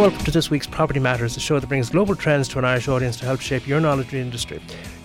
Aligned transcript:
welcome 0.00 0.24
to 0.24 0.30
this 0.30 0.48
week's 0.48 0.66
Property 0.66 0.98
Matters, 0.98 1.34
the 1.34 1.40
show 1.40 1.60
that 1.60 1.66
brings 1.66 1.90
global 1.90 2.14
trends 2.14 2.48
to 2.48 2.58
an 2.58 2.64
Irish 2.64 2.88
audience 2.88 3.18
to 3.18 3.26
help 3.26 3.38
shape 3.38 3.66
your 3.66 3.80
knowledge 3.80 4.06
of 4.06 4.12
the 4.12 4.18
industry. 4.18 4.58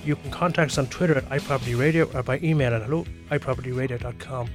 You 0.06 0.16
can 0.16 0.32
contact 0.32 0.72
us 0.72 0.78
on 0.78 0.88
Twitter 0.88 1.18
at 1.18 1.28
iPropertyRadio 1.28 2.16
or 2.16 2.24
by 2.24 2.40
email 2.42 2.74
at 2.74 2.82
hello 2.82 3.04
iPropertyRadio.com. 3.30 4.50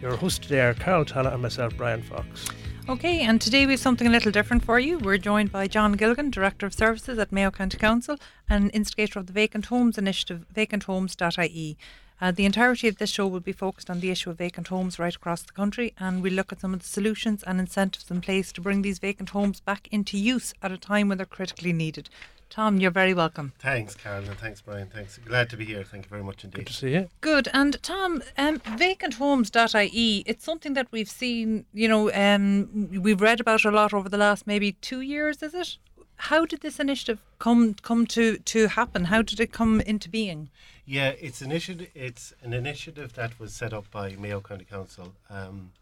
Your 0.00 0.16
hosts 0.16 0.38
today 0.38 0.62
are 0.62 0.72
Carol 0.72 1.04
Talla 1.04 1.34
and 1.34 1.42
myself, 1.42 1.76
Brian 1.76 2.02
Fox. 2.02 2.48
Okay, 2.88 3.20
and 3.20 3.42
today 3.42 3.66
we 3.66 3.74
have 3.74 3.80
something 3.80 4.06
a 4.06 4.10
little 4.10 4.32
different 4.32 4.64
for 4.64 4.80
you. 4.80 4.96
We're 4.96 5.18
joined 5.18 5.52
by 5.52 5.66
John 5.68 5.92
Gilligan, 5.92 6.30
Director 6.30 6.64
of 6.64 6.72
Services 6.72 7.18
at 7.18 7.30
Mayo 7.30 7.50
County 7.50 7.76
Council 7.76 8.16
and 8.48 8.70
instigator 8.72 9.18
of 9.18 9.26
the 9.26 9.34
Vacant 9.34 9.66
Homes 9.66 9.98
Initiative, 9.98 10.46
vacanthomes.ie. 10.54 11.76
Uh, 12.24 12.30
the 12.30 12.46
entirety 12.46 12.88
of 12.88 12.96
this 12.96 13.10
show 13.10 13.26
will 13.26 13.38
be 13.38 13.52
focused 13.52 13.90
on 13.90 14.00
the 14.00 14.10
issue 14.10 14.30
of 14.30 14.38
vacant 14.38 14.68
homes 14.68 14.98
right 14.98 15.14
across 15.14 15.42
the 15.42 15.52
country, 15.52 15.92
and 15.98 16.22
we'll 16.22 16.32
look 16.32 16.50
at 16.52 16.58
some 16.58 16.72
of 16.72 16.80
the 16.80 16.88
solutions 16.88 17.42
and 17.42 17.60
incentives 17.60 18.10
in 18.10 18.18
place 18.22 18.50
to 18.50 18.62
bring 18.62 18.80
these 18.80 18.98
vacant 18.98 19.28
homes 19.28 19.60
back 19.60 19.88
into 19.90 20.16
use 20.16 20.54
at 20.62 20.72
a 20.72 20.78
time 20.78 21.08
when 21.08 21.18
they're 21.18 21.26
critically 21.26 21.70
needed. 21.70 22.08
Tom, 22.48 22.80
you're 22.80 22.90
very 22.90 23.12
welcome. 23.12 23.52
Thanks, 23.58 23.94
Carolyn. 23.94 24.36
thanks, 24.36 24.62
Brian. 24.62 24.88
Thanks. 24.88 25.18
Glad 25.18 25.50
to 25.50 25.58
be 25.58 25.66
here. 25.66 25.84
Thank 25.84 26.06
you 26.06 26.08
very 26.08 26.22
much 26.22 26.44
indeed. 26.44 26.60
Good 26.60 26.66
to 26.68 26.72
see 26.72 26.92
you. 26.94 27.10
Good. 27.20 27.48
And 27.52 27.82
Tom, 27.82 28.22
um, 28.38 28.58
vacanthomes.ie, 28.60 30.22
it's 30.24 30.44
something 30.46 30.72
that 30.72 30.86
we've 30.92 31.10
seen, 31.10 31.66
you 31.74 31.88
know, 31.88 32.10
um, 32.14 32.88
we've 33.02 33.20
read 33.20 33.40
about 33.40 33.66
a 33.66 33.70
lot 33.70 33.92
over 33.92 34.08
the 34.08 34.16
last 34.16 34.46
maybe 34.46 34.72
two 34.72 35.02
years, 35.02 35.42
is 35.42 35.52
it? 35.52 35.76
How 36.16 36.46
did 36.46 36.62
this 36.62 36.80
initiative 36.80 37.20
come 37.38 37.74
come 37.74 38.06
to, 38.06 38.38
to 38.38 38.68
happen? 38.68 39.06
How 39.06 39.20
did 39.20 39.40
it 39.40 39.52
come 39.52 39.82
into 39.82 40.08
being? 40.08 40.48
Yeah, 40.86 41.14
it's 41.18 41.40
initiative. 41.40 41.88
It's 41.94 42.34
an 42.42 42.52
initiative 42.52 43.14
that 43.14 43.40
was 43.40 43.54
set 43.54 43.72
up 43.72 43.90
by 43.90 44.16
Mayo 44.16 44.42
County 44.42 44.66
Council 44.66 45.14
um, 45.30 45.72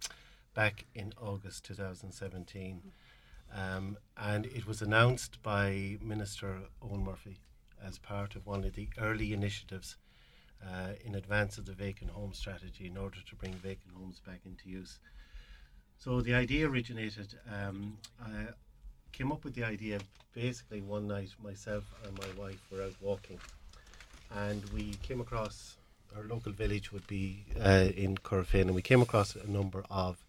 back 0.54 0.84
in 0.94 1.12
August 1.20 1.64
2017. 1.64 2.80
Um, 3.52 3.96
and 4.16 4.46
it 4.46 4.64
was 4.64 4.80
announced 4.80 5.42
by 5.42 5.98
Minister 6.00 6.56
Eoghan 6.80 7.02
Murphy 7.02 7.38
as 7.84 7.98
part 7.98 8.36
of 8.36 8.46
one 8.46 8.62
of 8.62 8.74
the 8.74 8.88
early 8.96 9.32
initiatives 9.32 9.96
uh, 10.64 10.92
in 11.04 11.16
advance 11.16 11.58
of 11.58 11.66
the 11.66 11.72
vacant 11.72 12.12
home 12.12 12.32
strategy 12.32 12.86
in 12.86 12.96
order 12.96 13.18
to 13.28 13.34
bring 13.34 13.54
vacant 13.54 13.92
homes 13.96 14.20
back 14.24 14.42
into 14.46 14.68
use. 14.68 15.00
So 15.98 16.20
the 16.20 16.34
idea 16.34 16.68
originated. 16.68 17.34
Um, 17.52 17.98
I 18.24 18.46
came 19.10 19.32
up 19.32 19.42
with 19.42 19.54
the 19.54 19.64
idea 19.64 19.98
basically 20.32 20.80
one 20.80 21.08
night. 21.08 21.30
Myself 21.42 21.92
and 22.06 22.16
my 22.16 22.40
wife 22.40 22.60
were 22.70 22.82
out 22.82 22.94
walking, 23.00 23.40
and 24.36 24.64
we 24.70 24.94
came 25.02 25.20
across 25.20 25.76
our 26.16 26.24
local 26.24 26.52
village 26.52 26.92
would 26.92 27.06
be 27.06 27.44
uh, 27.60 27.88
in 27.96 28.16
Corofin, 28.18 28.62
and 28.62 28.74
we 28.74 28.82
came 28.82 29.02
across 29.02 29.34
a 29.34 29.50
number 29.50 29.84
of 29.90 30.24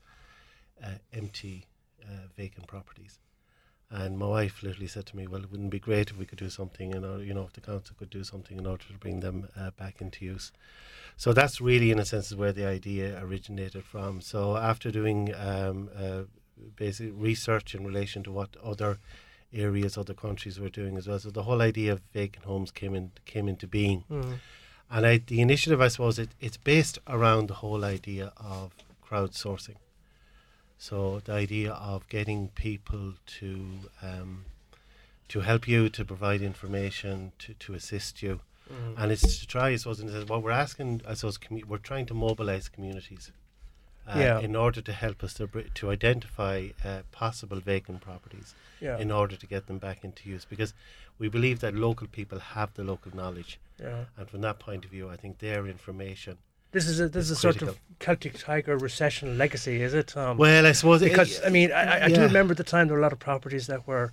uh, 0.84 0.92
empty 1.14 1.66
uh, 2.04 2.28
vacant 2.38 2.68
properties. 2.68 3.20
And 3.90 4.18
my 4.18 4.26
wife 4.26 4.64
literally 4.64 4.88
said 4.88 5.06
to 5.08 5.18
me, 5.18 5.28
"Well, 5.28 5.44
it 5.44 5.52
wouldn't 5.52 5.70
be 5.70 5.80
great 5.80 6.10
if 6.10 6.18
we 6.18 6.26
could 6.26 6.40
do 6.40 6.50
something, 6.50 6.92
in 6.92 7.06
order, 7.06 7.24
you 7.24 7.34
know, 7.34 7.44
if 7.44 7.54
the 7.54 7.62
council 7.62 7.96
could 7.98 8.10
do 8.10 8.24
something 8.24 8.58
in 8.58 8.66
order 8.66 8.84
to 8.86 8.94
bring 8.94 9.20
them 9.20 9.50
uh, 9.56 9.72
back 9.72 10.02
into 10.02 10.26
use." 10.26 10.52
So 11.16 11.32
that's 11.32 11.62
really, 11.62 11.92
in 11.92 12.00
a 12.00 12.06
sense, 12.06 12.34
where 12.34 12.54
the 12.54 12.66
idea 12.66 13.22
originated 13.24 13.84
from. 13.84 14.20
So 14.22 14.58
after 14.58 14.90
doing 14.90 15.34
um, 15.36 15.90
uh, 15.96 16.24
basic 16.76 17.12
research 17.14 17.76
in 17.76 17.86
relation 17.86 18.24
to 18.24 18.32
what 18.32 18.58
other 18.64 18.98
areas, 19.54 19.98
other 19.98 20.14
countries 20.14 20.60
were 20.60 20.70
doing 20.70 20.98
as 20.98 21.08
well, 21.08 21.20
so 21.20 21.30
the 21.30 21.44
whole 21.44 21.62
idea 21.62 21.92
of 21.94 22.02
vacant 22.14 22.46
homes 22.46 22.72
came 22.72 22.94
in 22.96 23.12
came 23.26 23.48
into 23.48 23.68
being. 23.68 24.04
Mm. 24.12 24.40
And 24.92 25.06
I, 25.06 25.18
the 25.26 25.42
initiative, 25.42 25.82
I 25.82 25.88
suppose, 25.88 26.20
it, 26.20 26.30
it's 26.40 26.58
based 26.58 27.00
around 27.08 27.48
the 27.48 27.56
whole 27.56 27.84
idea 27.84 28.32
of 28.38 28.74
crowdsourcing. 29.08 29.78
So 30.78 31.22
the 31.24 31.34
idea 31.34 31.72
of 31.74 32.08
getting 32.10 32.50
people 32.50 33.14
to 33.40 33.70
um, 34.02 34.46
to 35.30 35.40
help 35.42 35.68
you, 35.68 35.90
to 35.90 36.04
provide 36.06 36.42
information, 36.42 37.32
to, 37.40 37.54
to 37.56 37.74
assist 37.74 38.22
you, 38.22 38.42
Mm. 38.72 38.94
and 38.98 39.12
it's 39.12 39.40
to 39.40 39.46
try. 39.46 39.70
I 39.70 39.76
suppose, 39.76 40.00
and 40.00 40.30
what 40.30 40.42
we're 40.42 40.52
asking, 40.52 41.02
I 41.06 41.16
suppose, 41.16 41.38
commu- 41.38 41.66
we're 41.66 41.80
trying 41.80 42.06
to 42.06 42.14
mobilise 42.14 42.70
communities. 42.70 43.30
Uh, 44.08 44.20
Yeah. 44.20 44.40
In 44.40 44.56
order 44.56 44.82
to 44.82 44.92
help 44.92 45.24
us 45.24 45.34
to, 45.36 45.48
br- 45.48 45.62
to 45.76 45.90
identify 45.92 46.68
uh, 46.84 47.02
possible 47.12 47.60
vacant 47.60 48.02
properties, 48.02 48.54
Yeah. 48.82 48.98
in 49.00 49.12
order 49.12 49.36
to 49.38 49.48
get 49.48 49.68
them 49.68 49.78
back 49.78 50.04
into 50.04 50.30
use, 50.30 50.46
because 50.46 50.74
we 51.20 51.30
believe 51.30 51.60
that 51.60 51.74
local 51.74 52.08
people 52.08 52.40
have 52.40 52.74
the 52.74 52.84
local 52.84 53.16
knowledge, 53.16 53.60
yeah. 53.80 54.06
and 54.18 54.30
from 54.30 54.42
that 54.42 54.60
point 54.60 54.84
of 54.86 54.92
view, 54.92 55.10
I 55.10 55.16
think 55.16 55.40
their 55.40 55.66
information. 55.68 56.38
This 56.72 56.88
is 56.88 57.00
a 57.00 57.08
this 57.08 57.26
is 57.26 57.32
a 57.32 57.34
It's 57.34 57.42
sort 57.42 57.62
of. 57.62 57.80
Celtic 58.00 58.34
Tiger 58.40 58.78
recession 58.78 59.38
legacy, 59.38 59.82
is 59.82 59.94
it? 59.94 60.18
Um, 60.18 60.38
Well, 60.38 60.66
I 60.66 60.74
suppose 60.74 61.02
it- 61.02 61.10
because 61.10 61.40
I 61.46 61.50
mean, 61.50 61.72
I, 61.72 61.84
I- 62.00 62.06
I 62.06 62.10
do 62.10 62.22
remember 62.22 62.52
at 62.52 62.58
the 62.58 62.64
time 62.64 62.88
there 62.88 62.96
were 62.96 63.00
a 63.00 63.04
lot 63.04 63.14
of 63.14 63.20
properties 63.20 63.68
that 63.68 63.88
were 63.88 64.12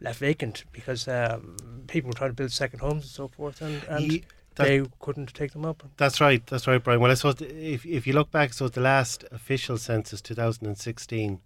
left 0.00 0.18
vacant 0.20 0.64
because 0.72 1.08
um, 1.08 1.56
people 1.88 2.08
were 2.08 2.14
trying 2.14 2.30
to 2.30 2.34
build 2.34 2.52
second 2.52 2.80
homes 2.80 3.02
and 3.04 3.10
so 3.10 3.26
forth, 3.28 3.62
and, 3.62 3.82
and 3.88 4.04
Ye- 4.12 4.24
that- 4.56 4.64
they 4.66 4.84
couldn't 5.00 5.34
take 5.34 5.52
them 5.52 5.64
up. 5.64 5.82
That's 5.96 6.20
right. 6.20 6.44
That's 6.46 6.66
right, 6.66 6.82
Brian. 6.82 7.00
Well, 7.00 7.10
I 7.10 7.14
suppose 7.14 7.40
if 7.40 7.84
if 7.86 8.06
you 8.06 8.12
look 8.12 8.30
back, 8.30 8.52
so 8.52 8.68
the 8.68 8.80
last 8.80 9.24
official 9.32 9.76
census, 9.78 10.20
2016, 10.20 11.40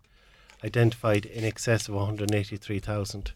identified 0.65 1.25
in 1.27 1.45
excess 1.45 1.89
of 1.89 1.95
183,000 1.95 3.33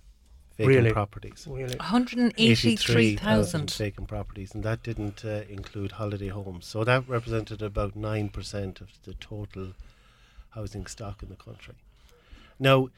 vacant 0.59 0.77
Really? 0.77 0.93
properties. 0.93 1.47
Really, 1.49 1.77
183,000. 1.77 3.71
vacant 3.71 4.09
properties, 4.09 4.55
and 4.55 4.63
that 4.65 4.83
didn't 4.83 5.25
uh, 5.25 5.43
include 5.49 5.93
holiday 5.93 6.29
homes. 6.29 6.67
So 6.67 6.85
that 6.85 7.09
represented 7.09 7.63
about 7.63 7.97
nine 7.97 8.29
percent 8.29 8.81
of 8.81 8.89
the 9.05 9.15
total 9.15 9.73
housing 10.51 10.87
stock 10.87 11.23
in 11.23 11.29
the 11.31 11.37
country. 11.37 11.75
Now, 12.59 12.89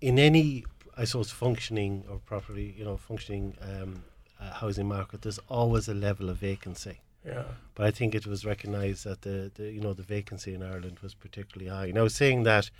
in 0.00 0.18
any, 0.18 0.64
I 0.96 1.04
suppose, 1.04 1.30
functioning 1.30 2.04
or 2.08 2.18
properly, 2.18 2.74
you 2.78 2.84
know, 2.84 2.96
functioning 2.96 3.54
um, 3.60 4.04
uh, 4.42 4.52
housing 4.54 4.88
market, 4.88 5.22
there's 5.22 5.38
always 5.48 5.88
a 5.88 5.94
level 5.94 6.28
of 6.30 6.36
vacancy. 6.38 7.00
yeah. 7.26 7.44
But 7.74 7.86
I 7.86 7.90
think 7.90 8.14
it 8.14 8.26
was 8.26 8.44
recognised 8.44 9.04
that 9.04 9.22
the, 9.22 9.50
the 9.54 9.70
you 9.70 9.80
know 9.80 9.92
the 9.94 10.02
vacancy 10.02 10.54
in 10.54 10.62
Ireland 10.62 10.98
was 11.02 11.14
particularly 11.14 11.70
high. 11.70 11.90
Now, 11.92 12.08
saying 12.08 12.42
that, 12.44 12.70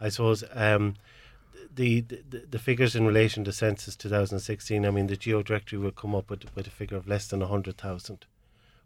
I 0.00 0.08
suppose 0.08 0.42
um, 0.54 0.94
the, 1.74 2.00
the 2.00 2.22
the 2.50 2.58
figures 2.58 2.96
in 2.96 3.06
relation 3.06 3.44
to 3.44 3.52
census 3.52 3.94
2016. 3.96 4.84
I 4.86 4.90
mean, 4.90 5.06
the 5.06 5.16
GeoDirectory 5.16 5.80
will 5.80 5.92
come 5.92 6.14
up 6.14 6.30
with, 6.30 6.44
with 6.56 6.66
a 6.66 6.70
figure 6.70 6.96
of 6.96 7.06
less 7.06 7.26
than 7.28 7.40
hundred 7.40 7.76
thousand. 7.78 8.26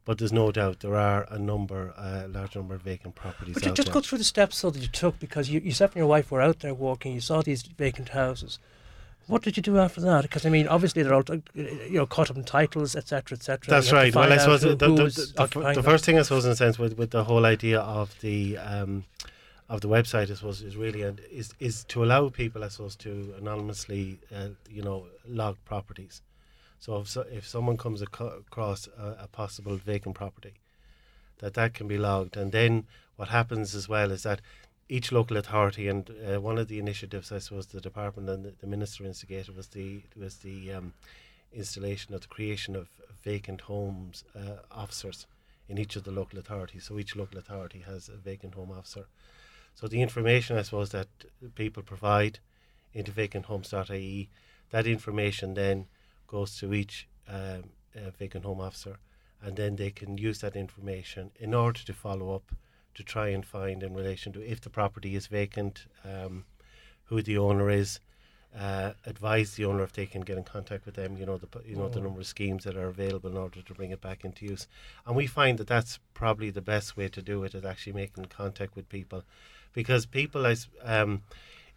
But 0.05 0.19
there's 0.19 0.33
no 0.33 0.53
doubt 0.53 0.81
there 0.81 0.95
are 0.95 1.27
a 1.31 1.39
number, 1.39 1.93
a 1.97 2.29
large 2.29 2.55
number 2.55 2.75
of 2.77 2.83
vacant 2.83 3.17
properties 3.17 3.55
But 3.55 3.75
just 3.75 3.87
there. 3.89 3.95
go 3.95 4.01
through 4.01 4.19
the 4.19 4.25
steps 4.25 4.57
so 4.57 4.71
that 4.71 4.81
you 4.81 4.87
took 4.87 5.19
because 5.19 5.51
you 5.51 5.59
yourself 5.61 5.93
and 5.93 6.01
your 6.01 6.07
wife 6.07 6.31
were 6.31 6.41
out 6.41 6.61
there 6.61 6.75
walking. 6.75 7.13
You 7.13 7.21
saw 7.21 7.43
these 7.43 7.63
vacant 7.63 8.11
houses. 8.11 8.59
What 9.27 9.43
did 9.43 9.57
you 9.57 9.63
do 9.63 9.79
after 9.79 10.01
that? 10.03 10.23
Because 10.23 10.47
I 10.47 10.51
mean, 10.51 10.69
obviously 10.69 11.03
they're 11.03 11.15
all 11.15 11.25
uh, 11.29 11.39
you 11.55 11.99
know 11.99 12.07
caught 12.07 12.31
up 12.31 12.37
in 12.37 12.45
titles, 12.45 12.95
etc., 12.95 13.37
etc. 13.37 13.69
That's 13.69 13.93
right. 13.93 14.15
Well, 14.15 14.33
I 14.33 14.37
suppose 14.37 14.61
the, 14.61 14.77
the, 14.77 14.89
the, 14.89 14.95
the, 14.95 15.35
occupying 15.39 15.75
the 15.75 15.83
them. 15.83 15.91
first 15.91 16.05
thing 16.05 16.19
I 16.19 16.23
suppose 16.23 16.45
in 16.45 16.53
a 16.53 16.57
sense 16.57 16.79
with, 16.79 16.97
with 16.97 17.11
the 17.11 17.25
whole 17.25 17.45
idea 17.45 17.81
of 17.81 18.19
the 18.21 18.57
um, 18.59 19.05
of 19.69 19.81
the 19.81 19.89
website 19.89 20.31
I 20.31 20.35
suppose 20.35 20.63
is 20.63 20.77
really 20.77 21.03
is 21.03 21.55
is 21.59 21.85
to 21.85 22.05
allow 22.05 22.29
people 22.29 22.63
I 22.63 22.69
suppose 22.69 22.95
to 22.97 23.35
anonymously 23.39 24.19
uh, 24.35 24.49
you 24.71 24.83
know 24.83 25.07
log 25.27 25.57
properties. 25.65 26.23
So 26.79 26.99
if 26.99 27.09
so, 27.09 27.25
if 27.33 27.47
someone 27.49 27.77
comes 27.77 28.03
across 28.03 28.89
a, 28.99 29.25
a 29.25 29.29
possible 29.29 29.77
vacant 29.77 30.15
property, 30.15 30.55
that 31.39 31.55
that 31.55 31.75
can 31.75 31.89
be 31.89 31.99
logged, 31.99 32.37
and 32.37 32.53
then 32.53 32.87
what 33.17 33.29
happens 33.29 33.75
as 33.75 33.89
well 33.89 34.13
is 34.13 34.23
that 34.23 34.41
each 34.89 35.11
local 35.11 35.37
authority 35.37 35.89
and 35.89 36.11
uh, 36.11 36.41
one 36.41 36.59
of 36.59 36.69
the 36.69 36.79
initiatives 36.79 37.33
I 37.33 37.39
suppose 37.39 37.67
the 37.67 37.81
department 37.81 38.29
and 38.29 38.45
the, 38.45 38.53
the 38.61 38.67
minister 38.67 39.05
instigated 39.05 39.57
was 39.57 39.69
the 39.69 40.03
was 40.17 40.37
the 40.39 40.73
um, 40.73 40.93
installation 41.53 42.15
of 42.15 42.21
the 42.21 42.29
creation 42.29 42.77
of 42.77 42.89
vacant 43.25 43.63
homes 43.63 44.25
uh, 44.35 44.57
officers 44.71 45.27
in 45.69 45.79
each 45.79 45.97
of 45.97 46.05
the 46.05 46.13
local 46.13 46.39
authorities. 46.39 46.85
So 46.85 46.99
each 46.99 47.17
local 47.17 47.39
authority 47.39 47.81
has 47.81 48.09
a 48.09 48.17
vacant 48.17 48.55
home 48.55 48.71
officer. 48.71 49.07
So 49.75 49.89
the 49.89 50.03
information 50.03 50.57
I 50.57 50.63
suppose 50.63 50.91
that 50.91 51.09
people 51.55 51.83
provide 51.83 52.39
into 52.95 53.13
vacanthomes.ie, 53.13 54.29
that 54.71 54.87
information 54.87 55.55
then 55.55 55.87
goes 56.29 56.57
to 56.59 56.73
each 56.73 57.09
um, 57.29 57.65
uh, 57.95 58.11
vacant 58.19 58.45
home 58.45 58.61
officer, 58.61 58.99
and 59.43 59.57
then 59.57 59.77
they 59.77 59.91
can 59.91 60.17
use 60.17 60.41
that 60.41 60.57
information 60.57 61.31
in 61.39 61.53
order 61.53 61.81
to 61.81 61.93
follow 61.93 62.35
up 62.35 62.53
to 62.97 63.03
try 63.05 63.29
and 63.29 63.45
find 63.47 63.83
in 63.83 63.95
relation 63.95 64.33
to 64.33 64.41
if 64.43 64.61
the 64.61 64.71
property 64.71 65.15
is 65.15 65.27
vacant, 65.29 65.87
um, 66.05 66.45
who 67.05 67.23
the 67.23 67.39
owner 67.39 67.71
is, 67.71 68.01
uh, 68.59 68.93
advise 69.05 69.55
the 69.55 69.65
owner 69.67 69.83
if 69.85 69.93
they 69.93 70.07
can 70.07 70.23
get 70.23 70.39
in 70.39 70.43
contact 70.45 70.87
with 70.87 70.95
them. 70.95 71.17
You 71.19 71.27
know 71.27 71.37
the 71.37 71.47
you 71.69 71.77
know 71.77 71.89
the 71.89 72.01
Mm. 72.01 72.05
number 72.05 72.21
of 72.21 72.27
schemes 72.27 72.65
that 72.65 72.77
are 72.77 72.89
available 72.89 73.31
in 73.31 73.37
order 73.37 73.61
to 73.63 73.75
bring 73.75 73.91
it 73.91 74.01
back 74.01 74.25
into 74.25 74.47
use, 74.47 74.67
and 75.07 75.15
we 75.15 75.27
find 75.27 75.59
that 75.59 75.67
that's 75.69 75.99
probably 76.15 76.51
the 76.51 76.63
best 76.63 76.97
way 76.97 77.09
to 77.09 77.23
do 77.23 77.45
it 77.45 77.55
is 77.55 77.65
actually 77.65 77.93
making 77.93 78.25
contact 78.27 78.75
with 78.75 78.89
people, 78.89 79.25
because 79.75 80.07
people 80.07 80.47
as 80.47 80.69
um, 80.83 81.23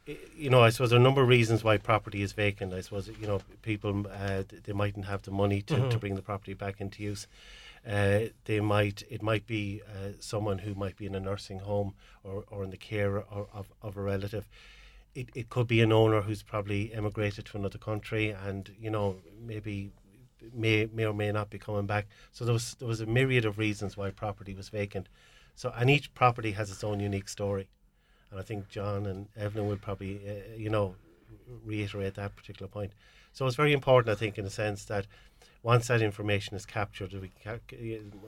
i- 0.08 0.18
you 0.38 0.50
know 0.50 0.62
I 0.64 0.70
suppose 0.70 0.90
there 0.92 0.98
are 1.00 1.02
a 1.02 1.10
number 1.10 1.22
of 1.22 1.28
reasons 1.28 1.64
why 1.66 1.76
property 1.78 2.22
is 2.22 2.32
vacant. 2.32 2.74
I 2.74 2.80
suppose 2.82 3.10
you 3.10 3.28
know 3.28 3.42
people 3.62 4.08
uh, 4.08 4.44
they 4.64 4.72
mightn't 4.74 5.06
have 5.06 5.24
the 5.24 5.32
money 5.32 5.62
to, 5.64 5.76
to 5.76 5.82
Mhm. 5.98 6.00
bring 6.00 6.16
the 6.16 6.22
property 6.22 6.54
back 6.54 6.80
into 6.80 7.04
use. 7.04 7.28
Uh, 7.88 8.20
they 8.46 8.60
might 8.60 9.04
it 9.10 9.22
might 9.22 9.48
be 9.48 9.82
uh, 9.88 10.10
someone 10.20 10.60
who 10.60 10.76
might 10.76 10.98
be 10.98 11.06
in 11.06 11.16
a 11.16 11.20
nursing 11.20 11.60
home 11.60 11.94
or, 12.24 12.44
or 12.50 12.64
in 12.64 12.70
the 12.70 12.78
care 12.78 13.18
or, 13.18 13.48
of, 13.54 13.72
of 13.82 13.98
a 13.98 14.02
relative 14.02 14.48
it, 15.16 15.30
it 15.36 15.50
could 15.50 15.68
be 15.68 15.82
an 15.82 15.92
owner 15.92 16.22
who's 16.22 16.44
probably 16.44 16.94
emigrated 16.94 17.46
to 17.46 17.58
another 17.58 17.78
country 17.78 18.30
and 18.30 18.76
you 18.80 18.90
know 18.90 19.18
maybe 19.42 19.92
may 20.54 20.88
may 20.94 21.06
or 21.06 21.14
may 21.14 21.32
not 21.32 21.50
be 21.50 21.60
coming 21.60 21.86
back. 21.86 22.08
So 22.32 22.46
there 22.46 22.54
was 22.54 22.76
there 22.76 22.88
was 22.88 23.02
a 23.02 23.06
myriad 23.06 23.46
of 23.46 23.58
reasons 23.58 23.98
why 23.98 24.12
property 24.12 24.54
was 24.54 24.70
vacant. 24.70 25.10
So 25.56 25.74
and 25.76 25.90
each 25.90 26.14
property 26.14 26.52
has 26.52 26.72
its 26.72 26.84
own 26.84 27.00
unique 27.00 27.30
story, 27.30 27.70
and 28.32 28.40
I 28.40 28.44
think 28.44 28.70
John 28.70 29.06
and 29.06 29.28
Evelyn 29.36 29.68
will 29.68 29.78
probably 29.78 30.22
uh, 30.28 30.56
you 30.56 30.70
know 30.70 30.96
reiterate 31.66 32.16
that 32.16 32.36
particular 32.36 32.68
point. 32.68 32.92
So 33.34 33.46
it's 33.48 33.56
very 33.56 33.74
important, 33.74 34.12
I 34.16 34.20
think, 34.20 34.38
in 34.38 34.46
a 34.46 34.50
sense 34.50 34.86
that 34.86 35.06
once 35.62 35.88
that 35.88 36.02
information 36.02 36.56
is 36.56 36.66
captured, 36.66 37.14
we 37.14 37.32
ca- 37.44 37.60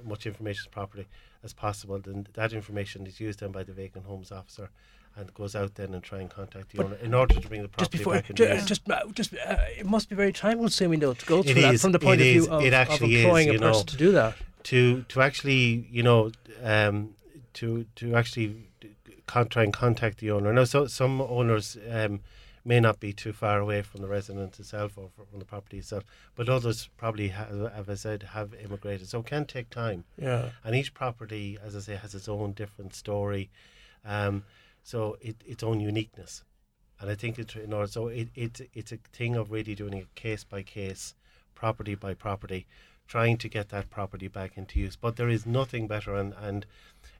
much 0.05 0.25
information 0.25 0.63
as 0.65 0.67
properly 0.67 1.07
as 1.43 1.53
possible, 1.53 1.97
then 1.99 2.27
that 2.33 2.53
information 2.53 3.07
is 3.07 3.19
used 3.19 3.39
then 3.39 3.51
by 3.51 3.63
the 3.63 3.73
vacant 3.73 4.05
homes 4.05 4.31
officer 4.31 4.69
and 5.17 5.33
goes 5.33 5.55
out 5.55 5.75
then 5.75 5.93
and 5.93 6.03
try 6.03 6.19
and 6.19 6.29
contact 6.29 6.69
the 6.71 6.77
But 6.77 6.85
owner 6.85 6.95
in 6.97 7.13
order 7.13 7.35
to 7.39 7.47
bring 7.47 7.61
the 7.61 7.67
property 7.67 7.97
just 7.97 8.03
before, 8.03 8.13
back 8.13 8.29
into 8.29 8.45
ju- 8.47 8.53
use. 8.53 8.65
just, 8.65 8.89
uh, 8.89 8.99
just, 9.13 9.33
uh, 9.33 9.57
it 9.77 9.85
must 9.85 10.07
be 10.09 10.15
very 10.15 10.31
time 10.31 10.59
consuming 10.59 10.99
though 10.99 11.13
to 11.13 11.25
go 11.25 11.41
through 11.41 11.51
It 11.51 11.61
that 11.61 11.73
is, 11.73 11.81
from 11.81 11.91
the 11.91 11.99
point 11.99 12.21
of 12.21 12.27
view 12.27 12.41
is, 12.43 12.47
of, 12.47 12.61
it 12.63 12.67
of 12.67 12.73
actually 12.73 13.15
is, 13.15 13.23
employing 13.23 13.49
a 13.49 13.53
you 13.53 13.59
person 13.59 13.79
know. 13.79 13.83
to 13.83 13.97
do 13.97 14.11
that. 14.13 14.35
to 14.63 15.01
to 15.09 15.21
actually 15.21 15.87
you 15.91 16.03
know 16.03 16.31
um, 16.63 17.15
to 17.55 17.85
to 17.95 18.15
actually 18.15 18.55
con- 19.27 19.49
try 19.49 19.63
and 19.63 19.73
contact 19.73 20.19
the 20.19 20.31
owner. 20.31 20.53
Now, 20.53 20.63
so 20.65 20.85
some 20.87 21.19
owners 21.19 21.77
um, 21.89 22.21
may 22.63 22.79
not 22.79 22.99
be 22.99 23.13
too 23.13 23.33
far 23.33 23.59
away 23.59 23.81
from 23.81 24.01
the 24.01 24.07
residence 24.07 24.59
itself 24.59 24.97
or 24.97 25.09
from 25.15 25.39
the 25.39 25.45
property 25.45 25.77
itself, 25.79 26.03
but 26.35 26.47
others 26.49 26.89
probably, 26.97 27.29
have, 27.29 27.49
as 27.73 27.89
I 27.89 27.95
said, 27.95 28.23
have 28.23 28.53
immigrated. 28.53 29.07
So 29.07 29.19
it 29.19 29.25
can 29.25 29.45
take 29.45 29.69
time, 29.69 30.03
Yeah. 30.17 30.49
and 30.63 30.75
each 30.75 30.93
property, 30.93 31.57
as 31.63 31.75
I 31.75 31.79
say, 31.79 31.95
has 31.95 32.13
its 32.15 32.27
own 32.29 32.53
different 32.53 32.93
story, 32.93 33.49
um, 34.05 34.43
so 34.83 35.17
it, 35.21 35.35
its 35.45 35.63
own 35.63 35.79
uniqueness. 35.79 36.43
And 36.99 37.09
I 37.09 37.15
think 37.15 37.39
it's 37.39 37.55
in 37.55 37.73
order, 37.73 37.87
so 37.87 38.07
it, 38.09 38.29
it 38.35 38.69
it's 38.73 38.91
a 38.91 38.97
thing 39.11 39.35
of 39.35 39.49
really 39.51 39.73
doing 39.73 39.93
it 39.95 40.13
case 40.13 40.43
by 40.43 40.61
case, 40.61 41.15
property 41.55 41.95
by 41.95 42.13
property, 42.13 42.67
trying 43.07 43.37
to 43.39 43.49
get 43.49 43.69
that 43.69 43.89
property 43.89 44.27
back 44.27 44.55
into 44.55 44.79
use. 44.79 44.95
But 44.95 45.15
there 45.15 45.27
is 45.29 45.45
nothing 45.45 45.87
better, 45.87 46.15
and, 46.15 46.33
and 46.39 46.65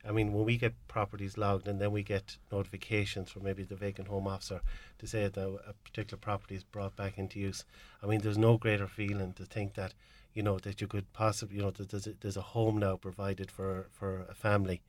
I 0.07 0.11
mean, 0.11 0.33
when 0.33 0.45
we 0.45 0.57
get 0.57 0.73
properties 0.87 1.37
logged 1.37 1.67
and 1.67 1.79
then 1.79 1.91
we 1.91 2.03
get 2.03 2.37
notifications 2.51 3.29
from 3.29 3.43
maybe 3.43 3.63
the 3.63 3.75
vacant 3.75 4.07
home 4.07 4.27
officer 4.27 4.61
to 4.99 5.07
say 5.07 5.27
that 5.27 5.37
a 5.67 5.73
particular 5.83 6.19
property 6.19 6.55
is 6.55 6.63
brought 6.63 6.95
back 6.95 7.17
into 7.17 7.39
use, 7.39 7.63
I 8.01 8.07
mean, 8.07 8.21
there's 8.21 8.37
no 8.37 8.57
greater 8.57 8.87
feeling 8.87 9.33
to 9.33 9.45
think 9.45 9.75
that, 9.75 9.93
you 10.33 10.41
know, 10.41 10.57
that 10.59 10.81
you 10.81 10.87
could 10.87 11.11
possibly, 11.13 11.57
you 11.57 11.63
know, 11.63 11.71
that 11.71 11.89
there's 11.89 12.07
a, 12.07 12.13
there's 12.21 12.37
a 12.37 12.41
home 12.41 12.77
now 12.77 12.95
provided 12.95 13.51
for, 13.51 13.87
for 13.91 14.25
a 14.29 14.33
family. 14.33 14.81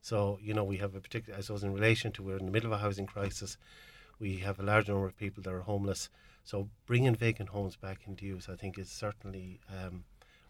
So, 0.00 0.38
you 0.42 0.54
know, 0.54 0.64
we 0.64 0.78
have 0.78 0.94
a 0.94 1.00
particular, 1.00 1.38
I 1.38 1.42
suppose, 1.42 1.64
in 1.64 1.72
relation 1.72 2.12
to 2.12 2.22
we're 2.22 2.38
in 2.38 2.46
the 2.46 2.52
middle 2.52 2.72
of 2.72 2.78
a 2.78 2.82
housing 2.82 3.06
crisis, 3.06 3.56
we 4.18 4.36
have 4.38 4.58
a 4.58 4.62
large 4.62 4.88
number 4.88 5.06
of 5.06 5.16
people 5.16 5.42
that 5.42 5.52
are 5.52 5.62
homeless. 5.62 6.08
So, 6.44 6.68
bringing 6.86 7.14
vacant 7.14 7.48
homes 7.48 7.76
back 7.76 8.00
into 8.06 8.26
use, 8.26 8.48
I 8.50 8.56
think, 8.56 8.78
is 8.78 8.90
certainly 8.90 9.60
um, 9.70 10.04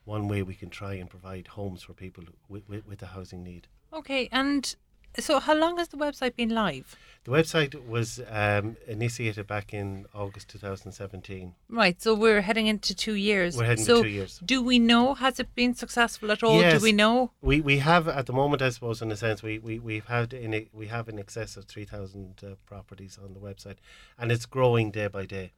one 0.05 0.29
way 0.29 0.43
we 0.43 0.55
can 0.55 0.71
try 0.71 0.95
and 0.95 1.09
provide 1.09 1.47
homes 1.47 1.83
for 1.83 1.95
people 1.95 2.25
with, 2.49 2.69
with, 2.69 2.87
with 2.87 3.03
a 3.03 3.07
housing 3.07 3.43
need. 3.43 3.69
Okay, 3.95 4.29
and 4.33 4.75
so 5.21 5.39
how 5.39 5.55
long 5.55 5.79
has 5.79 5.89
the 5.89 5.97
website 5.97 6.35
been 6.35 6.51
live? 6.51 6.97
The 7.23 7.31
website 7.31 7.87
was 7.87 8.21
um, 8.29 8.77
initiated 8.89 9.47
back 9.47 9.73
in 9.73 10.07
August 10.13 10.49
2017. 10.49 11.55
Right, 11.71 12.03
so 12.03 12.13
we're 12.13 12.43
heading 12.43 12.67
into 12.67 12.95
two 12.95 13.15
years. 13.15 13.57
We're 13.57 13.67
heading 13.67 13.85
so 13.85 14.03
two 14.03 14.09
years. 14.09 14.41
Do 14.45 14.63
we 14.63 14.81
know 14.81 15.15
has 15.15 15.39
it 15.39 15.55
been 15.55 15.75
successful 15.75 16.33
at 16.33 16.43
all? 16.43 16.61
Yes. 16.61 16.81
Do 16.81 16.85
we 16.85 16.93
know? 16.93 17.31
We 17.41 17.61
we 17.61 17.79
have 17.79 18.09
at 18.09 18.27
the 18.27 18.33
moment, 18.33 18.63
I 18.63 18.71
suppose, 18.71 19.01
in 19.01 19.13
a 19.13 19.17
sense, 19.17 19.43
we 19.43 19.59
we 19.59 19.79
we've 19.79 20.07
had 20.07 20.35
in 20.35 20.53
a, 20.53 20.69
we 20.73 20.89
have 20.89 21.09
in 21.09 21.19
excess 21.19 21.57
of 21.57 21.65
three 21.67 21.85
thousand 21.85 22.41
uh, 22.43 22.57
properties 22.67 23.17
on 23.23 23.33
the 23.33 23.41
website, 23.41 23.77
and 24.19 24.33
it's 24.33 24.45
growing 24.45 24.91
day 24.91 25.07
by 25.07 25.25
day. 25.25 25.53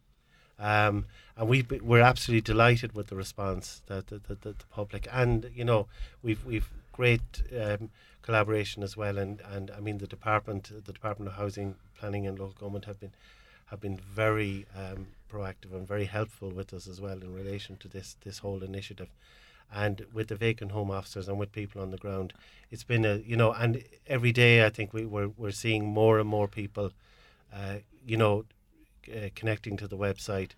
Um, 0.58 1.06
and 1.36 1.48
we 1.48 1.66
we're 1.82 2.00
absolutely 2.00 2.42
delighted 2.42 2.94
with 2.94 3.08
the 3.08 3.16
response 3.16 3.82
that 3.86 4.06
the, 4.08 4.18
the, 4.18 4.34
the, 4.34 4.52
the 4.52 4.66
public, 4.70 5.08
and 5.10 5.50
you 5.54 5.64
know 5.64 5.88
we've 6.22 6.44
we've 6.44 6.70
great 6.96 7.42
um, 7.60 7.90
collaboration 8.26 8.82
as 8.82 8.96
well, 8.96 9.16
and, 9.16 9.40
and 9.52 9.70
I 9.70 9.80
mean 9.80 9.98
the 9.98 10.06
department, 10.06 10.70
the 10.84 10.92
Department 10.92 11.30
of 11.30 11.36
Housing, 11.36 11.76
Planning 11.98 12.26
and 12.26 12.38
Local 12.38 12.54
Government 12.60 12.84
have 12.84 13.00
been 13.00 13.12
have 13.66 13.80
been 13.80 13.96
very 13.96 14.66
um, 14.76 15.06
proactive 15.32 15.72
and 15.72 15.88
very 15.88 16.04
helpful 16.04 16.50
with 16.50 16.72
us 16.72 16.86
as 16.86 17.00
well 17.00 17.18
in 17.22 17.32
relation 17.34 17.76
to 17.78 17.88
this 17.88 18.16
this 18.24 18.38
whole 18.38 18.62
initiative. 18.62 19.08
And 19.72 20.06
with 20.12 20.28
the 20.28 20.36
vacant 20.36 20.70
home 20.72 20.90
officers 20.90 21.28
and 21.28 21.38
with 21.38 21.50
people 21.50 21.82
on 21.82 21.90
the 21.90 21.96
ground 21.96 22.32
it's 22.70 22.84
been 22.84 23.04
a 23.04 23.16
you 23.16 23.36
know 23.36 23.52
and 23.52 23.82
every 24.06 24.32
day 24.32 24.64
i 24.64 24.70
think 24.70 24.92
we, 24.92 25.04
we're, 25.04 25.28
we're 25.36 25.50
seeing 25.50 25.84
more 25.84 26.18
and 26.18 26.28
more 26.28 26.48
people 26.48 26.92
uh, 27.54 27.76
you 28.06 28.16
know 28.16 28.44
uh, 29.14 29.28
connecting 29.34 29.76
to 29.76 29.88
the 29.88 29.96
website 29.96 30.50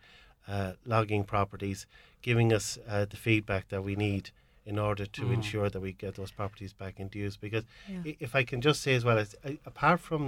uh, 0.47 0.73
logging 0.87 1.25
properties 1.25 1.87
giving 2.23 2.53
us 2.53 2.79
uh, 2.88 3.05
the 3.05 3.17
feedback 3.17 3.69
that 3.69 3.85
we 3.85 3.94
need 3.97 4.31
in 4.70 4.79
order 4.79 5.06
to 5.19 5.23
ensure 5.38 5.69
that 5.70 5.81
we 5.81 5.93
get 6.05 6.12
those 6.20 6.31
properties 6.41 6.73
back 6.82 6.94
into 7.03 7.17
use 7.26 7.37
because 7.47 7.65
Yeah. 7.88 8.12
if 8.26 8.31
i 8.41 8.43
can 8.50 8.61
just 8.69 8.81
say 8.85 8.94
as 9.00 9.05
well 9.09 9.19
as 9.25 9.29
uh, 9.44 9.53
apart 9.73 10.00
from 10.09 10.23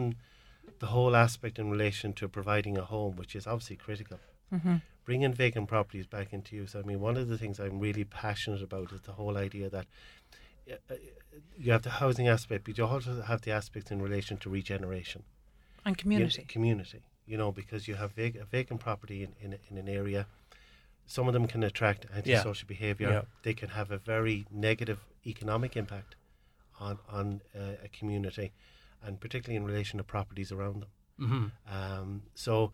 the 0.82 0.86
whole 0.94 1.14
aspect 1.26 1.58
in 1.62 1.66
relation 1.76 2.08
to 2.20 2.28
providing 2.38 2.74
a 2.78 2.86
home 2.94 3.12
which 3.20 3.34
is 3.38 3.46
obviously 3.46 3.76
critical 3.76 4.18
Mm-hmm. 4.56 4.76
bringing 5.04 5.32
vacant 5.32 5.68
properties 5.68 6.06
back 6.16 6.28
into 6.32 6.50
use. 6.56 6.74
I 6.74 6.82
mean, 6.82 6.98
one 7.08 7.16
of 7.16 7.28
the 7.28 7.38
things 7.38 7.60
I'm 7.60 7.78
really 7.78 8.02
passionate 8.02 8.62
about 8.68 8.90
is 8.96 9.00
the 9.02 9.12
whole 9.20 9.36
idea 9.48 9.70
that 9.76 9.86
uh, 10.68 10.74
uh, 10.90 10.94
you 11.56 11.70
have 11.70 11.82
the 11.82 11.90
housing 12.02 12.26
aspect, 12.26 12.64
but 12.64 12.76
you 12.76 12.84
also 12.84 13.22
have 13.22 13.42
the 13.42 13.52
aspects 13.52 13.92
in 13.92 14.02
relation 14.02 14.34
to 14.38 14.50
regeneration. 14.50 15.22
And 15.84 15.92
You- 15.96 16.02
community. 16.02 16.44
community, 16.48 17.00
you 17.30 17.36
know, 17.40 17.52
because 17.52 17.86
you 17.86 17.94
have 18.02 18.10
vac- 18.20 18.34
a 18.44 18.44
vacant 18.56 18.80
property 18.80 19.18
in, 19.22 19.30
in, 19.44 19.50
in 19.70 19.78
an 19.78 19.88
area. 19.88 20.26
Some 21.10 21.26
of 21.26 21.32
them 21.32 21.48
can 21.48 21.64
attract 21.64 22.06
antisocial 22.14 22.68
behaviour. 22.68 23.10
Yeah. 23.10 23.22
They 23.42 23.52
can 23.52 23.70
have 23.70 23.90
a 23.90 23.98
very 23.98 24.46
negative 24.48 25.00
economic 25.26 25.76
impact 25.76 26.14
on, 26.78 27.00
on 27.08 27.40
uh, 27.52 27.84
a 27.84 27.88
community, 27.88 28.52
and 29.04 29.18
particularly 29.18 29.56
in 29.56 29.64
relation 29.64 29.98
to 29.98 30.04
properties 30.04 30.52
around 30.52 30.82
them. 30.82 30.88
Mm-hmm. 31.20 31.76
Um, 31.76 32.22
so 32.36 32.70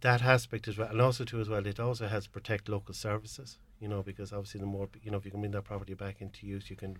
that 0.00 0.22
aspect 0.22 0.68
as 0.68 0.78
well, 0.78 0.88
and 0.88 1.02
also 1.02 1.24
too 1.24 1.38
as 1.38 1.50
well, 1.50 1.66
it 1.66 1.78
also 1.78 2.08
helps 2.08 2.26
protect 2.26 2.70
local 2.70 2.94
services. 2.94 3.58
You 3.78 3.88
know, 3.88 4.02
because 4.02 4.32
obviously 4.32 4.60
the 4.60 4.66
more 4.66 4.88
you 5.02 5.10
know, 5.10 5.18
if 5.18 5.26
you 5.26 5.30
can 5.30 5.40
bring 5.40 5.52
that 5.52 5.64
property 5.64 5.92
back 5.92 6.22
into 6.22 6.46
use, 6.46 6.70
you 6.70 6.76
can 6.76 6.96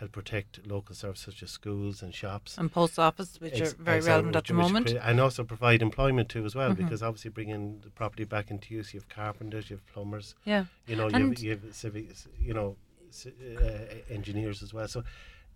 help 0.00 0.12
protect 0.12 0.66
local 0.66 0.94
services 0.94 1.24
such 1.26 1.42
as 1.42 1.50
schools 1.50 2.02
and 2.02 2.14
shops. 2.14 2.56
and 2.58 2.72
post 2.72 2.98
office, 2.98 3.38
which 3.40 3.60
Ex- 3.60 3.74
are 3.74 3.76
very 3.76 4.00
relevant 4.00 4.34
at 4.34 4.46
the 4.46 4.54
moment. 4.54 4.90
and 4.90 5.20
also 5.20 5.44
provide 5.44 5.82
employment 5.82 6.28
too 6.28 6.44
as 6.44 6.54
well, 6.54 6.70
Mhm. 6.72 6.78
because 6.78 7.02
obviously 7.02 7.30
bringing 7.30 7.80
the 7.80 7.90
property 7.90 8.24
back 8.24 8.50
into 8.50 8.74
use, 8.74 8.92
you 8.94 9.00
have 9.00 9.08
carpenters, 9.08 9.68
you 9.70 9.76
have 9.76 9.86
plumbers, 9.86 10.34
yeah. 10.44 10.64
you 10.86 10.96
know, 10.96 11.08
you 11.08 11.26
have, 11.28 11.38
you 11.38 11.50
have 11.50 11.74
civic, 11.74 12.06
you 12.40 12.54
know, 12.54 12.76
uh, 13.26 13.70
engineers 14.08 14.62
as 14.62 14.72
well. 14.74 14.88
So. 14.88 15.04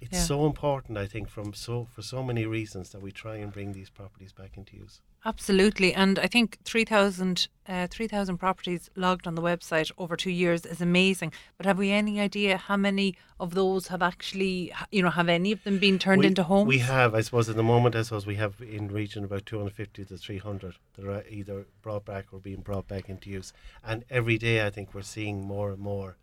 It's 0.05 0.19
Yeah. 0.19 0.25
so 0.25 0.45
important, 0.45 0.99
I 0.99 1.07
think, 1.07 1.31
from 1.31 1.55
so 1.55 1.87
for 1.95 2.03
so 2.03 2.23
many 2.23 2.45
reasons 2.45 2.91
that 2.91 3.01
we 3.01 3.11
try 3.11 3.37
and 3.37 3.51
bring 3.51 3.73
these 3.73 3.89
properties 3.89 4.33
back 4.33 4.59
into 4.59 4.77
use. 4.77 5.01
Absolutely, 5.25 5.95
and 5.95 6.19
I 6.19 6.27
think 6.27 6.59
3,000 6.65 7.49
uh, 7.67 7.87
3,000 7.87 8.37
properties 8.37 8.91
logged 8.95 9.27
on 9.27 9.35
the 9.35 9.41
website 9.41 9.91
over 9.97 10.17
two 10.17 10.31
years 10.31 10.67
is 10.67 10.83
amazing. 10.83 11.33
But 11.57 11.65
have 11.65 11.79
we 11.79 11.91
any 11.91 12.21
idea 12.21 12.59
how 12.59 12.77
many 12.77 13.17
of 13.41 13.55
those 13.55 13.89
have 13.89 14.03
actually, 14.03 14.71
you 14.93 15.03
know, 15.03 15.09
have 15.09 15.31
any 15.31 15.53
of 15.53 15.65
them 15.65 15.79
been 15.79 15.99
turned 15.99 16.21
we, 16.21 16.27
into 16.27 16.43
homes? 16.43 16.69
We 16.69 16.81
have, 16.81 17.15
I 17.15 17.23
suppose, 17.23 17.49
at 17.49 17.57
the 17.57 17.63
moment, 17.63 17.97
I 17.97 18.03
suppose 18.03 18.27
we 18.27 18.35
have 18.35 18.61
in 18.61 18.89
region 18.89 19.25
about 19.25 19.47
250 19.47 20.05
to 20.05 20.19
300 20.19 20.75
that 20.97 21.07
are 21.07 21.25
either 21.31 21.65
brought 21.81 22.05
back 22.05 22.27
or 22.33 22.39
being 22.39 22.61
brought 22.61 22.87
back 22.87 23.09
into 23.09 23.31
use. 23.31 23.55
And 23.83 24.05
every 24.11 24.37
day, 24.37 24.67
I 24.67 24.69
think 24.69 24.93
we're 24.93 25.01
seeing 25.01 25.47
more 25.47 25.71
and 25.71 25.81
more 25.81 26.19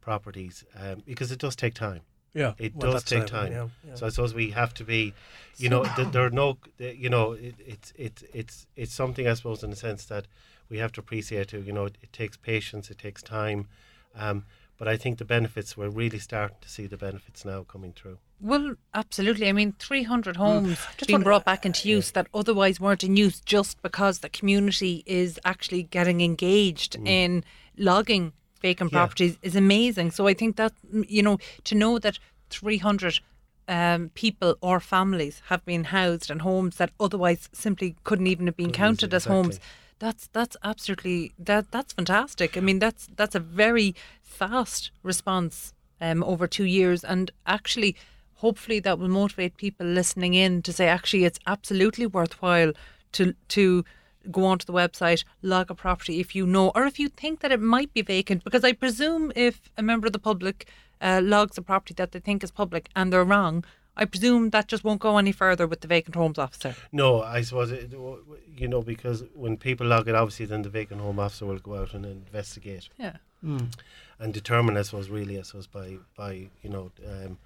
properties 0.00 0.64
um, 0.78 1.02
because 1.04 1.32
it 1.32 1.40
does 1.40 1.56
take 1.56 1.74
time. 1.74 2.02
Yeah. 2.36 2.52
It 2.58 2.76
well, 2.76 2.92
does 2.92 3.04
take 3.04 3.22
it, 3.22 3.28
time. 3.28 3.52
Yeah. 3.52 3.68
yeah. 3.86 3.94
So 3.94 4.06
I 4.06 4.10
suppose 4.10 4.34
we 4.34 4.50
have 4.50 4.74
to 4.74 4.84
be, 4.84 5.14
you 5.56 5.68
know, 5.70 5.84
th- 5.96 6.08
there 6.08 6.24
are 6.24 6.30
no, 6.30 6.58
th- 6.78 6.98
you 6.98 7.08
know, 7.08 7.32
it, 7.32 7.54
it's 7.58 7.92
it's 7.96 8.22
it's 8.32 8.66
it's 8.76 8.94
something 8.94 9.26
I 9.26 9.34
suppose 9.34 9.62
in 9.62 9.70
the 9.70 9.76
sense 9.76 10.04
that 10.06 10.26
we 10.68 10.78
have 10.78 10.92
to 10.92 11.00
appreciate 11.00 11.48
too. 11.48 11.62
You 11.62 11.72
know, 11.72 11.86
it, 11.86 11.96
it 12.02 12.12
takes 12.12 12.36
patience, 12.36 12.90
it 12.90 12.98
takes 12.98 13.22
time, 13.22 13.68
um, 14.14 14.44
but 14.76 14.86
I 14.86 14.96
think 14.98 15.16
the 15.18 15.24
benefits 15.24 15.76
we're 15.76 15.88
really 15.88 16.18
starting 16.18 16.58
to 16.60 16.68
see 16.68 16.86
the 16.86 16.98
benefits 16.98 17.44
now 17.44 17.62
coming 17.62 17.92
through. 17.92 18.18
Well, 18.38 18.74
absolutely. 18.92 19.48
I 19.48 19.52
mean, 19.52 19.74
300 19.78 20.36
homes 20.36 20.78
Just 20.98 21.08
being 21.08 21.22
brought 21.22 21.46
back 21.46 21.64
into 21.64 21.88
use 21.88 22.10
that 22.10 22.26
otherwise 22.34 22.78
weren't 22.78 23.02
in 23.02 23.16
use 23.16 23.40
just 23.40 23.80
because 23.80 24.18
the 24.18 24.28
community 24.28 25.02
is 25.06 25.40
actually 25.46 25.84
getting 25.84 26.20
engaged 26.20 26.96
in 27.06 27.44
logging 27.78 28.32
vacant 28.60 28.92
Yeah. 28.92 28.98
properties 28.98 29.38
is 29.42 29.56
amazing. 29.56 30.10
So 30.12 30.26
I 30.26 30.34
think 30.34 30.56
that, 30.56 30.72
you 31.08 31.22
know, 31.22 31.38
to 31.64 31.74
know 31.74 31.98
that 31.98 32.18
300 32.50 33.20
um, 33.68 34.10
people 34.14 34.56
or 34.60 34.78
families 34.80 35.42
have 35.46 35.64
been 35.64 35.84
housed 35.84 36.30
in 36.30 36.40
homes 36.40 36.76
that 36.76 36.90
otherwise 37.00 37.48
simply 37.52 37.96
couldn't 38.04 38.28
even 38.28 38.46
have 38.46 38.56
been 38.56 38.66
Couldn't 38.66 38.76
counted 38.86 39.14
as 39.14 39.24
exactly. 39.26 39.42
homes. 39.42 39.60
That's 39.98 40.28
that's 40.32 40.56
absolutely 40.62 41.32
that 41.38 41.70
that's 41.70 41.92
fantastic. 41.94 42.56
I 42.56 42.60
mean 42.60 42.78
that's 42.78 43.08
that's 43.16 43.34
a 43.34 43.40
very 43.40 43.94
fast 44.22 44.90
response 45.02 45.72
um, 46.00 46.22
over 46.22 46.46
two 46.46 46.64
years, 46.64 47.02
and 47.02 47.30
actually, 47.46 47.96
hopefully, 48.34 48.78
that 48.80 48.98
will 48.98 49.08
motivate 49.08 49.56
people 49.56 49.86
listening 49.86 50.34
in 50.34 50.60
to 50.62 50.72
say 50.72 50.86
actually 50.86 51.24
it's 51.24 51.38
absolutely 51.46 52.06
worthwhile 52.06 52.72
to 53.12 53.34
to 53.48 53.84
go 54.30 54.44
onto 54.44 54.64
the 54.64 54.72
website, 54.72 55.24
log 55.42 55.70
a 55.70 55.74
property 55.74 56.20
if 56.20 56.34
you 56.34 56.46
know, 56.46 56.70
or 56.74 56.84
if 56.86 56.98
you 56.98 57.08
think 57.08 57.40
that 57.40 57.52
it 57.52 57.60
might 57.60 57.92
be 57.92 58.02
vacant. 58.02 58.44
Because 58.44 58.64
I 58.64 58.72
presume 58.72 59.32
if 59.34 59.70
a 59.76 59.82
member 59.82 60.06
of 60.06 60.12
the 60.12 60.18
public 60.18 60.68
uh, 61.00 61.20
logs 61.22 61.58
a 61.58 61.62
property 61.62 61.94
that 61.94 62.12
they 62.12 62.20
think 62.20 62.42
is 62.42 62.50
public 62.50 62.88
and 62.94 63.12
they're 63.12 63.24
wrong, 63.24 63.64
I 63.96 64.04
presume 64.04 64.50
that 64.50 64.68
just 64.68 64.84
won't 64.84 65.00
go 65.00 65.16
any 65.16 65.32
further 65.32 65.66
with 65.66 65.80
the 65.80 65.88
vacant 65.88 66.16
homes 66.16 66.38
officer. 66.38 66.74
No, 66.92 67.22
I 67.22 67.40
suppose 67.40 67.72
it, 67.72 67.92
you 67.92 68.68
know 68.68 68.82
because 68.82 69.24
when 69.34 69.56
people 69.56 69.86
log 69.86 70.08
it, 70.08 70.14
obviously 70.14 70.46
then 70.46 70.62
the 70.62 70.68
vacant 70.68 71.00
home 71.00 71.18
officer 71.18 71.46
will 71.46 71.58
go 71.58 71.76
out 71.76 71.94
and 71.94 72.04
investigate. 72.04 72.88
Yeah. 72.98 73.16
Mm. 73.44 73.72
And 74.18 74.34
determine, 74.34 74.76
I 74.76 74.82
suppose, 74.82 75.08
really, 75.08 75.38
I 75.38 75.42
suppose, 75.42 75.66
by 75.66 75.98
by 76.16 76.48
you 76.62 76.70
know 76.70 76.90
um, 77.06 77.38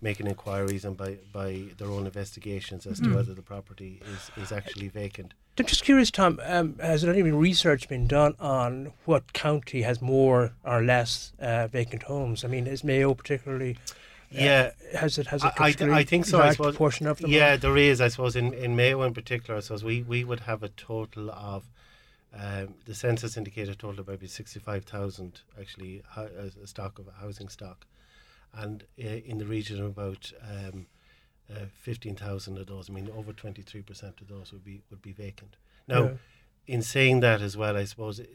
making 0.00 0.26
inquiries 0.26 0.84
and 0.84 0.96
by, 0.96 1.16
by 1.32 1.64
their 1.78 1.88
own 1.88 2.06
investigations 2.06 2.86
as 2.86 3.00
to 3.00 3.14
whether 3.14 3.34
the 3.34 3.42
property 3.42 4.00
is, 4.14 4.30
is 4.44 4.52
actually 4.52 4.88
vacant. 4.88 5.34
I'm 5.58 5.66
just 5.66 5.82
curious, 5.84 6.10
Tom. 6.12 6.38
Um, 6.44 6.76
has 6.78 7.02
there 7.02 7.12
any 7.12 7.32
research 7.32 7.88
been 7.88 8.06
done 8.06 8.34
on 8.38 8.92
what 9.06 9.32
county 9.32 9.82
has 9.82 10.00
more 10.00 10.52
or 10.64 10.82
less 10.84 11.32
uh, 11.40 11.66
vacant 11.66 12.04
homes? 12.04 12.44
I 12.44 12.48
mean, 12.48 12.66
is 12.68 12.84
Mayo 12.84 13.12
particularly? 13.14 13.76
uh, 13.76 13.94
Yeah. 14.30 14.70
has 14.94 15.18
it 15.18 15.26
has 15.28 15.42
I- 15.42 15.48
a 15.48 15.52
I 15.58 15.98
I 15.98 16.04
think 16.04 16.26
so, 16.26 16.40
I 16.40 16.52
suppose. 16.52 16.74
proportion 16.74 17.08
of 17.08 17.18
them? 17.18 17.30
Yeah, 17.30 17.56
there 17.56 17.76
is. 17.76 18.00
I 18.00 18.06
suppose 18.08 18.36
in, 18.36 18.52
in 18.54 18.76
Mayo 18.76 19.02
in 19.02 19.14
particular, 19.14 19.56
I 19.56 19.60
suppose 19.60 19.82
we, 19.82 20.02
we 20.02 20.22
would 20.22 20.40
have 20.40 20.62
a 20.62 20.68
total 20.68 21.30
of 21.32 21.64
um, 22.32 22.74
the 22.84 22.94
census 22.94 23.36
indicated 23.36 23.78
total 23.78 24.00
of 24.00 24.08
maybe 24.08 24.26
sixty 24.28 24.60
five 24.60 24.84
thousand 24.84 25.40
actually 25.58 26.02
a 26.16 26.66
stock 26.66 26.98
of 27.00 27.08
housing 27.20 27.48
stock, 27.48 27.86
and 28.54 28.84
uh, 29.02 29.06
in 29.06 29.38
the 29.38 29.46
region 29.46 29.80
of 29.80 29.86
about 29.86 30.32
um, 30.42 30.86
uh, 31.50 31.66
fifteen 31.74 32.14
thousand 32.16 32.58
of 32.58 32.66
those. 32.66 32.90
I 32.90 32.92
mean, 32.92 33.10
over 33.16 33.32
twenty 33.32 33.62
three 33.62 33.82
percent 33.82 34.20
of 34.20 34.28
those 34.28 34.52
would 34.52 34.64
be 34.64 34.82
would 34.90 35.02
be 35.02 35.12
vacant. 35.12 35.56
Now, 35.86 36.02
Yeah. 36.04 36.10
in 36.66 36.82
saying 36.82 37.20
that 37.20 37.40
as 37.40 37.56
well, 37.56 37.76
I 37.76 37.84
suppose 37.84 38.18
it, 38.20 38.28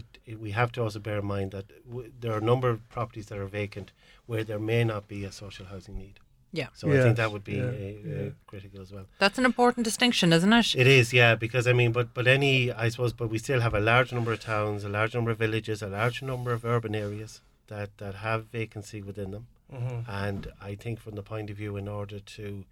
it, 0.00 0.04
it, 0.26 0.40
we 0.40 0.50
have 0.50 0.72
to 0.72 0.82
also 0.82 0.98
bear 0.98 1.18
in 1.18 1.26
mind 1.26 1.52
that 1.52 1.66
w- 1.88 2.10
there 2.20 2.32
are 2.32 2.38
a 2.38 2.44
number 2.44 2.68
of 2.68 2.88
properties 2.88 3.26
that 3.26 3.38
are 3.38 3.46
vacant 3.46 3.92
where 4.26 4.42
there 4.44 4.58
may 4.58 4.82
not 4.82 5.06
be 5.06 5.24
a 5.24 5.30
social 5.30 5.66
housing 5.66 5.96
need. 5.98 6.18
Yeah. 6.52 6.68
So 6.72 6.88
I 6.90 7.02
think 7.02 7.16
that 7.18 7.30
would 7.32 7.44
be 7.44 7.54
yeah, 7.54 7.64
uh, 7.64 7.68
uh, 7.68 8.22
yeah. 8.24 8.30
critical 8.46 8.80
as 8.80 8.90
well. 8.90 9.06
That's 9.18 9.38
an 9.38 9.44
important 9.44 9.84
distinction, 9.84 10.32
isn't 10.32 10.52
it? 10.52 10.74
It 10.74 10.86
is, 10.86 11.12
yeah, 11.12 11.34
because 11.34 11.66
I 11.68 11.72
mean, 11.74 11.92
but 11.92 12.14
but 12.14 12.26
any, 12.26 12.72
I 12.72 12.88
suppose, 12.88 13.12
but 13.12 13.28
we 13.28 13.38
still 13.38 13.60
have 13.60 13.74
a 13.74 13.80
large 13.80 14.10
number 14.12 14.32
of 14.32 14.40
towns, 14.40 14.82
a 14.82 14.88
large 14.88 15.14
number 15.14 15.30
of 15.32 15.38
villages, 15.38 15.82
a 15.82 15.88
large 15.88 16.22
number 16.22 16.52
of 16.52 16.64
urban 16.64 16.94
areas 16.94 17.42
that 17.68 17.90
that 17.98 18.14
have 18.16 18.46
vacancy 18.46 19.02
within 19.02 19.30
them, 19.32 19.46
Mhm. 19.72 20.04
and 20.08 20.52
I 20.60 20.74
think 20.74 21.00
from 21.00 21.14
the 21.16 21.22
point 21.22 21.50
of 21.50 21.56
view, 21.56 21.76
in 21.76 21.88
order 21.88 22.20
to, 22.20 22.64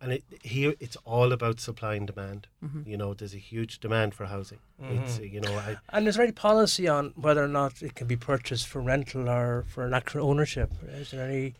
and 0.00 0.12
it, 0.12 0.24
here 0.42 0.74
it's 0.80 0.96
all 1.04 1.32
about 1.32 1.60
supply 1.60 1.94
and 1.94 2.06
demand. 2.06 2.46
Mm-hmm. 2.64 2.88
You 2.88 2.96
know, 2.96 3.14
there's 3.14 3.34
a 3.34 3.38
huge 3.38 3.80
demand 3.80 4.14
for 4.14 4.26
housing. 4.26 4.58
It's 4.82 5.18
uh, 5.18 5.22
you 5.22 5.40
know, 5.40 5.54
I, 5.56 5.76
And 5.90 6.06
is 6.08 6.16
there 6.16 6.24
any 6.24 6.32
policy 6.32 6.86
on 6.88 7.12
whether 7.16 7.42
or 7.44 7.48
not 7.48 7.82
it 7.82 7.94
can 7.94 8.06
be 8.06 8.16
purchased 8.16 8.66
for 8.66 8.80
rental 8.80 9.28
or 9.28 9.64
for 9.68 9.84
an 9.86 9.94
actual 9.94 10.28
ownership? 10.28 10.72
Is 10.88 11.10
there 11.10 11.28
any 11.28 11.54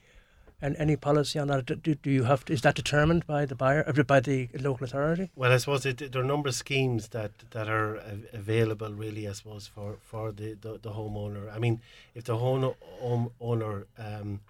and 0.60 0.76
any 0.78 0.96
policy 0.96 1.38
on 1.38 1.48
that? 1.48 1.66
Do, 1.66 1.94
do 1.94 2.10
you 2.10 2.24
have 2.24 2.44
to, 2.46 2.52
is 2.52 2.62
that 2.62 2.74
determined 2.74 3.26
by 3.26 3.44
the 3.44 3.54
buyer 3.54 3.84
uh, 3.86 4.02
by 4.02 4.20
the 4.20 4.48
local 4.58 4.84
authority? 4.84 5.30
Well, 5.36 5.52
I 5.52 5.58
suppose 5.58 5.84
it, 5.84 6.12
there 6.12 6.20
are 6.20 6.24
a 6.24 6.26
number 6.26 6.48
of 6.48 6.54
schemes 6.54 7.08
that, 7.08 7.32
that 7.50 7.68
are 7.68 8.00
available, 8.32 8.92
really, 8.92 9.28
I 9.28 9.32
suppose, 9.32 9.66
for, 9.66 9.96
for 10.02 10.32
the, 10.32 10.54
the, 10.60 10.78
the 10.80 10.90
homeowner. 10.90 11.54
I 11.54 11.58
mean, 11.58 11.80
if 12.14 12.24
the 12.24 12.36
home, 12.36 12.74
home 13.00 13.30
owner 13.40 13.86
um, 13.98 14.40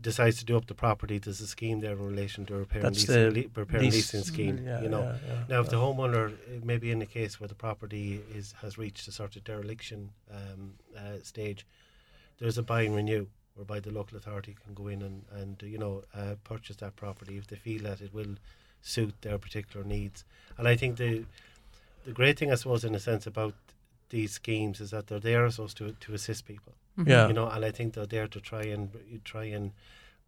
decides 0.00 0.38
to 0.38 0.44
do 0.44 0.56
up 0.56 0.66
the 0.66 0.74
property, 0.74 1.18
there's 1.18 1.40
a 1.40 1.46
scheme 1.46 1.80
there 1.80 1.92
in 1.92 2.04
relation 2.04 2.44
to 2.46 2.54
a 2.54 2.58
repair 2.58 2.84
and, 2.84 2.94
That's 2.94 3.08
leasing, 3.08 3.34
the 3.34 3.40
le- 3.42 3.60
repair 3.60 3.80
and 3.80 3.92
leasing 3.92 4.22
scheme. 4.22 4.64
yeah, 4.64 4.82
you 4.82 4.88
know, 4.88 5.02
yeah, 5.02 5.16
yeah, 5.26 5.44
now 5.48 5.60
if 5.60 5.70
the 5.70 5.76
homeowner 5.76 6.32
maybe 6.64 6.90
in 6.90 7.00
a 7.02 7.06
case 7.06 7.40
where 7.40 7.48
the 7.48 7.54
property 7.54 8.20
is 8.34 8.54
has 8.62 8.78
reached 8.78 9.06
a 9.08 9.12
sort 9.12 9.36
of 9.36 9.44
dereliction 9.44 10.10
um, 10.30 10.74
uh, 10.96 11.22
stage, 11.22 11.66
there's 12.38 12.58
a 12.58 12.62
buy 12.62 12.82
and 12.82 12.94
renew 12.94 13.26
whereby 13.58 13.80
the 13.80 13.90
local 13.90 14.16
authority 14.16 14.56
can 14.64 14.72
go 14.72 14.86
in 14.86 15.02
and, 15.02 15.24
and 15.32 15.60
uh, 15.62 15.66
you 15.66 15.78
know 15.78 16.04
uh, 16.14 16.34
purchase 16.44 16.76
that 16.76 16.94
property 16.96 17.36
if 17.36 17.48
they 17.48 17.56
feel 17.56 17.82
that 17.82 18.00
it 18.00 18.14
will 18.14 18.36
suit 18.80 19.14
their 19.22 19.38
particular 19.38 19.84
needs. 19.84 20.24
And 20.56 20.68
I 20.68 20.76
think 20.76 20.96
the 20.96 21.24
the 22.06 22.12
great 22.12 22.38
thing 22.38 22.52
I 22.52 22.54
suppose 22.54 22.84
in 22.84 22.94
a 22.94 23.00
sense 23.00 23.26
about 23.26 23.54
these 24.10 24.32
schemes 24.32 24.80
is 24.80 24.90
that 24.90 25.08
they're 25.08 25.20
there 25.20 25.50
so 25.50 25.64
as 25.64 25.74
to 25.74 25.92
to 25.92 26.14
assist 26.14 26.46
people. 26.46 26.74
Yeah. 27.04 27.28
You 27.28 27.34
know, 27.34 27.48
and 27.48 27.64
I 27.64 27.70
think 27.70 27.94
they're 27.94 28.06
there 28.06 28.28
to 28.28 28.40
try 28.40 28.62
and 28.62 28.90
try 29.24 29.44
and 29.44 29.72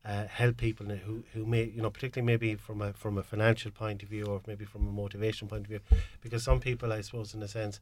uh, 0.04 0.26
help 0.26 0.56
people 0.56 0.86
who 0.86 1.22
who 1.32 1.46
may 1.46 1.64
you 1.64 1.82
know 1.82 1.90
particularly 1.90 2.26
maybe 2.26 2.54
from 2.54 2.82
a 2.82 2.92
from 2.92 3.18
a 3.18 3.22
financial 3.22 3.70
point 3.70 4.02
of 4.02 4.08
view 4.08 4.24
or 4.24 4.40
maybe 4.46 4.64
from 4.64 4.88
a 4.88 4.92
motivation 4.92 5.46
point 5.46 5.62
of 5.62 5.68
view 5.68 5.80
because 6.22 6.42
some 6.42 6.60
people 6.60 6.92
I 6.92 7.02
suppose 7.02 7.34
in 7.34 7.42
a 7.42 7.48
sense 7.48 7.80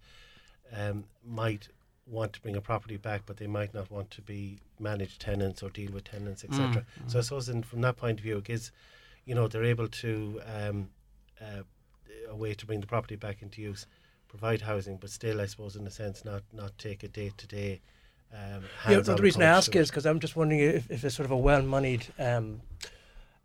um, 0.76 1.04
might 1.26 1.68
want 2.08 2.32
to 2.32 2.40
bring 2.40 2.56
a 2.56 2.60
property 2.60 2.96
back 2.96 3.22
but 3.26 3.36
they 3.36 3.46
might 3.46 3.74
not 3.74 3.90
want 3.90 4.10
to 4.10 4.22
be 4.22 4.58
managed 4.78 5.20
tenants 5.20 5.62
or 5.62 5.70
deal 5.70 5.92
with 5.92 6.04
tenants 6.04 6.44
etc. 6.44 6.84
So 7.06 7.18
I 7.18 7.22
suppose 7.22 7.48
in, 7.48 7.62
from 7.62 7.80
that 7.82 7.96
point 7.96 8.18
of 8.18 8.24
view 8.24 8.38
it 8.38 8.44
gives 8.44 8.72
you 9.24 9.34
know 9.34 9.48
they're 9.48 9.64
able 9.64 9.88
to 9.88 10.40
um, 10.46 10.88
uh, 11.40 11.62
a 12.28 12.36
way 12.36 12.54
to 12.54 12.66
bring 12.66 12.80
the 12.80 12.86
property 12.86 13.16
back 13.16 13.42
into 13.42 13.62
use 13.62 13.86
provide 14.28 14.60
housing 14.62 14.96
but 14.96 15.10
still 15.10 15.40
I 15.40 15.46
suppose 15.46 15.76
in 15.76 15.86
a 15.86 15.90
sense 15.90 16.24
not 16.24 16.42
not 16.52 16.76
take 16.78 17.02
a 17.02 17.08
day 17.08 17.32
to 17.36 17.46
day 17.46 17.80
um, 18.32 18.64
Yeah, 18.86 19.00
the 19.00 19.16
reason 19.22 19.42
I 19.42 19.46
ask 19.46 19.74
is 19.74 19.90
because 19.90 20.04
I'm 20.04 20.20
just 20.20 20.36
wondering 20.36 20.60
if, 20.60 20.90
if 20.90 21.04
a 21.04 21.10
sort 21.10 21.24
of 21.24 21.30
a 21.30 21.36
well-moneyed 21.36 22.06
um, 22.18 22.60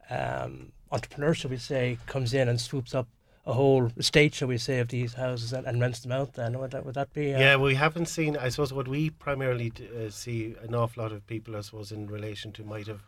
um, 0.09 0.71
entrepreneur, 0.91 1.33
shall 1.33 1.51
we 1.51 1.57
say, 1.57 1.97
comes 2.05 2.33
in 2.33 2.49
and 2.49 2.59
swoops 2.59 2.93
up 2.93 3.07
a 3.45 3.53
whole 3.53 3.91
estate, 3.97 4.33
shall 4.33 4.47
we 4.47 4.57
say, 4.57 4.79
of 4.79 4.87
these 4.87 5.15
houses 5.15 5.51
and, 5.51 5.67
and 5.67 5.81
rents 5.81 5.99
them 5.99 6.11
out. 6.11 6.33
Then 6.33 6.57
would 6.59 6.71
that 6.71 6.85
would 6.85 6.95
that 6.95 7.13
be? 7.13 7.33
Uh, 7.33 7.39
Yeah, 7.39 7.55
we 7.57 7.75
haven't 7.75 8.07
seen. 8.07 8.37
I 8.37 8.49
suppose 8.49 8.73
what 8.73 8.87
we 8.87 9.09
primarily 9.09 9.71
uh, 9.79 10.09
see 10.09 10.55
an 10.61 10.73
awful 10.73 11.03
lot 11.03 11.11
of 11.11 11.25
people, 11.27 11.55
I 11.55 11.61
suppose, 11.61 11.91
in 11.91 12.07
relation 12.07 12.51
to 12.53 12.63
might 12.63 12.87
have 12.87 13.03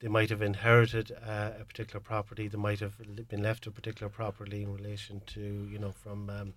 they 0.00 0.08
might 0.08 0.30
have 0.30 0.42
inherited 0.42 1.12
uh, 1.26 1.50
a 1.60 1.64
particular 1.64 2.00
property. 2.00 2.46
They 2.46 2.58
might 2.58 2.80
have 2.80 2.94
been 3.28 3.42
left 3.42 3.66
a 3.66 3.70
particular 3.70 4.10
property 4.10 4.62
in 4.62 4.72
relation 4.72 5.22
to 5.26 5.40
you 5.40 5.78
know 5.78 5.92
from 5.92 6.30
um, 6.30 6.54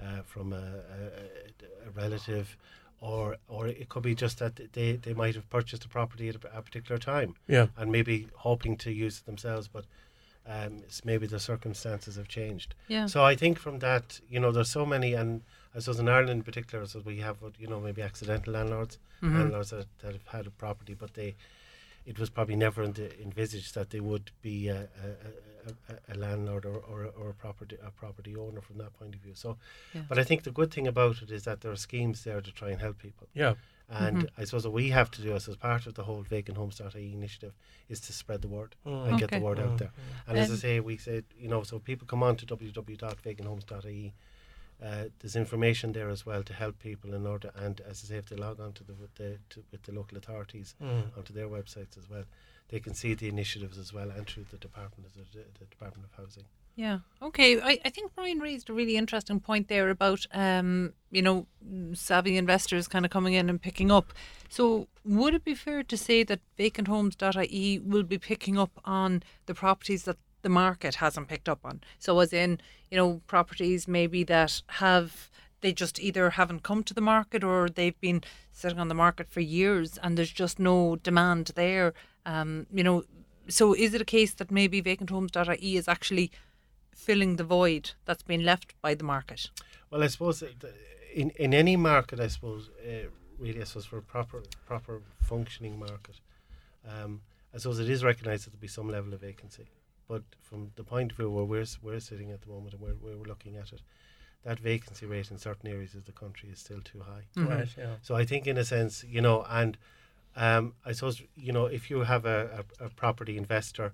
uh, 0.00 0.22
from 0.24 0.52
a, 0.52 0.56
a, 0.56 1.88
a 1.88 1.90
relative, 1.94 2.56
or 3.00 3.36
or 3.48 3.66
it 3.66 3.88
could 3.88 4.04
be 4.04 4.14
just 4.14 4.38
that 4.38 4.72
they 4.74 4.92
they 4.96 5.14
might 5.14 5.34
have 5.34 5.50
purchased 5.50 5.84
a 5.84 5.88
property 5.88 6.28
at 6.28 6.36
a, 6.36 6.58
a 6.58 6.62
particular 6.62 6.98
time 6.98 7.34
yeah. 7.48 7.66
and 7.76 7.90
maybe 7.90 8.28
hoping 8.36 8.76
to 8.76 8.92
use 8.92 9.18
it 9.18 9.26
themselves, 9.26 9.66
but. 9.66 9.86
Um, 10.46 10.78
it's 10.84 11.04
maybe 11.04 11.26
the 11.26 11.40
circumstances 11.40 12.16
have 12.16 12.28
changed. 12.28 12.74
Yeah. 12.88 13.06
So 13.06 13.24
I 13.24 13.34
think 13.34 13.58
from 13.58 13.78
that, 13.78 14.20
you 14.28 14.38
know, 14.38 14.52
there's 14.52 14.70
so 14.70 14.84
many, 14.84 15.14
and 15.14 15.40
I 15.74 15.78
suppose 15.78 15.98
in 16.00 16.08
Ireland 16.08 16.30
in 16.30 16.42
particular, 16.42 16.84
so 16.86 17.00
we 17.04 17.20
have 17.20 17.40
what 17.40 17.52
you 17.58 17.66
know 17.66 17.80
maybe 17.80 18.02
accidental 18.02 18.52
landlords, 18.52 18.98
Mm-hmm. 19.22 19.38
landlords 19.38 19.70
that, 19.70 19.86
that 20.00 20.12
have 20.12 20.26
had 20.26 20.46
a 20.46 20.50
property, 20.50 20.92
but 20.92 21.14
they, 21.14 21.34
it 22.04 22.18
was 22.18 22.28
probably 22.28 22.56
never 22.56 22.82
in 22.82 22.92
the, 22.92 23.18
envisaged 23.22 23.74
that 23.74 23.88
they 23.88 24.00
would 24.00 24.30
be 24.42 24.68
a, 24.68 24.76
a, 24.76 24.78
a, 24.78 24.82
a- 25.88 26.12
a 26.12 26.14
landlord 26.16 26.64
or, 26.66 26.76
or, 26.78 27.06
or 27.16 27.30
a 27.30 27.34
property 27.34 27.76
a 27.82 27.90
property 27.90 28.36
owner 28.36 28.60
from 28.60 28.78
that 28.78 28.92
point 28.98 29.14
of 29.14 29.20
view. 29.20 29.34
So, 29.34 29.56
Yeah. 29.94 30.02
but 30.08 30.18
I 30.18 30.24
think 30.24 30.42
the 30.42 30.50
good 30.50 30.70
thing 30.72 30.86
about 30.86 31.22
it 31.22 31.30
is 31.30 31.42
that 31.44 31.60
there 31.60 31.70
are 31.72 31.76
schemes 31.76 32.24
there 32.24 32.40
to 32.40 32.50
try 32.52 32.70
and 32.70 32.80
help 32.80 32.98
people. 32.98 33.28
Yeah. 33.34 33.54
And 33.88 34.30
I 34.38 34.44
suppose 34.44 34.64
what 34.64 34.72
we 34.72 34.88
have 34.90 35.10
to 35.12 35.22
do 35.22 35.34
as, 35.34 35.46
as 35.46 35.56
part 35.56 35.86
of 35.86 35.92
the 35.94 36.04
whole 36.04 36.24
vacanthomes.ie 36.24 37.12
initiative 37.12 37.52
is 37.88 38.00
to 38.00 38.12
spread 38.14 38.40
the 38.42 38.48
word 38.48 38.74
Mm. 38.86 39.08
and 39.08 39.18
get 39.18 39.30
the 39.30 39.36
Okay. 39.36 39.44
word 39.44 39.60
out 39.60 39.76
there. 39.78 39.92
And 40.26 40.38
as 40.38 40.50
I 40.50 40.56
say, 40.56 40.80
we 40.80 40.96
said, 40.96 41.24
you 41.38 41.48
know, 41.48 41.62
so 41.64 41.78
people 41.78 42.06
come 42.06 42.22
on 42.22 42.36
to 42.36 42.46
www.vacanthomes.ie. 42.46 44.14
Uh, 44.82 45.04
there's 45.20 45.36
information 45.36 45.92
there 45.92 46.08
as 46.10 46.26
well 46.26 46.42
to 46.42 46.52
help 46.52 46.78
people 46.80 47.14
in 47.14 47.26
order, 47.26 47.50
and 47.54 47.80
as 47.82 48.02
I 48.04 48.08
say, 48.08 48.16
if 48.16 48.26
they 48.28 48.36
log 48.36 48.58
on 48.60 48.72
to 48.72 48.84
the 48.84 48.92
with 48.94 49.14
the 49.14 49.38
to, 49.50 49.62
with 49.70 49.82
the 49.84 49.92
local 49.92 50.18
authorities 50.18 50.74
Mm. 50.82 51.16
onto 51.16 51.32
their 51.32 51.48
websites 51.48 51.96
as 51.96 52.10
well, 52.10 52.24
they 52.68 52.80
can 52.80 52.94
see 52.94 53.14
the 53.14 53.28
initiatives 53.28 53.78
as 53.78 53.92
well, 53.92 54.10
and 54.10 54.26
through 54.26 54.46
the 54.50 54.58
department, 54.58 55.12
the, 55.14 55.40
the 55.58 55.66
Department 55.66 56.08
of 56.10 56.24
Housing. 56.24 56.44
Yeah. 56.76 57.00
Okay. 57.22 57.60
I, 57.60 57.78
I 57.84 57.90
think 57.90 58.14
Brian 58.14 58.40
raised 58.40 58.68
a 58.68 58.72
really 58.72 58.96
interesting 58.96 59.38
point 59.38 59.68
there 59.68 59.90
about 59.90 60.26
um, 60.32 60.92
you 61.10 61.22
know, 61.22 61.46
savvy 61.92 62.36
investors 62.36 62.88
kind 62.88 63.04
of 63.04 63.12
coming 63.12 63.34
in 63.34 63.48
and 63.48 63.62
picking 63.62 63.92
up. 63.92 64.12
So 64.48 64.88
would 65.04 65.34
it 65.34 65.44
be 65.44 65.54
fair 65.54 65.84
to 65.84 65.96
say 65.96 66.24
that 66.24 66.40
vacanthomes.ie 66.58 67.78
will 67.78 68.02
be 68.02 68.18
picking 68.18 68.58
up 68.58 68.80
on 68.84 69.22
the 69.46 69.54
properties 69.54 70.02
that 70.04 70.16
the 70.42 70.48
market 70.48 70.96
hasn't 70.96 71.28
picked 71.28 71.48
up 71.48 71.60
on? 71.64 71.80
So 72.00 72.18
as 72.18 72.32
in, 72.32 72.60
you 72.90 72.96
know, 72.96 73.20
properties 73.28 73.86
maybe 73.86 74.24
that 74.24 74.62
have 74.66 75.30
they 75.60 75.72
just 75.72 75.98
either 75.98 76.30
haven't 76.30 76.62
come 76.62 76.82
to 76.84 76.92
the 76.92 77.00
market 77.00 77.42
or 77.42 77.70
they've 77.70 77.98
been 77.98 78.22
sitting 78.52 78.78
on 78.78 78.88
the 78.88 78.94
market 78.94 79.30
for 79.30 79.40
years 79.40 79.96
and 80.02 80.18
there's 80.18 80.30
just 80.30 80.58
no 80.58 80.96
demand 80.96 81.52
there. 81.54 81.94
Um, 82.26 82.66
you 82.72 82.82
know, 82.84 83.04
so 83.48 83.74
is 83.74 83.94
it 83.94 84.00
a 84.00 84.04
case 84.04 84.34
that 84.34 84.50
maybe 84.50 84.80
vacanthomes.ie 84.82 85.76
is 85.76 85.88
actually 85.88 86.30
filling 86.94 87.36
the 87.36 87.44
void 87.44 87.92
that's 88.04 88.22
been 88.22 88.44
left 88.44 88.74
by 88.82 88.94
the 88.94 89.04
market? 89.04 89.50
Well, 89.90 90.02
I 90.02 90.08
suppose 90.08 90.42
in 91.14 91.30
in 91.36 91.54
any 91.54 91.76
market, 91.76 92.20
I 92.20 92.28
suppose 92.28 92.70
uh, 92.86 93.08
really, 93.38 93.60
I 93.60 93.64
suppose 93.64 93.84
for 93.86 93.98
a 93.98 94.02
proper 94.02 94.42
proper 94.66 95.02
functioning 95.20 95.78
market, 95.78 96.20
um, 96.88 97.20
I 97.54 97.58
suppose 97.58 97.78
it 97.80 97.88
is 97.90 98.02
recognised 98.02 98.44
that 98.46 98.50
there 98.50 98.56
will 98.58 98.62
be 98.62 98.68
some 98.68 98.88
level 98.88 99.12
of 99.14 99.20
vacancy. 99.20 99.66
but 100.08 100.22
from 100.40 100.70
the 100.76 100.84
point 100.84 101.10
of 101.12 101.16
view 101.16 101.30
where 101.30 101.44
we're 101.52 101.66
we're 101.82 102.00
sitting 102.00 102.30
at 102.32 102.40
the 102.42 102.48
moment 102.48 102.72
and 102.74 102.82
where, 102.82 102.94
where 103.02 103.16
we're 103.16 103.28
looking 103.34 103.56
at 103.56 103.72
it, 103.72 103.82
that 104.42 104.58
vacancy 104.60 105.06
rate 105.06 105.30
in 105.30 105.38
certain 105.38 105.68
areas 105.70 105.94
of 105.94 106.04
the 106.04 106.12
country 106.12 106.48
is 106.50 106.58
still 106.58 106.80
too 106.82 107.00
high. 107.00 107.24
Mhm. 107.36 107.48
Right, 107.48 107.68
yeah. 107.78 107.96
So 108.02 108.14
I 108.14 108.24
think, 108.26 108.46
in 108.46 108.56
a 108.58 108.64
sense, 108.64 109.04
you 109.16 109.20
know, 109.22 109.44
and 109.60 109.76
um, 110.36 110.74
I 110.84 110.92
suppose 110.92 111.22
you 111.36 111.52
know, 111.52 111.66
if 111.66 111.90
you 111.90 112.00
have 112.00 112.24
a, 112.26 112.64
a, 112.80 112.86
a 112.86 112.88
property 112.90 113.36
investor, 113.36 113.92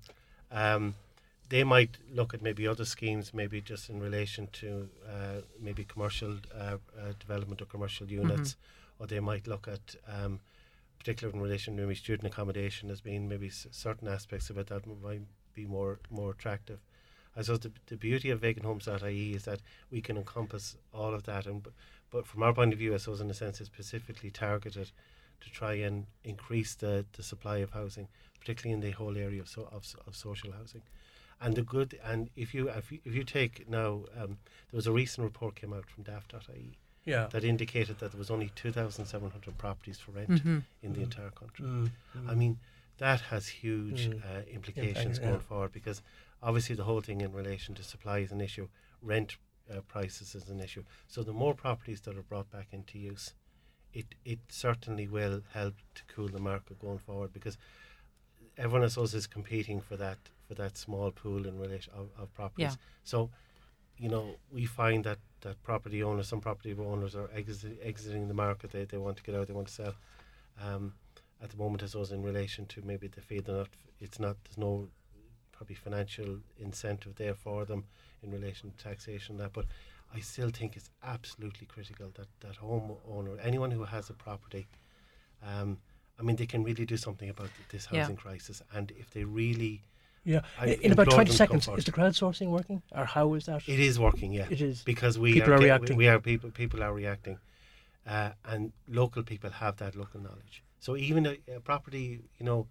um, 0.50 0.94
they 1.49 1.64
might 1.64 1.97
look 2.12 2.32
at 2.35 2.42
maybe 2.42 2.66
other 2.66 2.85
schemes, 2.85 3.35
maybe 3.35 3.61
just 3.61 3.90
in 3.90 4.00
relation 4.00 4.49
to 4.52 4.88
uh, 5.09 5.40
maybe 5.61 5.85
commercial 5.85 6.37
uh, 6.54 6.76
uh, 6.99 7.12
development 7.18 7.61
or 7.61 7.66
commercial 7.66 8.06
units, 8.06 8.56
or 8.99 9.06
they 9.06 9.20
might 9.20 9.47
look 9.47 9.68
at. 9.68 9.97
Um, 10.09 10.40
particularly 10.99 11.35
in 11.38 11.42
relation 11.42 11.75
to 11.76 11.82
maybe 11.82 11.94
student 11.94 12.30
accommodation 12.30 12.90
as 12.90 13.00
being 13.00 13.26
maybe 13.26 13.47
s- 13.47 13.66
certain 13.70 14.06
aspects 14.06 14.50
of 14.50 14.59
it 14.59 14.66
that 14.66 14.87
might 15.02 15.23
be 15.54 15.64
more 15.64 15.99
more 16.11 16.30
attractive. 16.32 16.78
I 17.35 17.40
suppose 17.40 17.61
the, 17.61 17.73
the 17.87 17.97
beauty 17.97 18.28
of 18.28 18.42
vacanthomes.ie 18.42 19.32
is 19.32 19.44
that 19.44 19.61
we 19.90 20.02
can 20.02 20.18
encompass 20.18 20.76
all 20.92 21.14
of 21.14 21.23
that, 21.25 21.47
and 21.47 21.66
but 22.11 22.26
from 22.26 22.42
our 22.42 22.52
point 22.52 22.75
of 22.75 22.78
view, 22.78 22.92
I 22.92 22.99
suppose 22.99 23.23
in 23.23 23.30
a 23.30 23.35
sense, 23.35 23.61
it's 23.62 23.70
specifically 23.70 24.30
targeted 24.30 24.90
to 25.40 25.50
try 25.50 25.75
and 25.75 26.06
increase 26.25 26.75
the, 26.75 27.04
the 27.16 27.23
supply 27.23 27.59
of 27.59 27.70
housing, 27.70 28.09
particularly 28.38 28.73
in 28.75 28.80
the 28.80 28.90
whole 28.92 29.16
area 29.16 29.40
of, 29.40 29.49
so, 29.49 29.68
of, 29.73 29.85
of 30.06 30.14
social 30.16 30.52
housing. 30.52 30.82
And 31.40 31.54
the 31.54 31.62
good, 31.62 31.99
and 32.04 32.28
if 32.37 32.52
you 32.54 32.68
if 32.68 32.92
you, 32.92 32.99
if 33.04 33.14
you 33.14 33.25
take 33.25 33.68
now, 33.68 34.04
um, 34.20 34.37
there 34.70 34.76
was 34.76 34.87
a 34.87 34.92
recent 34.92 35.25
report 35.25 35.54
came 35.54 35.73
out 35.73 35.88
from 35.88 36.04
daft.ie 36.04 36.76
Yeah. 37.06 37.28
that 37.32 37.44
indicated 37.44 37.99
that 38.00 38.11
there 38.12 38.18
was 38.18 38.30
only 38.30 38.50
2,700 38.56 39.56
properties 39.56 39.99
for 39.99 40.11
rent 40.12 40.44
Mhm. 40.44 40.64
in 40.82 40.92
the 40.92 41.00
entire 41.02 41.30
country. 41.30 41.64
Mm, 41.64 41.90
I 42.28 42.35
mean, 42.35 42.59
that 42.99 43.20
has 43.32 43.49
huge 43.49 44.11
Mm. 44.11 44.23
uh, 44.23 44.42
implications 44.50 45.18
yeah. 45.18 45.28
going 45.28 45.40
forward 45.40 45.73
because 45.73 46.02
obviously 46.42 46.75
the 46.76 46.85
whole 46.85 47.00
thing 47.00 47.23
in 47.23 47.32
relation 47.32 47.75
to 47.76 47.82
supply 47.82 48.18
is 48.18 48.32
an 48.32 48.42
issue, 48.42 48.68
rent 49.00 49.38
uh, 49.70 49.80
prices 49.82 50.35
is 50.35 50.50
an 50.50 50.61
issue. 50.61 50.85
So 51.09 51.23
the 51.23 51.32
more 51.32 51.54
properties 51.54 52.00
that 52.02 52.16
are 52.18 52.23
brought 52.23 52.50
back 52.50 52.66
into 52.73 52.99
use, 52.99 53.32
it 53.92 54.06
it 54.25 54.38
certainly 54.49 55.06
will 55.09 55.42
help 55.52 55.75
to 55.94 56.02
cool 56.14 56.28
the 56.28 56.38
market 56.38 56.80
going 56.80 56.99
forward 56.99 57.32
because 57.32 57.59
everyone 58.56 58.85
I 58.85 58.88
suppose 58.88 59.14
is 59.14 59.26
competing 59.26 59.80
for 59.80 59.97
that 59.97 60.18
for 60.47 60.54
that 60.54 60.76
small 60.76 61.11
pool 61.11 61.47
in 61.47 61.59
relation 61.59 61.92
of, 61.94 62.09
of 62.18 62.32
properties. 62.35 62.73
Yeah. 62.73 62.75
So, 63.04 63.30
you 63.97 64.09
know, 64.09 64.37
we 64.52 64.66
find 64.66 65.04
that 65.04 65.18
that 65.42 65.62
property 65.62 66.02
owners, 66.02 66.28
some 66.28 66.40
property 66.40 66.75
owners 66.78 67.14
are 67.14 67.30
exit, 67.35 67.78
exiting 67.82 68.28
the 68.28 68.35
market. 68.35 68.73
They, 68.73 68.85
they 68.85 68.99
want 68.99 69.16
to 69.18 69.23
get 69.23 69.35
out. 69.35 69.47
They 69.47 69.54
want 69.54 69.68
to 69.68 69.73
sell. 69.73 69.94
Um, 70.61 70.94
at 71.42 71.50
the 71.50 71.56
moment, 71.56 71.82
I 71.82 71.87
suppose 71.87 72.12
in 72.12 72.23
relation 72.23 72.66
to 72.66 72.82
maybe 72.82 73.06
the 73.06 73.20
fee, 73.20 73.40
they're 73.40 73.56
not. 73.56 73.68
It's 74.00 74.18
not. 74.18 74.37
There's 74.44 74.59
no 74.59 74.88
probably 75.52 75.76
financial 75.76 76.38
incentive 76.59 77.14
there 77.16 77.35
for 77.35 77.64
them 77.64 77.85
in 78.23 78.30
relation 78.30 78.70
to 78.70 78.76
taxation 78.85 79.37
that. 79.38 79.52
But 79.52 79.66
I 80.14 80.21
still 80.21 80.50
think 80.50 80.76
it's 80.76 80.90
absolutely 81.02 81.67
critical 81.67 82.11
that 82.14 82.29
that 82.40 82.57
homeowner, 82.59 83.38
anyone 83.43 83.71
who 83.71 83.85
has 83.85 84.11
a 84.11 84.14
property, 84.14 84.67
um, 85.47 85.79
I 86.19 86.23
mean, 86.23 86.37
they 86.37 86.47
can 86.47 86.62
really 86.64 86.85
do 86.85 86.97
something 86.97 87.29
about 87.31 87.50
th- 87.57 87.69
this 87.71 87.88
Yeah. 87.90 88.00
housing 88.00 88.17
crisis. 88.17 88.62
And 88.73 88.90
if 88.99 89.11
they 89.11 89.25
really, 89.25 89.83
Yeah. 90.25 90.43
I 90.59 90.67
In 90.87 90.93
about 90.93 91.07
20 91.09 91.17
them 91.17 91.25
to 91.25 91.47
come 91.47 91.61
seconds, 91.61 91.79
is 91.79 91.85
the 91.85 91.93
crowdsourcing 91.93 92.49
working? 92.50 92.83
Or 92.93 93.05
how 93.07 93.35
is 93.35 93.45
that? 93.47 93.67
it 93.69 93.81
is 93.81 93.99
working, 93.99 94.33
yeah. 94.35 94.49
It 94.50 94.61
is. 94.61 94.83
because 94.83 95.19
we 95.19 95.33
People 95.33 95.52
are, 95.52 95.57
are 95.57 95.61
reacting. 95.69 95.97
We, 95.97 96.05
we 96.05 96.09
are 96.09 96.21
people. 96.21 96.50
People 96.50 96.83
are 96.83 96.93
reacting, 96.93 97.38
uh, 98.07 98.33
and 98.45 98.73
local 98.88 99.23
people 99.23 99.50
have 99.50 99.76
that 99.79 99.95
local 99.97 100.21
knowledge. 100.21 100.62
So 100.81 100.97
even 100.97 101.25
a, 101.26 101.37
a 101.57 101.61
property, 101.61 102.21
you 102.38 102.45
know, 102.45 102.67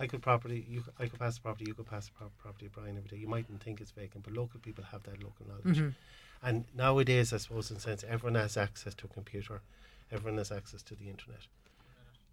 I 0.00 0.06
could 0.06 0.22
property, 0.22 0.64
you, 0.68 0.80
c- 0.80 0.90
I 0.98 1.06
could 1.08 1.18
pass 1.20 1.34
the 1.36 1.40
property, 1.42 1.64
you 1.68 1.74
could 1.74 1.86
pass 1.86 2.06
the 2.06 2.12
pro- 2.18 2.32
property 2.38 2.66
of 2.66 2.72
Brian 2.72 2.96
every 2.96 3.08
day. 3.08 3.16
You 3.16 3.28
mightn't 3.28 3.62
think 3.62 3.80
it's 3.80 3.90
vacant, 3.92 4.24
but 4.24 4.32
local 4.32 4.58
people 4.60 4.84
have 4.84 5.02
that 5.04 5.22
local 5.22 5.46
knowledge. 5.46 5.78
Mhm. 5.78 5.94
And 6.42 6.64
nowadays, 6.74 7.32
I 7.32 7.38
suppose, 7.38 7.70
in 7.70 7.78
a 7.78 7.80
sense, 7.80 8.04
everyone 8.04 8.36
has 8.36 8.56
access 8.56 8.94
to 8.94 9.06
a 9.06 9.08
computer, 9.08 9.60
everyone 10.12 10.38
has 10.38 10.52
access 10.52 10.82
to 10.82 10.94
the 10.94 11.08
internet, 11.08 11.46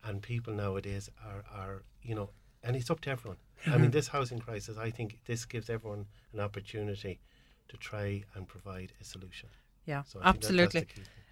and 0.03 0.21
people 0.21 0.53
nowadays 0.53 1.09
are, 1.25 1.43
are 1.51 1.83
you 2.03 2.15
know, 2.15 2.29
and 2.63 2.75
it's 2.75 2.89
up 2.89 3.01
to 3.01 3.09
everyone. 3.09 3.37
I 3.67 3.77
mean, 3.77 3.91
this 3.91 4.07
housing 4.09 4.39
crisis, 4.39 4.77
I 4.77 4.91
think 4.91 5.19
this 5.25 5.45
gives 5.45 5.69
everyone 5.69 6.05
an 6.33 6.39
opportunity 6.39 7.19
to 7.67 7.77
try 7.77 8.23
and 8.35 8.47
provide 8.47 8.93
a 9.01 9.03
solution. 9.03 9.49
Yeah, 9.85 10.03
So 10.03 10.19
absolutely. 10.23 10.87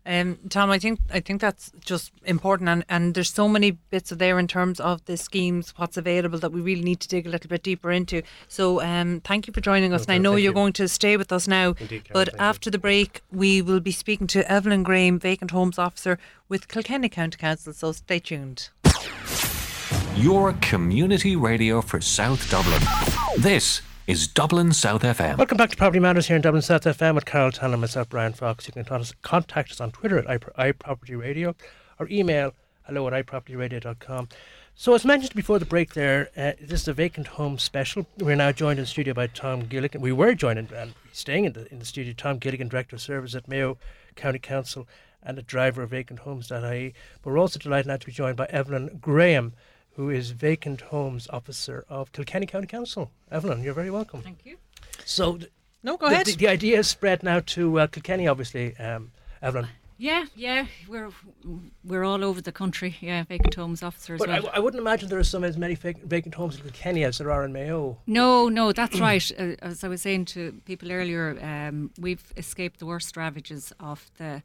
Key. 0.06 0.12
Um, 0.12 0.38
Tom, 0.50 0.70
I 0.70 0.80
think 0.80 1.00
I 1.12 1.20
think 1.20 1.42
that's 1.42 1.72
just 1.84 2.12
important, 2.26 2.70
and, 2.70 2.86
and 2.90 3.14
there's 3.14 3.32
so 3.34 3.48
many 3.48 3.72
bits 3.72 4.12
of 4.12 4.18
there 4.20 4.38
in 4.40 4.48
terms 4.48 4.80
of 4.80 5.04
the 5.06 5.18
schemes, 5.18 5.74
what's 5.78 5.98
available 5.98 6.40
that 6.40 6.52
we 6.52 6.62
really 6.62 6.84
need 6.84 7.00
to 7.02 7.08
dig 7.08 7.26
a 7.26 7.30
little 7.30 7.50
bit 7.50 7.64
deeper 7.64 7.92
into. 7.92 8.22
So, 8.48 8.82
um, 8.82 9.22
thank 9.24 9.48
you 9.48 9.54
for 9.54 9.62
joining 9.62 9.94
us, 9.94 10.04
Okay, 10.04 10.16
and 10.16 10.20
I 10.20 10.24
know 10.24 10.36
you're 10.36 10.52
you. 10.52 10.54
going 10.54 10.74
to 10.74 10.88
stay 10.88 11.18
with 11.18 11.32
us 11.32 11.48
now. 11.48 11.70
Indeed, 11.80 11.88
Karen, 11.90 12.14
but 12.14 12.28
thank 12.30 12.40
you. 12.40 12.46
after 12.46 12.70
the 12.70 12.78
break, 12.78 13.22
we 13.32 13.62
will 13.62 13.80
be 13.80 13.92
speaking 13.92 14.28
to 14.28 14.52
Evelyn 14.52 14.84
Graham, 14.84 15.20
Vacant 15.20 15.52
Homes 15.52 15.80
Officer 15.80 16.18
with 16.50 16.68
Kilkenny 16.68 17.10
County 17.10 17.38
Council. 17.38 17.74
So, 17.74 17.92
stay 17.94 18.20
tuned. 18.20 18.70
Your 20.16 20.54
community 20.62 21.36
radio 21.36 21.82
for 21.82 22.00
South 22.00 22.50
Dublin. 22.52 22.82
This 23.38 23.82
is 24.06 24.28
Dublin 24.28 24.74
South 24.74 25.02
FM. 25.02 25.38
Welcome 25.38 25.58
back 25.58 25.70
to 25.70 25.78
Property 25.78 26.00
Matters 26.00 26.28
here 26.28 26.36
in 26.36 26.42
Dublin 26.42 26.62
South 26.62 26.84
FM 26.84 27.16
with 27.16 27.26
Carol 27.26 27.52
Tanner 27.52 27.74
and 27.74 27.82
myself, 27.82 28.10
Brian 28.10 28.34
Fox. 28.34 28.68
You 28.68 28.74
can 28.74 28.84
contact 29.22 29.72
us, 29.72 29.80
on 29.80 29.92
Twitter 29.92 30.18
at 30.18 30.26
iPro- 30.26 30.74
iPropertyRadio 30.74 31.56
or 32.00 32.08
email 32.10 32.54
hello 32.86 33.08
at 33.08 33.26
iPropertyRadio.com. 33.26 34.28
So, 34.76 34.94
as 34.94 35.06
mentioned 35.06 35.36
before 35.36 35.58
the 35.58 35.66
break 35.66 35.94
there, 35.94 36.30
uh, 36.36 36.52
this 36.60 36.82
is 36.82 36.88
a 36.90 36.94
vacant 36.94 37.28
home 37.28 37.58
special. 37.58 38.06
We're 38.18 38.36
now 38.36 38.52
joined 38.52 38.80
in 38.80 38.84
the 38.84 38.88
studio 38.88 39.14
by 39.14 39.28
Tom 39.28 39.68
Gilligan. 39.68 40.02
We 40.02 40.12
were 40.12 40.34
joined 40.34 40.60
in, 40.60 40.68
and 40.74 40.94
staying 41.14 41.46
in 41.46 41.54
the, 41.54 41.72
in 41.72 41.80
the 41.80 41.86
studio, 41.86 42.14
Tom 42.18 42.40
Gilligan, 42.40 42.68
Director 42.68 42.98
of 42.98 43.02
Service 43.02 43.36
at 43.36 43.48
Mayo 43.48 43.78
County 44.16 44.40
Council 44.40 44.86
and 45.22 45.38
a 45.38 45.42
driver 45.42 45.84
of 45.84 45.92
vacanthomes.ie. 45.92 46.94
But 47.22 47.30
we're 47.32 47.40
also 47.40 47.60
delighted 47.60 47.88
now 47.88 47.98
to 47.98 48.06
be 48.06 48.12
joined 48.12 48.36
by 48.36 48.48
Evelyn 48.48 48.98
Graham, 49.00 49.54
who 49.96 50.10
is 50.10 50.32
Vacant 50.32 50.82
Homes 50.82 51.28
Officer 51.30 51.86
of 51.90 52.12
Kilkenny 52.12 52.46
County 52.46 52.68
Council. 52.68 53.12
Evelyn, 53.32 53.64
you're 53.64 53.74
very 53.74 53.92
welcome. 53.92 54.22
Thank 54.22 54.46
you. 54.46 54.58
So, 55.06 55.38
th- 55.38 55.52
No, 55.84 55.98
go 55.98 56.08
the, 56.08 56.14
ahead. 56.16 56.26
The, 56.28 56.36
the 56.36 56.48
idea 56.48 56.80
is 56.80 56.88
spread 56.88 57.24
now 57.24 57.42
to 57.42 57.80
uh, 57.80 57.88
Kilkenny, 57.88 58.28
obviously, 58.28 58.76
um, 58.78 59.12
Evelyn. 59.42 59.68
Yeah, 60.00 60.26
yeah, 60.36 60.66
we're 60.90 61.12
we're 61.86 62.04
all 62.04 62.24
over 62.26 62.42
the 62.42 62.52
country. 62.52 62.98
Yeah, 63.00 63.24
vacant 63.24 63.54
homes 63.56 63.84
officer 63.84 64.16
as 64.16 64.20
But 64.20 64.30
I, 64.32 64.40
well. 64.40 64.52
I 64.54 64.60
wouldn't 64.60 64.82
imagine 64.82 65.08
there 65.08 65.20
are 65.20 65.24
some 65.24 65.44
as 65.46 65.56
many 65.56 65.76
vac- 65.76 66.02
vacant 66.02 66.36
homes 66.36 66.56
in 66.58 66.64
Kilkenny 66.64 67.04
as 67.06 67.20
there 67.20 67.32
are 67.32 67.46
in 67.46 67.54
Mayo. 67.54 67.98
no, 68.08 68.50
no, 68.50 68.72
that's 68.74 69.00
right. 69.00 69.32
Uh, 69.40 69.56
as 69.62 69.84
I 69.84 69.88
was 69.88 70.02
saying 70.02 70.26
to 70.34 70.52
people 70.66 70.92
earlier, 70.92 71.38
um, 71.42 71.92
we've 71.98 72.34
escaped 72.36 72.80
the 72.80 72.86
worst 72.88 73.16
ravages 73.16 73.72
of 73.80 74.10
the 74.18 74.42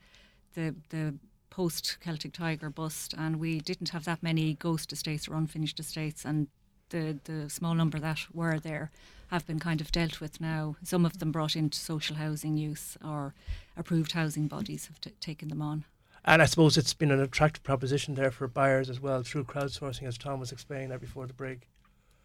the 0.54 0.74
the 0.90 1.14
post 1.58 1.96
Celtic 1.98 2.32
Tiger 2.32 2.70
bust, 2.70 3.12
and 3.18 3.40
we 3.40 3.58
didn't 3.58 3.88
have 3.88 4.04
that 4.04 4.22
many 4.22 4.54
ghost 4.54 4.92
estates 4.92 5.26
or 5.26 5.34
unfinished 5.34 5.80
estates, 5.80 6.24
and 6.24 6.46
the 6.90 7.18
the 7.24 7.50
small 7.50 7.74
number 7.74 7.98
that 7.98 8.20
were 8.32 8.60
there 8.60 8.92
have 9.32 9.44
been 9.44 9.58
kind 9.58 9.80
of 9.80 9.90
dealt 9.90 10.20
with 10.20 10.40
now. 10.40 10.76
Some 10.84 11.04
of 11.04 11.18
them 11.18 11.32
brought 11.32 11.56
into 11.56 11.76
social 11.76 12.14
housing 12.14 12.56
use, 12.56 12.96
or 13.04 13.34
approved 13.76 14.12
housing 14.12 14.46
bodies 14.46 14.86
have 14.86 15.00
t- 15.00 15.10
taken 15.20 15.48
them 15.48 15.60
on. 15.60 15.84
And 16.24 16.40
I 16.40 16.46
suppose 16.46 16.76
it's 16.76 16.94
been 16.94 17.10
an 17.10 17.20
attractive 17.20 17.64
proposition 17.64 18.14
there 18.14 18.30
for 18.30 18.46
buyers 18.46 18.88
as 18.88 19.00
well 19.00 19.24
through 19.24 19.44
crowdsourcing, 19.44 20.06
as 20.06 20.16
Tom 20.16 20.38
was 20.38 20.52
explaining 20.52 20.90
there 20.90 20.98
before 21.00 21.26
the 21.26 21.32
break. 21.32 21.66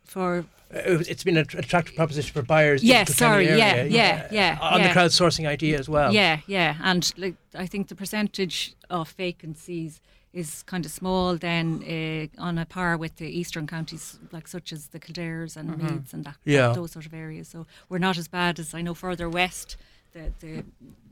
For 0.06 0.46
Uh, 0.74 0.80
it 0.92 0.98
was- 0.98 1.08
it's 1.08 1.24
been 1.24 1.38
an 1.38 1.46
attractive 1.54 1.96
proposition 1.96 2.34
for 2.34 2.42
buyers. 2.42 2.84
Yeah, 2.84 3.04
the 3.04 3.14
Kilkenny 3.14 3.46
sorry, 3.46 3.58
yeah, 3.58 3.74
area, 3.76 3.86
yeah, 3.92 4.28
yeah, 4.32 4.58
On 4.60 4.80
yeah. 4.80 4.88
the 4.88 4.94
crowdsourcing 5.00 5.46
idea 5.48 5.78
as 5.78 5.88
well. 5.88 6.12
Yeah, 6.14 6.40
yeah, 6.48 6.78
and 6.82 7.12
like 7.18 7.36
I 7.54 7.68
think 7.68 7.88
the 7.90 7.96
percentage 7.96 8.74
of 8.90 9.12
vacancies 9.12 10.02
is 10.34 10.64
kind 10.64 10.84
of 10.84 10.92
small 10.92 11.38
then 11.38 11.84
uh, 11.84 12.42
on 12.44 12.58
a 12.58 12.66
par 12.66 12.98
with 12.98 13.18
the 13.18 13.28
eastern 13.28 13.68
counties 13.68 14.18
like 14.32 14.48
such 14.48 14.74
as 14.74 14.88
the 14.88 15.00
Kildares 15.00 15.56
and 15.56 15.78
Meaths 15.78 16.12
and 16.14 16.26
that, 16.26 16.38
Yeah. 16.44 16.74
those 16.74 16.92
sort 16.92 17.06
of 17.06 17.14
areas. 17.14 17.48
So 17.50 17.68
we're 17.88 18.00
not 18.00 18.18
as 18.18 18.28
bad 18.28 18.58
as 18.60 18.74
I 18.74 18.82
know 18.82 18.96
further 18.96 19.30
west. 19.30 19.78
The, 20.14 20.32
the 20.40 20.64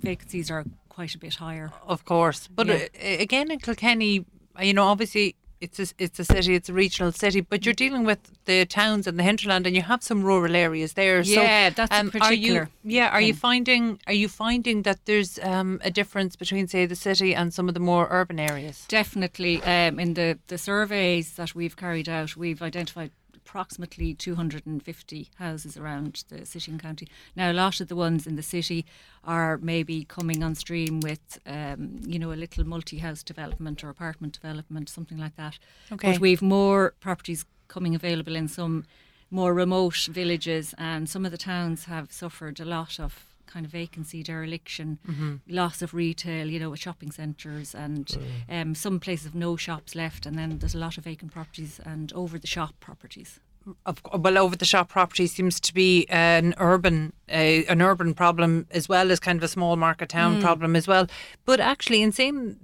vacancies 0.02 0.50
are 0.50 0.66
quite 0.90 1.14
a 1.14 1.20
bit 1.20 1.36
higher. 1.36 1.72
Of 1.86 2.04
course, 2.04 2.48
but 2.48 2.66
Yeah. 2.68 2.76
uh, 2.96 3.22
again 3.22 3.52
in 3.52 3.60
Kilkenny, 3.60 4.26
uh, 4.60 4.64
you 4.64 4.74
know, 4.74 4.86
obviously 4.88 5.36
it's 5.62 5.80
a, 5.80 5.88
it's 5.98 6.20
a 6.20 6.26
city, 6.26 6.56
it's 6.56 6.70
a 6.70 6.74
regional 6.74 7.12
city, 7.12 7.42
but 7.42 7.66
you're 7.66 7.74
dealing 7.74 8.04
with 8.04 8.20
the 8.46 8.66
towns 8.66 9.08
and 9.08 9.18
the 9.18 9.24
hinterland, 9.24 9.68
and 9.68 9.76
you 9.76 9.84
have 9.84 10.04
some 10.04 10.24
rural 10.24 10.56
areas 10.56 10.94
there. 10.94 11.24
so, 11.24 11.42
Yeah, 11.42 11.70
that's 11.70 11.92
a 11.92 12.00
um, 12.00 12.08
Are 12.08 12.12
particular 12.12 12.70
you, 12.84 12.98
yeah, 12.98 13.10
are 13.10 13.22
you 13.22 13.34
finding 13.34 14.00
are 14.08 14.14
you 14.14 14.28
finding 14.28 14.82
that 14.82 15.06
there's 15.06 15.40
um, 15.40 15.80
a 15.84 15.92
difference 15.92 16.36
between 16.36 16.68
say 16.68 16.86
the 16.86 16.96
city 16.96 17.36
and 17.36 17.54
some 17.54 17.68
of 17.68 17.74
the 17.74 17.80
more 17.80 18.08
urban 18.10 18.40
areas? 18.40 18.86
Definitely, 18.88 19.62
um, 19.64 20.00
in 20.00 20.16
the, 20.16 20.40
the 20.48 20.58
surveys 20.58 21.34
that 21.34 21.54
we've 21.56 21.78
carried 21.78 22.10
out, 22.10 22.36
we've 22.36 22.62
identified 22.62 23.12
approximately 23.52 24.14
250 24.14 25.30
houses 25.36 25.76
around 25.76 26.24
the 26.30 26.46
city 26.46 26.72
and 26.72 26.82
county. 26.82 27.06
Now, 27.36 27.52
a 27.52 27.54
lot 27.54 27.82
of 27.82 27.90
the 27.90 27.98
ones 27.98 28.26
in 28.26 28.38
the 28.38 28.44
city 28.44 28.86
are 29.26 29.58
maybe 29.58 30.06
coming 30.06 30.42
on 30.42 30.56
stream 30.56 31.02
with, 31.02 31.38
um, 31.46 32.00
you 32.06 32.18
know, 32.18 32.32
a 32.32 32.36
little 32.36 32.66
multi-house 32.66 33.24
development 33.24 33.84
or 33.84 33.90
apartment 33.90 34.40
development, 34.42 34.88
something 34.88 35.18
like 35.18 35.36
that. 35.36 35.60
Okay. 35.92 36.14
But 36.14 36.22
we've 36.22 36.42
more 36.42 36.94
properties 37.02 37.46
coming 37.68 37.94
available 37.94 38.38
in 38.38 38.48
some 38.48 38.86
more 39.30 39.54
remote 39.54 40.08
villages, 40.10 40.74
and 40.78 41.10
some 41.10 41.26
of 41.26 41.32
the 41.32 41.38
towns 41.38 41.86
have 41.86 42.10
suffered 42.10 42.62
a 42.62 42.66
lot 42.66 43.02
of 43.02 43.26
kind 43.52 43.66
of 43.66 43.72
vacancy, 43.72 44.24
dereliction, 44.24 45.00
Mm-hmm. 45.08 45.36
loss 45.48 45.82
of 45.82 45.94
retail, 45.94 46.48
you 46.50 46.60
know, 46.60 46.70
with 46.72 46.80
shopping 46.80 47.12
centres, 47.12 47.76
and 47.76 48.06
Mm. 48.06 48.62
um, 48.62 48.76
some 48.76 49.00
places 49.00 49.26
have 49.26 49.36
no 49.36 49.56
shops 49.58 49.96
left, 49.96 50.26
and 50.26 50.38
then 50.38 50.60
there's 50.60 50.76
a 50.76 50.84
lot 50.86 50.98
of 50.98 51.04
vacant 51.04 51.32
properties 51.32 51.80
and 51.86 52.12
over 52.14 52.38
the 52.40 52.48
shop 52.48 52.74
properties. 52.80 53.40
of 53.86 54.02
well 54.26 54.38
over 54.40 54.56
the 54.56 54.66
shop 54.66 54.90
property 54.90 55.28
seems 55.28 55.60
to 55.60 55.72
be 55.74 56.08
an 56.10 56.56
urban 56.58 57.14
uh, 57.30 57.62
an 57.74 57.80
urban 57.80 58.12
problem 58.16 58.66
as 58.72 58.90
well 58.90 59.12
as 59.12 59.20
kind 59.20 59.38
of 59.38 59.44
a 59.44 59.48
small 59.48 59.76
market 59.76 60.10
town 60.10 60.42
problem 60.42 60.76
as 60.76 60.88
well 60.88 61.06
but 61.46 61.60
actually 61.60 62.02
in 62.02 62.12
same 62.12 62.58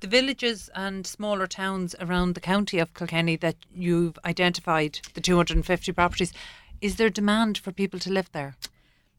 the 0.00 0.06
villages 0.18 0.70
and 0.74 1.06
smaller 1.06 1.46
towns 1.46 1.94
around 2.00 2.34
the 2.34 2.40
county 2.40 2.78
of 2.78 2.94
Kilkenny 2.94 3.36
that 3.36 3.56
you've 3.74 4.18
identified 4.24 4.92
the 5.12 5.20
250 5.20 5.92
properties 5.92 6.32
is 6.80 6.96
there 6.96 7.10
demand 7.10 7.58
for 7.58 7.70
people 7.70 8.00
to 8.00 8.10
live 8.10 8.30
there 8.32 8.54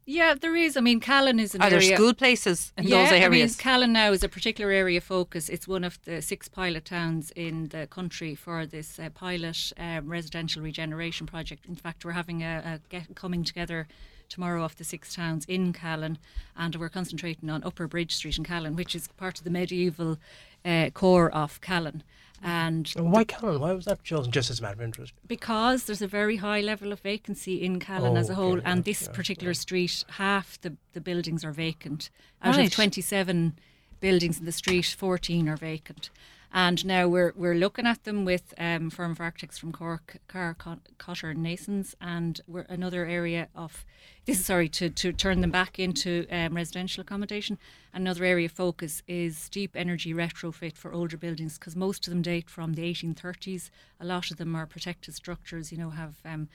Yeah, 0.09 0.33
there 0.33 0.55
is. 0.55 0.75
I 0.75 0.81
mean, 0.81 0.99
Callan 0.99 1.39
is 1.39 1.53
an 1.53 1.61
are 1.61 1.69
there 1.69 1.79
area. 1.79 1.95
school 1.95 2.15
places 2.15 2.73
in 2.75 2.87
yeah, 2.87 3.03
those 3.03 3.11
I 3.11 3.13
mean, 3.13 3.23
areas 3.23 3.55
Callan 3.55 3.93
now 3.93 4.11
is 4.11 4.23
a 4.23 4.29
particular 4.29 4.71
area 4.71 4.97
of 4.97 5.03
focus. 5.03 5.49
It's 5.49 5.67
one 5.67 5.83
of 5.83 5.99
the 6.03 6.19
six 6.19 6.47
pilot 6.47 6.85
towns 6.85 7.31
in 7.35 7.67
the 7.67 7.85
country 7.85 8.33
for 8.33 8.65
this 8.65 8.97
uh, 8.97 9.09
pilot 9.13 9.71
um, 9.77 10.09
residential 10.09 10.63
regeneration 10.63 11.27
project. 11.27 11.67
In 11.67 11.75
fact, 11.75 12.05
we're 12.05 12.13
having 12.13 12.41
a, 12.41 12.63
a 12.65 12.79
get, 12.89 13.13
coming 13.13 13.43
together 13.43 13.87
tomorrow 14.29 14.63
off 14.63 14.75
the 14.75 14.83
six 14.83 15.13
towns 15.13 15.43
in 15.45 15.73
Callan, 15.73 16.17
and 16.55 16.75
we're 16.75 16.89
concentrating 16.89 17.49
on 17.49 17.63
Upper 17.63 17.87
Bridge 17.87 18.15
Street 18.15 18.37
in 18.37 18.43
Callan, 18.43 18.75
which 18.75 18.95
is 18.95 19.07
part 19.17 19.37
of 19.39 19.43
the 19.43 19.49
medieval 19.49 20.17
uh, 20.63 20.89
core 20.93 21.29
of 21.31 21.59
Callan. 21.61 22.03
And 22.41 22.89
And 22.95 23.11
why 23.11 23.25
Callan? 23.25 23.59
Why 23.59 23.73
was 23.73 23.83
that 23.85 24.01
chosen? 24.03 24.31
Just 24.31 24.49
as 24.49 24.59
a 24.59 24.61
matter 24.61 24.75
of 24.75 24.81
interest. 24.81 25.13
because 25.27 25.83
there's 25.85 26.01
a 26.01 26.07
very 26.07 26.37
high 26.37 26.61
level 26.61 26.93
of 26.93 27.01
vacancy 27.01 27.61
in 27.61 27.79
Callan 27.81 28.15
Oh, 28.15 28.19
as 28.19 28.29
a 28.29 28.35
whole, 28.35 28.57
okay, 28.59 28.61
and 28.65 28.85
this 28.85 29.01
yeah, 29.07 29.11
particular 29.11 29.53
street, 29.53 30.05
half 30.11 30.59
the, 30.61 30.77
the 30.93 31.01
buildings 31.01 31.43
are 31.43 31.51
vacant. 31.51 32.09
Out 32.41 32.55
Right. 32.55 32.67
of 32.67 32.71
27 32.73 33.59
buildings 33.99 34.39
in 34.39 34.45
the 34.45 34.53
street, 34.53 34.95
14 34.97 35.49
are 35.49 35.57
vacant. 35.57 36.09
And 36.51 36.83
now 36.83 37.07
we're 37.07 37.31
we're 37.35 37.55
looking 37.55 37.85
at 37.85 38.05
them 38.05 38.25
with 38.25 38.55
um, 38.57 38.89
firm 38.89 39.12
of 39.12 39.21
architects 39.21 39.59
from 39.59 39.71
Cork, 39.71 40.17
Car, 40.27 40.55
Co- 40.57 40.79
Cotter 40.97 41.29
and 41.29 41.45
Naessens, 41.45 41.93
and 42.01 42.41
we're 42.47 42.65
another 42.69 43.05
area 43.05 43.49
of 43.55 43.85
this 44.25 44.39
is 44.39 44.45
sorry 44.45 44.67
to, 44.69 44.89
to 44.89 45.13
turn 45.13 45.41
them 45.41 45.51
back 45.51 45.77
into 45.77 46.25
um, 46.31 46.55
residential 46.55 47.01
accommodation. 47.01 47.59
Another 47.93 48.25
area 48.25 48.45
of 48.45 48.51
focus 48.51 49.03
is 49.07 49.49
deep 49.49 49.75
energy 49.75 50.13
retrofit 50.13 50.75
for 50.75 50.91
older 50.91 51.17
buildings 51.17 51.59
because 51.59 51.75
most 51.75 52.07
of 52.07 52.12
them 52.12 52.21
date 52.21 52.49
from 52.49 52.73
the 52.73 52.83
1830s. 52.83 53.69
A 53.99 54.05
lot 54.05 54.31
of 54.31 54.38
them 54.38 54.55
are 54.55 54.65
protected 54.65 55.13
structures, 55.13 55.71
you 55.71 55.77
know, 55.77 55.91
have 55.91 56.15
um, 56.25 56.49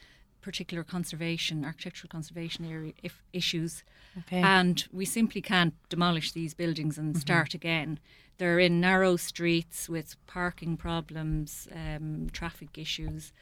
particular 0.44 0.84
conservation, 0.84 1.64
architectural 1.64 2.10
conservation 2.10 2.64
area 2.64 2.92
if 3.02 3.22
issues. 3.32 3.82
Okay. 4.18 4.42
And 4.42 4.86
we 4.92 5.06
simply 5.06 5.40
can't 5.40 5.74
demolish 5.88 6.32
these 6.32 6.52
buildings 6.54 6.98
and 6.98 7.16
start 7.16 7.54
again. 7.54 7.98
They're 8.38 8.58
in 8.58 8.80
narrow 8.80 9.16
streets 9.16 9.88
with 9.88 10.16
parking 10.26 10.76
problems, 10.76 11.66
um, 11.72 12.28
traffic 12.32 12.76
issues. 12.76 13.32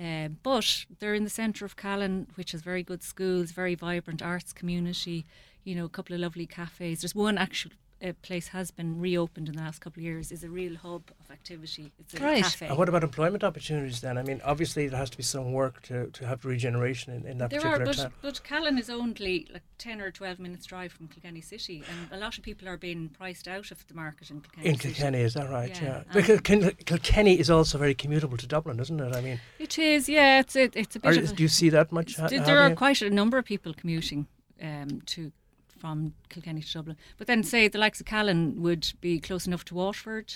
Uh, 0.00 0.28
but 0.42 0.86
they're 0.98 1.14
in 1.14 1.24
the 1.24 1.30
centre 1.30 1.64
of 1.64 1.76
Callan, 1.76 2.26
which 2.34 2.52
has 2.52 2.62
very 2.62 2.82
good 2.82 3.02
schools, 3.02 3.52
very 3.52 3.74
vibrant 3.74 4.22
arts 4.22 4.52
community, 4.52 5.26
you 5.64 5.74
know, 5.74 5.84
a 5.84 5.88
couple 5.88 6.14
of 6.14 6.20
lovely 6.20 6.46
cafes. 6.46 7.00
There's 7.00 7.14
one 7.14 7.38
actual 7.38 7.72
uh, 8.04 8.12
place 8.22 8.48
has 8.48 8.70
been 8.70 9.00
reopened 9.00 9.48
in 9.48 9.56
the 9.56 9.60
last 9.62 9.80
couple 9.80 10.00
of 10.00 10.04
years. 10.04 10.30
is 10.30 10.44
a 10.44 10.48
real 10.48 10.76
hub 10.76 11.02
of 11.20 11.30
activity. 11.32 11.90
It's 11.98 12.14
a 12.14 12.18
Right. 12.22 12.42
cafe. 12.44 12.66
And 12.68 12.78
what 12.78 12.88
about 12.88 13.02
employment 13.02 13.42
opportunities 13.42 14.00
then? 14.00 14.16
I 14.16 14.22
mean, 14.22 14.40
obviously 14.44 14.86
there 14.88 14.98
has 14.98 15.10
to 15.10 15.16
be 15.16 15.22
some 15.24 15.52
work 15.52 15.82
to, 15.82 16.06
to 16.08 16.26
have 16.26 16.44
regeneration 16.44 17.12
in, 17.12 17.26
in 17.26 17.38
that 17.38 17.50
There 17.50 17.58
are, 17.60 17.78
particular 17.78 17.84
but, 17.86 17.96
town. 17.96 18.12
but 18.22 18.42
Callan 18.44 18.78
is 18.78 18.88
only 18.88 19.48
like 19.52 19.62
10 19.78 20.00
or 20.00 20.10
12 20.12 20.38
minutes 20.38 20.66
drive 20.66 20.92
from 20.92 21.08
Kilkenny 21.08 21.40
City, 21.40 21.82
and 21.90 22.12
a 22.12 22.22
lot 22.24 22.38
of 22.38 22.44
people 22.44 22.68
are 22.68 22.76
being 22.76 23.08
priced 23.08 23.48
out 23.48 23.70
of 23.70 23.84
the 23.88 23.94
market 23.94 24.30
in 24.30 24.40
Kilkenny 24.42 24.68
In 24.68 24.74
City. 24.76 24.94
Kilkenny, 24.94 25.20
is 25.22 25.34
that 25.34 25.50
right? 25.50 25.80
Yeah, 25.82 26.02
Yeah. 26.06 26.12
Because 26.12 26.40
Kilkenny 26.84 27.38
is 27.38 27.50
also 27.50 27.78
very 27.78 27.94
commutable 27.94 28.38
to 28.38 28.46
Dublin, 28.46 28.78
isn't 28.80 29.00
it? 29.00 29.14
I 29.16 29.20
mean, 29.20 29.40
It 29.58 29.78
is, 29.78 30.08
yeah, 30.08 30.40
it's 30.40 30.54
a, 30.56 30.70
it's 30.78 30.96
a 30.96 30.98
are, 31.00 31.12
bit 31.14 31.24
of 31.24 31.30
a, 31.32 31.34
do 31.34 31.42
you 31.42 31.48
see 31.48 31.68
that 31.70 31.90
much? 31.92 32.16
ha- 32.16 32.28
there 32.28 32.58
are 32.60 32.74
quite 32.74 33.02
a 33.02 33.10
number 33.10 33.38
of 33.38 33.44
people 33.44 33.74
commuting 33.74 34.26
um, 34.62 35.02
to 35.06 35.32
from 35.78 36.14
Kilkenny 36.28 36.60
to 36.62 36.72
Dublin. 36.72 36.96
But 37.16 37.26
then, 37.26 37.42
say 37.42 37.68
the 37.68 37.78
likes 37.78 38.00
of 38.00 38.06
Callan 38.06 38.60
would 38.62 38.92
be 39.00 39.18
close 39.20 39.46
enough 39.46 39.64
to 39.66 39.74
Waterford 39.74 40.34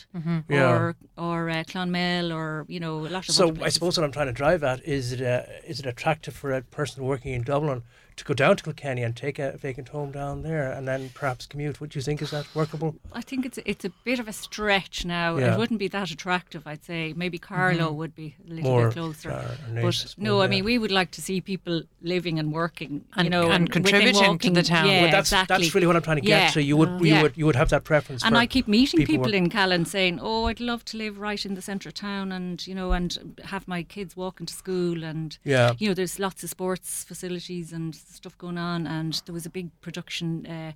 Yeah. 0.48 0.70
or 0.70 0.96
or 1.16 1.50
uh, 1.50 1.64
Clonmel 1.64 2.32
or 2.32 2.64
you 2.68 2.80
know 2.80 3.00
a 3.06 3.08
lot 3.08 3.28
of. 3.28 3.34
So 3.34 3.48
other 3.48 3.64
I 3.64 3.68
suppose 3.68 3.96
what 3.98 4.04
I'm 4.04 4.12
trying 4.12 4.26
to 4.28 4.32
drive 4.32 4.62
at 4.64 4.84
is 4.86 5.12
it 5.12 5.20
uh, 5.22 5.42
is 5.66 5.80
it 5.80 5.86
attractive 5.86 6.34
for 6.34 6.52
a 6.52 6.62
person 6.62 7.04
working 7.04 7.32
in 7.34 7.42
Dublin 7.42 7.82
to 8.16 8.24
go 8.24 8.34
down 8.34 8.56
to 8.56 8.62
Kilkenny 8.64 9.02
and 9.02 9.16
take 9.16 9.38
a 9.38 9.56
vacant 9.56 9.88
home 9.88 10.12
down 10.12 10.42
there 10.42 10.70
and 10.72 10.86
then 10.86 11.10
perhaps 11.14 11.46
commute? 11.46 11.80
What 11.80 11.90
do 11.90 11.98
you 11.98 12.02
think 12.02 12.22
is 12.22 12.30
that 12.30 12.46
workable? 12.54 12.94
I 13.12 13.20
think 13.22 13.46
it's 13.46 13.58
it's 13.64 13.84
a 13.84 13.90
bit 14.04 14.18
of 14.18 14.28
a 14.28 14.32
stretch 14.32 15.04
now. 15.04 15.36
Yeah. 15.36 15.54
It 15.54 15.58
wouldn't 15.58 15.78
be 15.80 15.88
that 15.88 16.10
attractive, 16.10 16.66
I'd 16.66 16.84
say. 16.84 17.12
Maybe 17.14 17.38
Carlow 17.38 17.92
would 17.92 18.14
be 18.14 18.36
a 18.48 18.54
little 18.54 18.70
More, 18.70 18.88
bit 18.88 18.94
closer. 18.94 19.30
uh, 19.30 19.54
but 19.66 19.74
Naas, 19.74 20.14
no, 20.18 20.36
well, 20.36 20.42
I 20.42 20.48
mean 20.48 20.64
we 20.64 20.78
would 20.78 20.92
like 20.92 21.10
to 21.12 21.22
see 21.22 21.40
people 21.40 21.82
living 22.02 22.38
and 22.38 22.52
working, 22.52 22.92
you 22.92 23.02
And- 23.16 23.30
know, 23.30 23.50
and 23.50 23.68
within 23.68 23.82
contributing 23.84 24.38
to 24.38 24.50
the 24.50 24.62
town. 24.62 24.86
Yeah, 24.88 25.02
well, 25.02 25.10
that's 25.10 25.28
exactly. 25.32 25.56
that's 25.64 25.74
really 25.74 25.86
what 25.86 25.96
I'm 25.96 26.02
trying 26.02 26.16
to 26.22 26.22
get 26.22 26.42
Yeah. 26.42 26.50
to. 26.50 26.62
You 26.62 26.76
would 26.76 27.00
you 27.00 27.06
Yeah. 27.06 27.22
would 27.22 27.36
you 27.36 27.46
would 27.46 27.56
have 27.56 27.70
that 27.70 27.84
preference. 27.84 28.22
And 28.24 28.34
for 28.34 28.40
I 28.40 28.46
keep 28.46 28.68
meeting 28.68 29.04
people, 29.06 29.24
work- 29.26 29.34
in 29.34 29.48
Callan 29.50 29.84
saying, 29.84 30.18
"Oh, 30.20 30.44
I'd 30.46 30.60
love 30.60 30.84
to 30.86 30.96
live 30.96 31.18
right 31.18 31.44
in 31.46 31.54
the 31.54 31.62
centre 31.62 31.88
of 31.88 31.94
town, 31.94 32.32
and 32.32 32.64
you 32.66 32.74
know, 32.74 32.92
and 32.92 33.40
have 33.44 33.66
my 33.68 33.82
kids 33.82 34.16
walking 34.16 34.46
to 34.46 34.54
school, 34.54 35.02
and 35.04 35.38
Yeah. 35.44 35.72
you 35.78 35.88
know, 35.88 35.94
there's 35.94 36.18
lots 36.18 36.42
of 36.44 36.50
sports 36.50 37.04
facilities 37.04 37.72
and 37.72 37.94
stuff 38.08 38.36
going 38.38 38.58
on, 38.58 38.86
and 38.86 39.20
there 39.26 39.32
was 39.32 39.46
a 39.46 39.50
big 39.50 39.68
production." 39.80 40.46
Uh, 40.46 40.72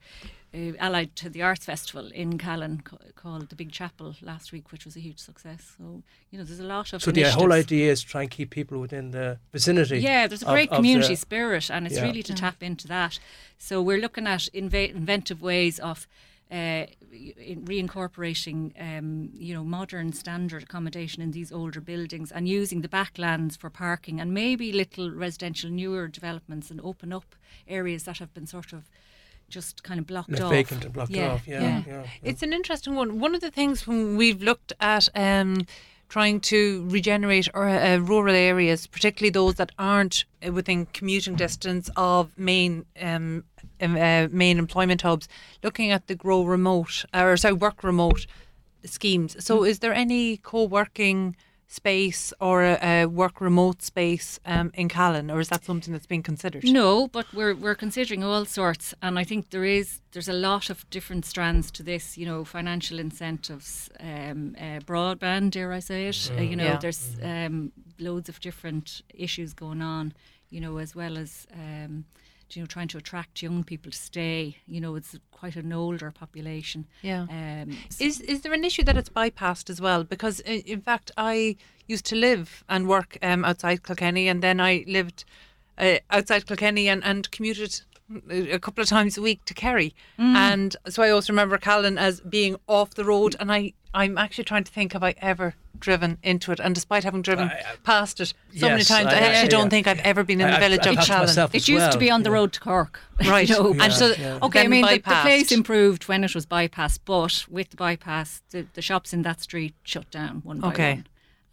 uh, 0.55 0.73
allied 0.79 1.15
to 1.17 1.29
the 1.29 1.43
arts 1.43 1.67
festival 1.67 2.11
in 2.15 2.39
Callan 2.39 2.81
ca- 2.81 2.97
called 3.15 3.51
the 3.51 3.57
Big 3.57 3.71
Chapel 3.73 4.15
last 4.23 4.53
week, 4.53 4.73
which 4.73 4.87
was 4.87 4.97
a 4.97 5.01
huge 5.01 5.19
success. 5.19 5.75
So 5.77 6.03
you 6.31 6.39
know, 6.39 6.45
there's 6.45 6.61
a 6.61 6.65
lot 6.65 6.93
of 6.95 7.03
So 7.03 7.11
the 7.11 7.25
whole 7.31 7.53
idea 7.53 7.91
is 7.93 8.03
try 8.03 8.23
and 8.23 8.31
keep 8.31 8.51
people 8.51 8.79
within 8.79 9.11
the 9.11 9.39
vicinity. 9.53 9.99
Yeah, 9.99 10.27
there's 10.29 10.43
a 10.43 10.47
great 10.47 10.71
of 10.71 10.77
community 10.77 11.15
the- 11.15 11.21
spirit, 11.21 11.71
and 11.71 11.87
it's 11.87 11.97
Yeah. 11.97 12.05
really 12.05 12.23
to 12.23 12.33
tap 12.35 12.63
into 12.63 12.89
that. 12.89 13.19
So 13.59 13.83
we're 13.83 14.01
looking 14.01 14.27
at 14.27 14.49
inve- 14.55 14.95
inventive 14.95 15.43
ways 15.43 15.79
of 15.79 16.07
uh, 16.51 16.87
in- 17.13 17.65
reincorporating, 17.65 18.73
um, 18.81 19.31
you 19.35 19.53
know, 19.55 19.65
modern 19.65 20.13
standard 20.13 20.63
accommodation 20.63 21.23
in 21.23 21.31
these 21.33 21.51
older 21.53 21.81
buildings, 21.81 22.31
and 22.33 22.49
using 22.49 22.83
the 22.83 22.89
backlands 22.89 23.57
for 23.59 23.71
parking, 23.71 24.21
and 24.21 24.33
maybe 24.33 24.73
little 24.73 25.11
residential 25.11 25.71
newer 25.71 26.09
developments, 26.09 26.71
and 26.71 26.81
open 26.83 27.13
up 27.13 27.35
areas 27.67 28.05
that 28.05 28.19
have 28.19 28.33
been 28.35 28.47
sort 28.47 28.73
of 28.73 28.89
just 29.49 29.83
kind 29.85 30.01
of 30.01 30.07
blocked 30.07 30.31
left 30.31 30.43
off. 30.43 30.51
vacant 30.51 30.85
and 30.85 30.93
blocked 30.93 31.11
Yeah, 31.13 31.33
off. 31.33 31.47
Yeah, 31.47 31.61
yeah. 31.61 31.83
yeah. 31.87 32.03
yeah. 32.03 32.07
It's 32.23 32.43
an 32.43 32.53
interesting 32.53 32.95
one. 32.97 33.21
One 33.21 33.35
of 33.35 33.41
the 33.41 33.51
things 33.51 33.87
when 33.87 34.17
we've 34.17 34.43
looked 34.43 34.73
at 34.81 35.09
um, 35.15 35.67
trying 36.09 36.41
to 36.41 36.87
regenerate 36.89 37.49
or, 37.55 37.69
uh, 37.69 37.97
rural 37.99 38.35
areas, 38.35 38.87
particularly 38.87 39.31
those 39.31 39.57
that 39.57 39.73
aren't 39.79 40.25
uh, 40.47 40.53
within 40.53 40.87
commuting 40.87 41.35
distance 41.35 41.91
of 41.97 42.37
main 42.39 42.87
um, 43.01 43.45
um, 43.81 43.97
uh, 43.97 44.29
main 44.31 44.59
employment 44.59 45.03
hubs, 45.03 45.29
looking 45.63 45.91
at 45.91 46.07
the 46.07 46.15
grow 46.15 46.45
remote 46.45 47.05
or 47.13 47.37
sorry 47.37 47.55
work 47.55 47.83
remote 47.85 48.27
schemes. 48.85 49.45
So, 49.45 49.65
is 49.65 49.81
there 49.81 49.93
any 49.93 50.39
co-working 50.39 51.37
space 51.69 52.33
or 52.41 52.63
a, 52.63 52.79
a 53.03 53.07
work 53.07 53.41
remote 53.41 53.83
space 53.83 54.39
um, 54.47 54.71
in 54.75 54.89
Callan, 54.89 55.31
or 55.31 55.41
is 55.41 55.49
that 55.49 55.65
something 55.65 55.93
that's 55.93 56.07
being 56.07 56.23
considered? 56.23 56.65
No, 56.65 57.09
but 57.09 57.27
we're 57.35 57.55
we're 57.55 57.75
considering 57.75 58.23
all 58.25 58.45
sorts, 58.45 58.95
and 59.03 59.19
I 59.19 59.25
think 59.25 59.51
there 59.51 59.65
is 59.65 60.01
there's 60.13 60.29
a 60.29 60.33
lot 60.33 60.71
of 60.71 60.89
different 60.91 61.25
strands 61.25 61.71
to 61.73 61.83
this. 61.83 62.17
You 62.17 62.27
know, 62.27 62.45
financial 62.45 62.99
incentives, 62.99 63.91
um, 64.01 64.55
uh, 64.59 64.81
broadband, 64.87 65.51
dare 65.51 65.73
I 65.73 65.81
say 65.81 66.09
it? 66.09 66.31
Uh, 66.39 66.41
you 66.43 66.57
know, 66.57 66.65
Yeah. 66.65 66.79
there's 66.79 67.17
um, 67.23 67.73
loads 67.99 68.29
of 68.29 68.41
different 68.41 69.03
issues 69.15 69.53
going 69.55 69.83
on. 69.83 70.13
You 70.51 70.61
know, 70.61 70.79
as 70.79 70.95
well 70.95 71.19
as. 71.19 71.47
You 72.55 72.63
know, 72.63 72.67
trying 72.67 72.89
to 72.89 72.99
attract 72.99 73.43
young 73.43 73.65
people 73.65 73.91
to 73.91 73.99
stay. 73.99 74.57
You 74.67 74.81
know, 74.81 74.95
it's 74.95 75.19
quite 75.33 75.57
an 75.57 75.73
older 75.73 76.11
population. 76.11 76.87
Yeah. 77.03 77.23
Um, 77.29 77.77
s- 77.91 78.01
Is 78.01 78.21
is 78.21 78.41
there 78.43 78.53
an 78.55 78.65
issue 78.65 78.85
that 78.85 78.97
it's 78.97 79.09
bypassed 79.09 79.69
as 79.71 79.81
well? 79.81 80.05
Because 80.05 80.41
in 80.41 80.81
fact, 80.81 81.11
I 81.17 81.57
used 81.89 82.05
to 82.07 82.17
live 82.17 82.65
and 82.69 82.87
work 82.89 83.19
um, 83.23 83.45
outside 83.45 83.83
Kilkenny, 83.83 84.29
and 84.29 84.43
then 84.43 84.61
I 84.61 84.85
lived 84.87 85.25
uh, 85.79 85.97
outside 86.11 86.47
Kilkenny 86.47 86.89
and, 86.89 87.03
and 87.05 87.31
commuted 87.31 87.81
a 88.31 88.59
couple 88.61 88.83
of 88.83 88.89
times 88.89 89.19
a 89.19 89.23
week 89.23 89.45
to 89.47 89.55
Kerry, 89.55 89.93
and 90.19 90.77
so 90.89 91.03
I 91.03 91.11
always 91.11 91.29
remember 91.29 91.59
Callan 91.59 91.99
as 91.99 92.21
being 92.21 92.57
off 92.69 92.91
the 92.95 93.05
road. 93.05 93.35
And 93.41 93.51
I 93.53 93.73
I'm 93.93 94.17
actually 94.19 94.45
trying 94.45 94.65
to 94.65 94.73
think 94.73 94.93
have 94.93 95.03
I 95.03 95.15
ever 95.21 95.55
driven 95.81 96.19
into 96.23 96.53
it, 96.53 96.61
and 96.61 96.75
despite 96.75 97.05
having 97.05 97.23
driven 97.23 97.51
past 97.85 98.21
it 98.21 98.33
so 98.55 98.69
many 98.69 98.85
times, 98.85 99.07
I, 99.07 99.11
I- 99.11 99.15
actually 99.15 99.43
yeah, 99.45 99.49
don't 99.49 99.65
yeah. 99.65 99.69
think 99.69 99.87
I've 99.87 100.01
ever 100.01 100.25
been 100.25 100.41
in 100.41 100.49
I- 100.49 100.53
the 100.53 100.59
village 100.59 100.87
I 100.87 100.91
of 100.91 100.97
passed 100.97 101.35
Callan. 101.37 101.51
It 101.53 101.57
as 101.57 101.69
used 101.69 101.93
to 101.93 101.99
be 101.99 102.11
on 102.11 102.23
the 102.23 102.31
yeah. 102.31 102.35
road 102.35 102.53
to 102.53 102.61
Cork. 102.61 103.01
Right. 103.27 103.49
you 103.49 103.55
know, 103.55 103.71
And 103.73 103.83
and 103.83 103.93
so- 103.93 104.13
so, 104.13 104.21
yeah. 104.21 104.39
okay, 104.43 104.65
I 104.65 104.69
mean, 104.69 104.85
the, 104.85 104.97
the 104.97 105.21
place 105.23 105.51
improved 105.51 106.07
when 106.07 106.23
it 106.23 106.35
was 106.35 106.45
bypassed, 106.45 107.01
but 107.05 107.47
with 107.51 107.71
the 107.71 107.77
bypass, 107.77 108.43
the, 108.51 108.67
the 108.75 108.83
shops 108.83 109.13
in 109.13 109.23
that 109.23 109.41
street 109.41 109.75
shut 109.85 110.11
down 110.11 110.43
one 110.45 110.61
by 110.61 110.69
Okay. 110.69 110.95
one. 110.95 111.07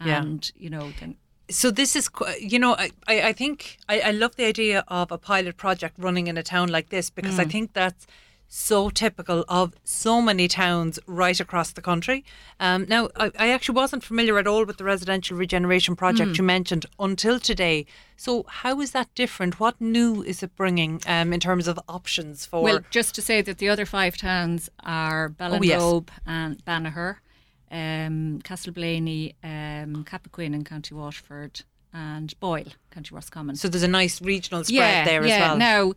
Yeah. 0.06 0.22
And, 0.22 0.52
you 0.58 0.70
know, 0.70 0.92
then 1.00 1.16
so 1.50 1.72
this 1.72 1.96
is, 1.96 2.10
you 2.40 2.60
know, 2.60 2.76
I, 2.76 2.90
I 3.08 3.22
I 3.30 3.34
think 3.34 3.78
I, 3.90 4.00
I 4.00 4.12
love 4.12 4.36
the 4.36 4.46
idea 4.46 4.84
of 4.88 5.12
a 5.12 5.18
pilot 5.18 5.58
project 5.58 5.96
running 5.98 6.28
in 6.28 6.38
a 6.38 6.44
town 6.44 6.70
like 6.70 6.90
this 6.90 7.10
because 7.10 7.40
I 7.40 7.46
mm. 7.46 7.52
think 7.52 7.74
that's 7.74 8.08
so 8.56 8.88
typical 8.92 9.44
of 9.50 9.74
so 9.84 10.22
many 10.22 10.48
towns 10.48 11.00
right 11.08 11.40
across 11.40 11.72
the 11.72 11.82
country. 11.82 12.24
Um, 12.60 12.86
now, 12.88 13.10
I, 13.16 13.32
I 13.40 13.50
actually 13.50 13.76
wasn't 13.76 14.04
familiar 14.04 14.38
at 14.38 14.46
all 14.46 14.64
with 14.64 14.78
the 14.78 14.84
residential 14.84 15.36
regeneration 15.36 15.96
project 15.96 16.38
you 16.38 16.44
mentioned 16.44 16.86
until 17.00 17.40
today. 17.40 17.88
So, 18.16 18.46
how 18.48 18.80
is 18.80 18.92
that 18.92 19.14
different? 19.16 19.60
What 19.60 19.82
new 19.82 20.22
is 20.22 20.44
it 20.44 20.56
bringing 20.56 21.02
um, 21.08 21.34
in 21.34 21.40
terms 21.40 21.68
of 21.68 21.80
options 21.90 22.46
for? 22.46 22.62
Well, 22.62 22.82
just 22.92 23.16
to 23.16 23.24
say 23.24 23.42
that 23.42 23.58
the 23.58 23.70
other 23.70 23.88
five 23.88 24.18
towns 24.18 24.70
are 24.84 25.30
Oh, 25.40 25.60
yes. 25.64 25.82
And 26.28 26.64
Banagher, 26.64 27.16
um, 27.72 28.40
Castleblayney, 28.44 29.34
um, 29.44 30.06
Cappoquin 30.06 30.54
in 30.54 30.64
County 30.64 30.94
Waterford, 30.94 31.64
and 31.94 32.34
Boyle, 32.40 32.66
County 32.92 33.14
Roscommon. 33.14 33.56
so 33.56 33.68
there's 33.70 33.84
a 33.84 33.88
nice 33.88 34.22
regional 34.22 34.64
spread 34.64 35.06
there 35.08 35.26
yeah. 35.26 35.34
as 35.36 35.40
well. 35.42 35.58
Now, 35.58 35.90
uh, 35.92 35.94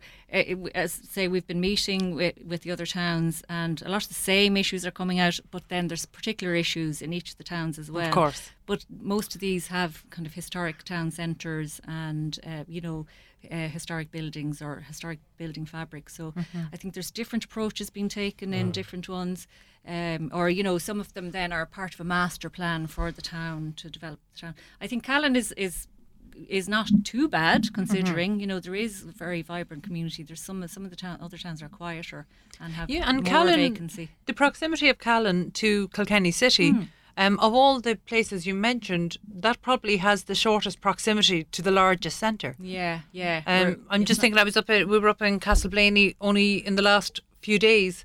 it- 0.51 0.71
as 0.75 0.93
say, 1.09 1.27
we've 1.27 1.47
been 1.47 1.59
meeting 1.59 2.13
with, 2.15 2.35
with 2.45 2.61
the 2.61 2.71
other 2.71 2.85
towns, 2.85 3.43
and 3.49 3.81
a 3.81 3.89
lot 3.89 4.03
of 4.03 4.07
the 4.09 4.13
same 4.13 4.55
issues 4.57 4.85
are 4.85 4.91
coming 4.91 5.19
out. 5.19 5.39
But 5.51 5.63
then 5.69 5.87
there's 5.87 6.05
particular 6.05 6.53
issues 6.55 7.01
in 7.01 7.13
each 7.13 7.31
of 7.31 7.37
the 7.37 7.43
towns 7.43 7.79
as 7.79 7.89
well. 7.89 8.05
Of 8.07 8.11
course. 8.13 8.51
But 8.65 8.85
most 9.01 9.33
of 9.35 9.41
these 9.41 9.67
have 9.67 10.03
kind 10.09 10.27
of 10.27 10.33
historic 10.33 10.83
town 10.83 11.11
centres 11.11 11.81
and 11.87 12.37
uh, 12.45 12.63
you 12.67 12.81
know 12.81 13.05
uh, 13.51 13.67
historic 13.69 14.11
buildings 14.11 14.61
or 14.61 14.81
historic 14.87 15.19
building 15.37 15.65
fabric. 15.65 16.09
So 16.09 16.31
Mm-hmm. 16.31 16.59
I 16.73 16.77
think 16.77 16.93
there's 16.93 17.11
different 17.11 17.45
approaches 17.45 17.89
being 17.89 18.09
taken 18.09 18.53
in 18.53 18.71
different 18.71 19.07
ones. 19.09 19.47
Um, 19.87 20.31
or 20.33 20.49
you 20.49 20.63
know, 20.63 20.77
some 20.77 20.99
of 20.99 21.13
them 21.13 21.31
then 21.31 21.53
are 21.53 21.65
part 21.65 21.93
of 21.93 21.99
a 22.01 22.03
master 22.03 22.49
plan 22.49 22.87
for 22.87 23.11
the 23.11 23.21
town 23.21 23.73
to 23.77 23.89
develop 23.89 24.19
the 24.33 24.39
town. 24.41 24.55
I 24.81 24.87
think 24.87 25.03
Callan 25.03 25.35
is 25.35 25.51
is 25.53 25.87
is 26.49 26.67
not 26.69 26.89
too 27.03 27.27
bad 27.27 27.73
considering 27.73 28.31
Mm-hmm. 28.33 28.39
you 28.41 28.47
know 28.47 28.59
there 28.59 28.75
is 28.75 29.03
a 29.03 29.11
very 29.11 29.41
vibrant 29.41 29.83
community. 29.83 30.23
There's 30.23 30.41
some 30.41 30.67
some 30.67 30.83
of 30.83 30.89
the 30.91 30.97
town, 30.97 31.19
other 31.21 31.37
towns 31.37 31.61
are 31.63 31.69
quieter 31.69 32.25
and 32.59 32.73
have 32.73 32.89
Yeah, 32.89 33.07
and 33.09 33.17
more 33.23 33.25
Callan, 33.31 33.59
vacancy. 33.59 34.09
the 34.25 34.33
proximity 34.33 34.89
of 34.89 34.97
Callan 34.99 35.51
to 35.51 35.87
Kilkenny 35.89 36.31
City, 36.31 36.69
Hmm. 36.71 36.83
um, 37.17 37.39
of 37.39 37.53
all 37.53 37.79
the 37.81 37.95
places 37.95 38.45
you 38.45 38.53
mentioned, 38.55 39.17
that 39.41 39.61
probably 39.61 39.97
has 39.97 40.23
the 40.25 40.35
shortest 40.35 40.81
proximity 40.81 41.45
to 41.45 41.61
the 41.61 41.71
largest 41.71 42.17
centre. 42.19 42.55
Yeah, 42.59 42.99
yeah. 43.13 43.41
Um, 43.47 43.85
I'm 43.89 44.05
just 44.05 44.19
thinking, 44.21 44.37
I 44.37 44.43
was 44.43 44.57
up 44.57 44.69
at, 44.69 44.87
we 44.87 44.99
were 44.99 45.09
up 45.09 45.21
in 45.21 45.39
Castleblayney 45.39 46.15
only 46.19 46.57
in 46.67 46.75
the 46.75 46.83
last 46.83 47.21
few 47.41 47.57
days. 47.57 48.03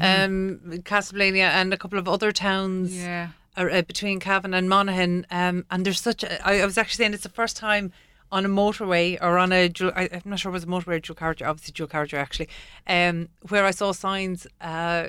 Um, 0.00 0.60
Castleblayney 0.84 1.40
and 1.40 1.72
a 1.72 1.76
couple 1.76 1.98
of 1.98 2.08
other 2.08 2.32
towns 2.32 2.92
Mm-hmm. 2.92 3.04
Yeah. 3.04 3.28
uh, 3.56 3.82
between 3.82 4.20
Cavan 4.20 4.54
and 4.54 4.68
Monaghan. 4.68 5.26
Um, 5.30 5.64
and 5.70 5.84
there's 5.84 6.00
such 6.00 6.22
a, 6.24 6.46
I, 6.46 6.60
I 6.60 6.64
was 6.64 6.78
actually 6.78 7.02
saying 7.04 7.14
it's 7.14 7.22
the 7.24 7.28
first 7.28 7.56
time 7.56 7.92
on 8.30 8.46
a 8.46 8.48
motorway 8.48 9.18
or 9.20 9.36
on 9.38 9.52
a 9.52 9.68
dual, 9.68 9.92
I, 9.94 10.08
I'm 10.12 10.22
not 10.24 10.38
sure 10.38 10.50
it 10.50 10.54
was 10.54 10.64
a 10.64 10.66
motorway 10.66 10.94
or 10.96 11.00
dual 11.00 11.16
carriageway, 11.16 11.46
obviously 11.48 11.72
dual 11.72 11.88
carriageway 11.88 12.18
actually, 12.20 12.48
um, 12.86 13.28
where 13.48 13.66
I 13.66 13.70
saw 13.72 13.92
signs 13.92 14.46
uh, 14.62 15.08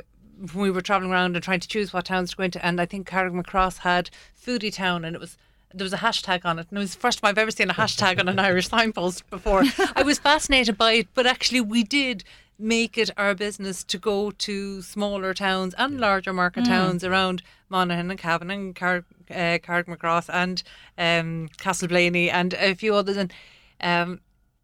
when 0.51 0.63
we 0.63 0.71
were 0.71 0.81
travelling 0.81 1.11
around 1.11 1.35
and 1.35 1.43
trying 1.43 1.61
to 1.61 1.67
choose 1.67 1.93
what 1.93 2.05
towns 2.05 2.31
to 2.31 2.35
go 2.37 2.43
into. 2.43 2.65
And 2.65 2.81
I 2.81 2.85
think 2.85 3.07
Carrickmacross 3.07 3.77
had 3.79 4.09
Foodie 4.45 4.73
Town 4.73 5.05
and 5.05 5.15
it 5.15 5.19
was 5.19 5.37
there 5.75 5.85
was 5.85 5.93
a 5.93 5.97
hashtag 5.97 6.41
on 6.45 6.59
it, 6.59 6.67
and 6.69 6.77
it 6.77 6.81
was 6.81 6.93
the 6.93 6.99
first 6.99 7.17
time 7.19 7.29
I've 7.29 7.37
ever 7.39 7.49
seen 7.49 7.67
a 7.71 7.73
hashtag 7.73 8.19
on 8.19 8.27
an 8.27 8.37
Irish 8.49 8.67
signpost 8.67 9.27
before. 9.31 9.63
I 9.95 10.03
was 10.03 10.19
fascinated 10.19 10.77
by 10.77 10.91
it, 10.93 11.07
but 11.15 11.25
actually, 11.25 11.61
we 11.61 11.81
did 11.83 12.23
make 12.59 12.97
it 12.97 13.09
our 13.17 13.33
business 13.35 13.83
to 13.83 13.97
go 13.97 14.31
to 14.31 14.81
smaller 14.81 15.33
towns 15.33 15.73
and 15.77 15.99
larger 15.99 16.33
market 16.33 16.65
towns 16.65 17.03
around 17.03 17.41
Monaghan 17.69 18.11
and 18.11 18.19
Cavan 18.19 18.51
and 18.51 18.75
Car- 18.75 19.05
uh, 19.29 19.57
Carrickmacross 19.59 20.29
and 20.31 20.63
um, 20.97 21.49
Castleblayney 21.57 22.31
and 22.31 22.53
a 22.53 22.75
few 22.75 22.95
others. 22.95 23.17
And 23.17 23.33
um, 23.81 24.21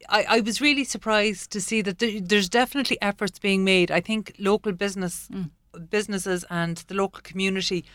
I, 0.08 0.25
I 0.30 0.39
was 0.41 0.62
really 0.62 0.84
surprised 0.84 1.52
to 1.52 1.62
see 1.62 1.82
that 1.82 1.99
there, 1.99 2.21
there's 2.21 2.49
definitely 2.49 3.02
efforts 3.02 3.39
being 3.39 3.63
made. 3.63 3.91
I 3.91 4.02
think 4.02 4.36
local 4.39 4.71
business 4.71 5.30
businesses 5.89 6.43
and 6.49 6.78
the 6.88 6.95
local 6.95 7.21
community, 7.21 7.86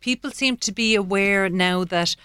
people 0.00 0.30
seem 0.30 0.56
to 0.56 0.72
be 0.72 0.94
aware 0.94 1.48
now 1.48 1.84
that 1.84 2.16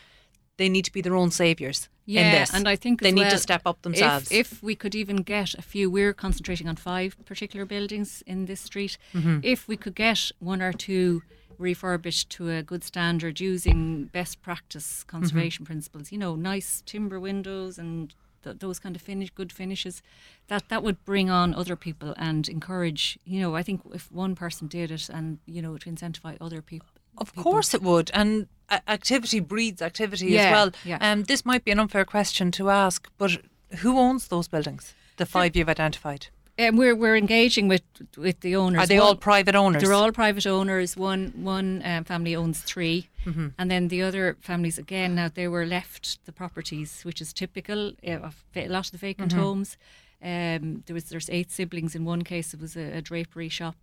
they 0.58 0.70
need 0.70 0.86
to 0.86 0.92
be 0.92 1.02
their 1.02 1.16
own 1.16 1.32
saviours 1.32 1.90
Yeah, 2.08 2.46
and 2.54 2.68
I 2.68 2.76
think 2.76 3.02
they 3.02 3.12
need 3.12 3.22
well, 3.22 3.32
to 3.32 3.38
step 3.40 3.64
up 3.66 3.78
if- 3.78 3.82
themselves. 3.84 4.32
If, 4.32 4.62
we 4.62 4.76
could 4.76 4.94
even 4.96 5.18
get 5.18 5.56
a 5.56 5.62
few, 5.62 5.90
we're 5.90 6.14
concentrating 6.14 6.68
on 6.70 6.76
five 6.76 7.16
particular 7.26 7.66
buildings 7.66 8.24
in 8.28 8.46
this 8.46 8.62
street. 8.62 8.98
Mm-hmm. 9.14 9.40
If 9.42 9.68
we 9.68 9.76
could 9.78 9.96
get 9.96 10.32
one 10.40 10.62
or 10.62 10.72
two 10.74 11.24
refurbished 11.58 12.30
to 12.30 12.50
a 12.50 12.62
good 12.62 12.84
standard 12.84 13.40
using 13.40 14.06
best 14.06 14.42
practice 14.42 15.04
conservation 15.04 15.64
Mm-hmm. 15.64 15.72
principles, 15.72 16.12
you 16.12 16.18
know, 16.18 16.36
nice 16.36 16.84
timber 16.86 17.20
windows 17.20 17.78
and 17.80 18.14
th- 18.44 18.58
those 18.60 18.78
kind 18.80 18.96
of 18.96 19.02
finish, 19.02 19.30
good 19.32 19.52
finishes, 19.52 20.02
that 20.48 20.70
that 20.70 20.84
would 20.84 21.04
bring 21.06 21.30
on 21.30 21.56
other 21.56 21.76
people 21.76 22.14
and 22.18 22.48
encourage. 22.50 23.18
You 23.26 23.40
know, 23.40 23.56
I 23.56 23.64
think 23.64 23.82
if 23.94 24.12
one 24.12 24.36
person 24.36 24.68
did 24.68 24.92
it, 24.92 25.10
and 25.10 25.40
you 25.46 25.62
know, 25.62 25.78
to 25.78 25.90
incentivize 25.90 26.38
other 26.42 26.62
people. 26.62 26.90
Of 27.18 27.34
people. 27.34 27.44
course 27.52 27.74
it 27.74 27.82
would, 27.82 28.12
and 28.14 28.48
activity 28.88 29.40
breeds 29.40 29.82
activity 29.82 30.38
as 30.40 30.52
well. 30.52 30.72
yeah. 30.84 30.98
Um, 31.02 31.24
this 31.24 31.46
might 31.46 31.64
be 31.64 31.72
an 31.72 31.80
unfair 31.80 32.06
question 32.06 32.52
to 32.52 32.70
ask, 32.70 33.10
but 33.18 33.38
who 33.80 33.98
owns 34.00 34.28
those 34.28 34.48
buildings? 34.48 34.94
The 35.18 35.26
five 35.26 35.56
you've 35.56 35.70
identified. 35.70 36.28
Um, 36.58 36.78
we're 36.78 36.96
we're 36.96 37.18
engaging 37.18 37.68
with 37.68 37.84
with 38.18 38.40
the 38.40 38.56
owners. 38.56 38.82
Are 38.84 38.88
they 38.88 38.98
One- 39.00 39.08
all 39.08 39.16
private 39.16 39.56
owners? 39.56 39.82
They're 39.84 39.94
all 39.94 40.12
private 40.14 40.48
owners. 40.48 40.96
One 40.98 41.34
one 41.36 41.82
um, 41.86 42.04
family 42.06 42.36
owns 42.36 42.62
3 42.62 43.08
Mm-hmm. 43.26 43.48
and 43.58 43.72
then 43.72 43.88
the 43.88 44.04
other 44.04 44.38
families 44.40 44.78
again. 44.78 45.16
Now 45.16 45.30
they 45.34 45.48
were 45.48 45.66
left 45.66 46.24
the 46.26 46.32
properties, 46.32 47.02
which 47.04 47.22
is 47.22 47.34
typical 47.34 47.94
of 48.04 48.46
a 48.56 48.68
lot 48.68 48.86
of 48.86 48.92
the 48.92 48.98
vacant 49.00 49.32
Mm-hmm. 49.32 49.42
homes. 49.42 49.78
Um, 50.24 50.84
there 50.86 50.94
was 50.94 51.06
there's 51.06 51.30
eight 51.30 51.52
siblings. 51.52 51.96
In 51.96 52.06
one 52.06 52.22
case, 52.24 52.54
it 52.54 52.62
was 52.62 52.76
a, 52.78 52.98
a 52.98 53.02
drapery 53.02 53.50
shop. 53.50 53.76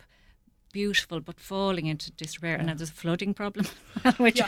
Beautiful, 0.72 1.20
but 1.20 1.38
falling 1.38 1.84
into 1.84 2.10
disrepair, 2.12 2.56
and 2.56 2.66
now 2.66 2.72
there's 2.74 2.88
a 2.88 2.92
flooding 2.94 3.34
problem, 3.34 3.66
which 4.16 4.40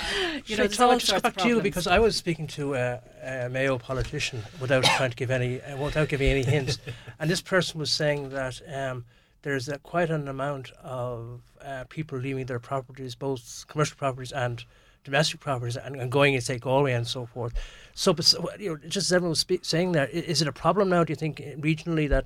you 0.46 0.56
know 0.56 0.62
there's 0.66 0.80
all 0.80 0.92
I'll 0.92 0.98
just 0.98 1.10
go 1.12 1.18
sorts 1.18 1.22
back 1.22 1.36
of 1.36 1.42
to 1.42 1.48
you 1.48 1.60
because 1.60 1.86
I 1.86 1.98
was 1.98 2.16
speaking 2.16 2.46
to 2.48 2.74
a, 2.76 3.00
a 3.22 3.48
Mayo 3.50 3.76
politician 3.76 4.42
without 4.58 4.84
trying 4.84 5.10
to 5.10 5.16
give 5.16 5.30
any, 5.30 5.60
uh, 5.60 5.76
without 5.76 6.08
giving 6.08 6.28
any 6.30 6.42
hints, 6.42 6.78
and 7.18 7.28
this 7.28 7.42
person 7.42 7.78
was 7.78 7.90
saying 7.90 8.30
that 8.30 8.62
um, 8.74 9.04
there's 9.42 9.68
a, 9.68 9.78
quite 9.80 10.08
an 10.08 10.26
amount 10.26 10.72
of 10.82 11.42
uh, 11.62 11.84
people 11.90 12.16
leaving 12.18 12.46
their 12.46 12.58
properties, 12.58 13.14
both 13.14 13.66
commercial 13.68 13.96
properties 13.98 14.32
and 14.32 14.64
domestic 15.04 15.40
properties, 15.40 15.76
and, 15.76 15.94
and 16.00 16.10
going 16.10 16.34
and 16.34 16.42
say 16.42 16.56
Galway 16.58 16.94
and 16.94 17.06
so 17.06 17.26
forth. 17.26 17.52
So, 17.92 18.14
but, 18.14 18.34
you 18.58 18.70
know, 18.70 18.76
just 18.76 19.08
as 19.08 19.12
everyone 19.12 19.30
was 19.32 19.40
spe- 19.40 19.62
saying 19.62 19.92
there, 19.92 20.06
i- 20.06 20.16
is 20.16 20.40
it 20.40 20.48
a 20.48 20.52
problem 20.52 20.88
now? 20.88 21.04
Do 21.04 21.10
you 21.12 21.16
think 21.16 21.36
regionally 21.60 22.08
that? 22.08 22.24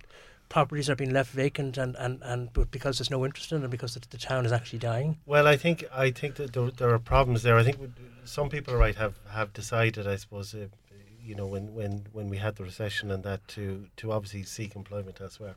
Properties 0.48 0.88
are 0.88 0.96
being 0.96 1.12
left 1.12 1.32
vacant, 1.32 1.76
and, 1.76 1.94
and, 1.96 2.22
and 2.22 2.52
but 2.52 2.70
because 2.70 2.98
there's 2.98 3.11
no 3.11 3.24
interest 3.24 3.52
in 3.52 3.61
them, 3.61 3.70
because 3.70 3.94
the, 3.94 4.00
the 4.08 4.16
town 4.16 4.46
is 4.46 4.52
actually 4.52 4.78
dying. 4.78 5.18
Well, 5.26 5.46
I 5.46 5.56
think 5.56 5.84
I 5.92 6.11
think 6.11 6.37
that 6.37 6.52
there, 6.54 6.70
there 6.70 6.90
are 6.90 6.98
problems 6.98 7.42
there. 7.42 7.58
I 7.58 7.64
think 7.64 7.76
some 8.24 8.48
people, 8.48 8.74
right, 8.74 8.96
have, 8.96 9.14
have 9.30 9.52
decided, 9.52 10.06
I 10.06 10.16
suppose, 10.16 10.54
uh, 10.54 10.68
you 11.22 11.34
know, 11.34 11.46
when, 11.46 11.74
when, 11.74 12.06
when 12.12 12.30
we 12.30 12.38
had 12.38 12.56
the 12.56 12.64
recession 12.64 13.11
and 13.11 13.22
that, 13.24 13.46
to 13.48 13.87
to 13.98 14.12
obviously 14.12 14.42
seek 14.44 14.74
employment 14.74 15.20
elsewhere. 15.20 15.56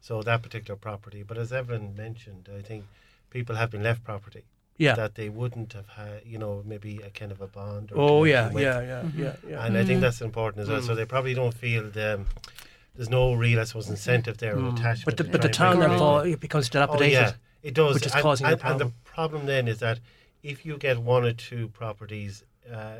So 0.00 0.22
that 0.22 0.42
particular 0.42 0.76
property, 0.76 1.22
but 1.22 1.38
as 1.38 1.52
Evelyn 1.52 1.94
mentioned, 1.94 2.48
I 2.56 2.62
think 2.62 2.86
people 3.28 3.56
have 3.56 3.70
been 3.70 3.82
left 3.82 4.02
property 4.02 4.44
Yeah. 4.78 4.94
that 4.96 5.14
they 5.14 5.28
wouldn't 5.28 5.74
have 5.74 5.88
had, 5.88 6.22
you 6.24 6.38
know, 6.38 6.62
maybe 6.66 7.00
a 7.04 7.10
kind 7.10 7.30
of 7.30 7.40
a 7.40 7.46
bond. 7.46 7.92
Or 7.92 7.96
oh 7.98 8.24
yeah, 8.24 8.50
yeah, 8.52 8.80
yeah, 8.80 9.02
yeah, 9.14 9.36
yeah. 9.46 9.64
And 9.64 9.76
I 9.76 9.84
think 9.84 9.96
mm-hmm. 9.96 10.00
that's 10.00 10.22
important 10.22 10.62
as 10.62 10.68
well. 10.68 10.82
So 10.82 10.94
mm. 10.94 10.96
they 10.96 11.04
probably 11.04 11.34
don't 11.34 11.54
feel 11.54 11.90
the, 11.90 12.24
there's 13.00 13.08
no 13.08 13.32
real, 13.32 13.58
I 13.58 13.64
suppose, 13.64 13.88
incentive 13.88 14.36
there 14.36 14.58
or 14.58 14.68
attachment. 14.74 15.04
But 15.06 15.16
the, 15.16 15.24
but 15.24 15.40
the 15.40 15.48
town 15.48 15.80
and 15.80 15.90
then 15.92 15.98
bring 16.20 16.32
it 16.34 16.38
becomes 16.40 16.68
Oh, 16.74 17.00
yeah, 17.02 17.32
it 17.62 17.72
does. 17.72 17.94
which 17.94 18.04
is 18.04 18.12
and, 18.12 18.20
causing 18.22 18.44
a 18.46 18.50
and, 18.50 18.60
and 18.62 18.78
the 18.78 18.84
problem. 18.84 18.94
problem 19.04 19.46
then 19.46 19.68
is 19.68 19.78
that 19.78 20.00
if 20.42 20.66
you 20.66 20.76
get 20.76 20.98
one 20.98 21.24
or 21.24 21.32
two 21.32 21.68
properties 21.68 22.44
uh, 22.70 22.96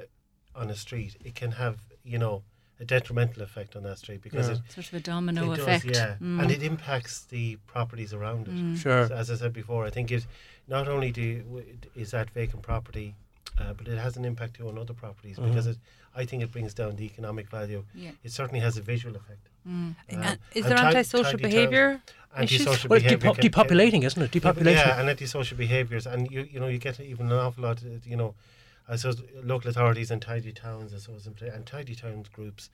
on 0.57 0.71
a 0.71 0.75
street, 0.75 1.17
it 1.23 1.35
can 1.35 1.51
have, 1.53 1.77
you 2.03 2.17
know, 2.17 2.43
a 2.81 2.85
detrimental 2.87 3.43
effect 3.43 3.77
on 3.77 3.83
that 3.83 3.99
street 3.99 4.23
because 4.23 4.49
Yeah. 4.49 4.55
it, 4.55 4.73
sort 4.73 4.87
of 4.87 4.95
a 4.95 5.01
domino 5.01 5.53
it 5.53 5.59
effect. 5.61 5.87
does, 5.87 5.95
yeah, 5.99 6.15
Mm. 6.19 6.41
and 6.45 6.51
it 6.51 6.63
impacts 6.63 7.27
the 7.27 7.57
properties 7.67 8.15
around 8.15 8.49
it. 8.49 8.79
Sure. 8.79 9.07
So 9.07 9.15
as 9.15 9.31
I 9.31 9.35
said 9.35 9.53
before, 9.53 9.85
I 9.85 9.91
think 9.91 10.11
it 10.11 10.27
not 10.67 10.89
only 10.89 11.13
do 11.13 11.63
is 11.95 12.13
that 12.13 12.31
vacant 12.31 12.63
property, 12.63 13.17
uh, 13.59 13.75
but 13.75 13.87
it 13.87 13.99
has 13.99 14.17
an 14.17 14.25
impact 14.25 14.55
too 14.55 14.67
on 14.67 14.79
other 14.79 14.95
properties 14.95 15.37
Mm-hmm. 15.37 15.49
because 15.51 15.67
it, 15.67 15.77
I 16.17 16.25
think 16.25 16.43
it 16.43 16.51
brings 16.53 16.73
down 16.73 16.97
the 16.97 17.05
economic 17.05 17.51
value. 17.51 17.85
Yeah. 17.95 18.13
It 18.25 18.33
certainly 18.33 18.61
has 18.61 18.79
a 18.79 18.81
visual 18.81 19.15
effect. 19.15 19.50
Um, 19.66 19.96
Uh, 20.11 20.37
is 20.55 20.64
there 20.66 20.77
ti- 20.77 20.83
antisocial 20.85 21.38
behaviour? 21.38 22.01
Antisocial 22.37 22.88
Well, 22.88 23.01
behaviour. 23.01 23.18
depo- 23.18 23.35
can- 23.35 23.51
can- 23.51 23.51
depopulating, 23.51 24.05
isn't 24.05 24.23
it? 24.23 24.31
Depopulation. 24.31 24.88
yeah, 24.88 25.01
and 25.01 25.09
antisocial 25.11 25.57
behaviours, 25.59 26.07
and 26.07 26.31
you 26.31 26.42
you 26.53 26.61
know 26.61 26.68
you 26.68 26.79
get 26.79 27.01
even 27.01 27.27
an 27.27 27.38
awful 27.38 27.64
lot. 27.64 27.83
uh, 27.85 27.88
You 28.05 28.16
know, 28.16 28.35
I 28.88 28.96
suppose 28.96 29.23
local 29.44 29.70
authorities 29.70 30.11
and 30.11 30.20
tidy 30.23 30.53
towns, 30.53 30.94
I 30.94 30.99
suppose, 30.99 31.27
and 31.27 31.66
tidy 31.66 31.94
towns 31.94 32.29
groups. 32.29 32.70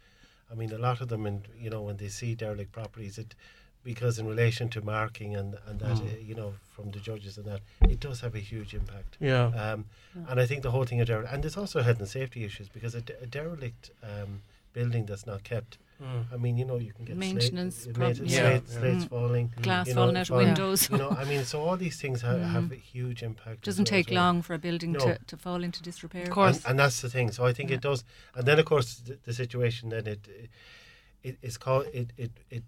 I 0.51 0.55
mean, 0.55 0.73
a 0.73 0.79
lot 0.79 1.01
of 1.01 1.09
them, 1.09 1.27
and 1.27 1.41
you 1.59 1.71
know, 1.71 1.83
when 1.83 1.97
they 1.97 2.09
see 2.09 2.35
derelict 2.35 2.71
properties, 2.73 3.19
it 3.19 3.35
because 3.83 4.19
in 4.19 4.27
relation 4.27 4.69
to 4.69 4.81
marking 4.83 5.35
and 5.37 5.57
and 5.67 5.81
that 5.81 5.97
Mm. 5.99 6.13
uh, 6.13 6.19
you 6.29 6.35
know 6.35 6.55
from 6.75 6.91
the 6.91 7.01
judges 7.01 7.39
and 7.39 7.47
that 7.47 7.61
it 7.89 7.99
does 8.01 8.21
have 8.21 8.35
a 8.35 8.41
huge 8.53 8.75
impact. 8.75 9.17
Yeah. 9.21 9.47
Um, 9.47 9.87
and 10.29 10.39
I 10.41 10.47
think 10.47 10.63
the 10.63 10.71
whole 10.71 10.85
thing 10.85 11.01
of 11.01 11.07
derelict, 11.07 11.33
and 11.33 11.43
there's 11.43 11.57
also 11.57 11.81
health 11.83 11.99
and 12.01 12.09
safety 12.09 12.45
issues 12.45 12.69
because 12.69 12.95
a, 12.95 13.01
de- 13.01 13.19
a 13.23 13.27
derelict 13.27 13.91
um, 14.03 14.43
building 14.73 15.07
that's 15.07 15.27
not 15.27 15.43
kept. 15.45 15.79
Mm. 16.03 16.25
I 16.33 16.37
mean, 16.37 16.59
you 16.59 16.65
know, 16.67 16.77
you 16.77 16.93
can 16.93 17.05
get 17.07 17.17
Maintenance 17.17 17.77
slate, 17.85 17.95
prob- 17.95 18.17
slate, 18.17 18.29
yeah. 18.31 18.41
slates, 18.51 18.73
Yeah. 18.75 18.81
slates 18.81 19.05
Mm. 19.05 19.09
falling. 19.09 19.53
Glass 19.63 19.87
you 19.89 19.95
know, 19.95 20.01
falling 20.03 20.17
out 20.17 20.21
of 20.23 20.29
falling- 20.29 20.47
windows. 20.47 20.91
You 20.91 20.99
know, 20.99 21.11
I 21.11 21.25
mean, 21.25 21.45
so 21.45 21.63
all 21.63 21.77
these 21.77 21.99
things 22.01 22.21
have, 22.23 22.39
Mm. 22.41 22.51
have 22.53 22.73
a 22.73 22.77
huge 22.77 23.23
impact. 23.23 23.61
as 23.61 23.75
Doesn't 23.75 23.91
well 23.91 23.97
take 23.99 24.11
well. 24.11 24.25
long 24.25 24.43
for 24.43 24.53
a 24.55 24.59
building 24.59 24.93
No. 24.93 24.99
to, 25.01 25.19
to 25.27 25.37
fall 25.39 25.63
into 25.65 25.83
disrepair. 25.83 26.25
Of 26.25 26.31
course. 26.31 26.57
And, 26.59 26.67
and 26.71 26.79
that's 26.81 27.01
the 27.01 27.09
thing. 27.09 27.33
So 27.33 27.47
I 27.47 27.53
think 27.53 27.71
Yeah. 27.71 27.77
it 27.77 27.83
does. 27.83 28.05
And 28.35 28.47
then, 28.47 28.59
of 28.59 28.67
course, 28.67 28.97
the, 28.97 29.19
the 29.25 29.33
situation 29.33 29.89
then 29.89 30.07
it, 30.07 30.29
it 31.23 31.39
it's 31.43 31.57
called 31.57 31.87
it 31.93 32.13
it 32.17 32.31
it. 32.51 32.63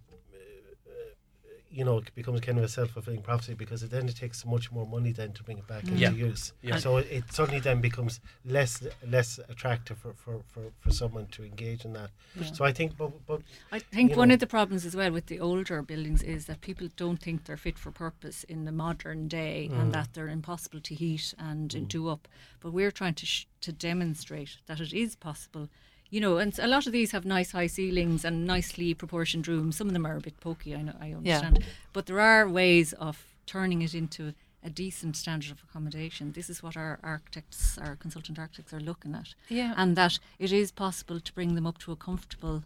You 1.70 1.85
know, 1.85 1.98
it 1.98 2.14
becomes 2.14 2.40
kind 2.40 2.57
of 2.59 2.64
a 2.64 2.68
self-fulfilling 2.68 3.22
prophecy 3.22 3.52
because 3.54 3.83
it 3.83 3.90
then 3.90 4.09
it 4.09 4.16
takes 4.16 4.44
much 4.46 4.72
more 4.72 4.87
money 4.87 5.12
then 5.12 5.33
to 5.35 5.42
bring 5.42 5.59
it 5.59 5.66
back 5.66 5.85
into 5.85 5.98
Yeah. 5.98 6.11
use. 6.12 6.52
Yeah. 6.62 6.76
So 6.78 6.96
it, 6.96 7.07
it 7.11 7.24
suddenly 7.33 7.61
then 7.61 7.81
becomes 7.83 8.20
less 8.44 8.83
less 9.07 9.38
attractive 9.50 9.98
for, 9.98 10.14
for, 10.14 10.40
for, 10.48 10.62
for 10.81 10.90
someone 10.90 11.26
to 11.26 11.44
engage 11.44 11.85
in 11.85 11.92
that. 11.92 12.11
Yeah. 12.40 12.52
So 12.52 12.64
I 12.64 12.72
think, 12.72 12.96
but, 12.96 13.11
but 13.26 13.42
I 13.70 13.81
think 13.81 14.16
one 14.16 14.28
know. 14.28 14.35
of 14.35 14.40
the 14.40 14.46
problems 14.46 14.87
as 14.87 14.96
well 14.96 15.12
with 15.12 15.26
the 15.26 15.40
older 15.40 15.83
buildings 15.83 16.22
is 16.22 16.46
that 16.46 16.62
people 16.62 16.88
don't 16.96 17.20
think 17.20 17.44
they're 17.44 17.57
fit 17.59 17.78
for 17.78 17.90
purpose 17.90 18.44
in 18.44 18.64
the 18.64 18.72
modern 18.72 19.28
day 19.28 19.68
Mm. 19.70 19.81
and 19.81 19.92
that 19.92 20.14
they're 20.14 20.28
impossible 20.28 20.81
to 20.81 20.94
heat 20.94 21.35
and 21.38 21.70
Mm. 21.70 21.88
do 21.88 22.09
up. 22.09 22.28
But 22.61 22.72
we're 22.72 22.90
trying 22.90 23.14
to 23.14 23.26
sh- 23.26 23.46
to 23.61 23.72
demonstrate 23.72 24.57
that 24.66 24.81
it 24.81 24.92
is 24.94 25.16
possible. 25.16 25.68
You 26.11 26.21
know, 26.21 26.38
and 26.38 26.59
a 26.59 26.66
lot 26.66 26.87
of 26.87 26.92
these 26.92 27.11
have 27.12 27.25
nice 27.27 27.53
high 27.53 27.66
ceilings 27.66 28.25
and 28.25 28.47
nicely 28.47 28.94
proportioned 28.94 29.47
rooms. 29.47 29.77
Some 29.77 29.88
of 29.88 29.92
them 29.92 30.07
are 30.07 30.16
a 30.16 30.21
bit 30.21 30.40
pokey, 30.40 30.75
I 30.75 30.83
know, 30.83 30.94
I 31.01 31.12
understand. 31.12 31.64
But 31.92 32.07
there 32.07 32.21
are 32.21 32.49
ways 32.49 32.94
of 32.94 33.27
turning 33.47 33.83
it 33.83 33.94
into 33.94 34.33
a 34.64 34.71
decent 34.71 35.16
standard 35.16 35.51
of 35.53 35.62
accommodation. 35.62 36.33
This 36.33 36.49
is 36.51 36.62
what 36.62 36.77
our 36.77 36.99
architects, 37.03 37.79
our 37.79 37.94
consultant 37.97 38.38
architects, 38.38 38.73
are 38.73 38.81
looking 38.81 39.14
at 39.14 39.35
Yeah. 39.49 39.75
and 39.77 39.97
that 39.97 40.18
it 40.38 40.51
is 40.53 40.73
possible 40.73 41.21
to 41.21 41.33
bring 41.33 41.55
them 41.55 41.66
up 41.66 41.79
to 41.79 41.92
a 41.92 41.97
comfortable 41.97 42.64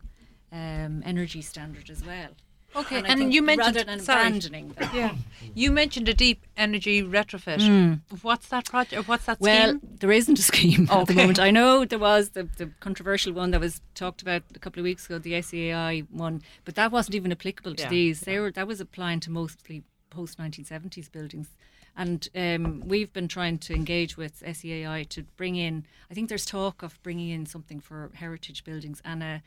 um, 0.52 1.02
energy 1.04 1.42
standard 1.42 1.90
as 1.90 2.04
well. 2.04 2.30
Okay, 2.74 2.96
I 2.96 3.00
and 3.00 3.18
think 3.18 3.32
you 3.34 3.42
mentioned 3.42 3.76
rather 3.76 3.84
than 3.84 4.00
sorry. 4.00 4.22
abandoning 4.28 4.70
them. 4.70 4.90
Yeah, 4.94 5.14
you 5.54 5.70
mentioned 5.70 6.08
a 6.08 6.14
deep 6.14 6.46
energy 6.56 7.02
retrofit. 7.02 8.00
What's 8.22 8.48
that 8.48 8.66
project? 8.66 9.06
What's 9.08 9.26
that 9.26 9.40
Well, 9.40 9.68
scheme? 9.70 9.80
Well, 9.82 9.96
there 10.00 10.12
isn't 10.12 10.38
a 10.38 10.42
scheme 10.42 10.88
at 10.90 11.06
the 11.06 11.14
moment. 11.14 11.38
I 11.38 11.50
know 11.50 11.84
there 11.84 11.98
was 11.98 12.30
the, 12.30 12.44
the 12.56 12.70
controversial 12.80 13.32
one 13.34 13.50
that 13.50 13.60
was 13.60 13.80
talked 13.94 14.22
about 14.22 14.42
a 14.54 14.58
couple 14.58 14.80
of 14.80 14.84
weeks 14.84 15.06
ago, 15.06 15.18
the 15.18 15.32
SEAI 15.34 16.06
one, 16.10 16.42
but 16.64 16.74
that 16.76 16.90
wasn't 16.90 17.14
even 17.14 17.30
applicable 17.32 17.74
to 17.74 17.82
Yeah, 17.82 17.88
these. 17.90 18.20
They 18.20 18.38
were 18.40 18.50
that 18.52 18.66
was 18.66 18.80
applying 18.80 19.20
to 19.20 19.30
mostly 19.30 19.82
post 20.10 20.38
1970s 20.38 21.10
buildings. 21.12 21.48
And 21.94 22.26
um, 22.34 22.82
we've 22.86 23.12
been 23.12 23.28
trying 23.28 23.58
to 23.58 23.74
engage 23.74 24.16
with 24.16 24.40
SEAI 24.42 25.06
to 25.10 25.24
bring 25.36 25.56
in. 25.56 25.84
I 26.10 26.14
think 26.14 26.30
there's 26.30 26.46
talk 26.46 26.82
of 26.82 26.98
bringing 27.02 27.28
in 27.28 27.44
something 27.44 27.80
for 27.80 28.10
heritage 28.14 28.64
buildings 28.64 29.02
and 29.04 29.22
a, 29.22 29.42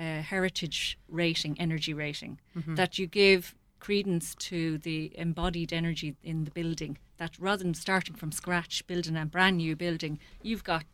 a 0.00 0.22
heritage 0.22 0.98
rating, 1.08 1.60
energy 1.60 1.94
rating, 1.94 2.38
that 2.76 2.98
you 2.98 3.06
give 3.06 3.54
credence 3.78 4.34
to 4.36 4.78
the 4.78 5.12
embodied 5.16 5.72
energy 5.72 6.16
in 6.22 6.44
the 6.44 6.50
building. 6.50 6.98
That 7.18 7.32
rather 7.38 7.64
than 7.64 7.74
starting 7.74 8.16
from 8.16 8.32
scratch, 8.32 8.86
building 8.86 9.16
a 9.16 9.26
brand 9.26 9.58
new 9.58 9.76
building, 9.76 10.18
you've 10.42 10.64
got 10.64 10.84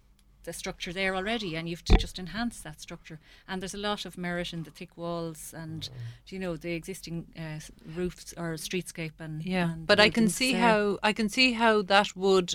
the 0.44 0.52
structure 0.52 0.92
there 0.92 1.14
already, 1.16 1.56
and 1.56 1.68
you've 1.68 1.84
to 1.84 1.96
just 1.96 2.18
enhance 2.18 2.60
that 2.60 2.80
structure. 2.80 3.18
And 3.48 3.60
there's 3.60 3.74
a 3.74 3.88
lot 3.90 4.06
of 4.06 4.16
merit 4.16 4.52
in 4.52 4.62
the 4.62 4.70
thick 4.70 4.96
walls 4.96 5.52
and, 5.56 5.88
you 6.28 6.38
know, 6.38 6.56
the 6.56 6.72
existing 6.72 7.26
uh, 7.36 7.60
roofs 7.96 8.32
or 8.36 8.54
streetscape 8.54 9.18
and 9.18 9.42
Yeah, 9.44 9.72
and 9.72 9.86
but 9.86 9.98
I 9.98 10.08
can 10.08 10.28
see 10.28 10.52
there. 10.52 10.60
how 10.60 10.98
I 11.02 11.12
can 11.12 11.28
see 11.28 11.52
how 11.52 11.82
that 11.82 12.16
would 12.16 12.54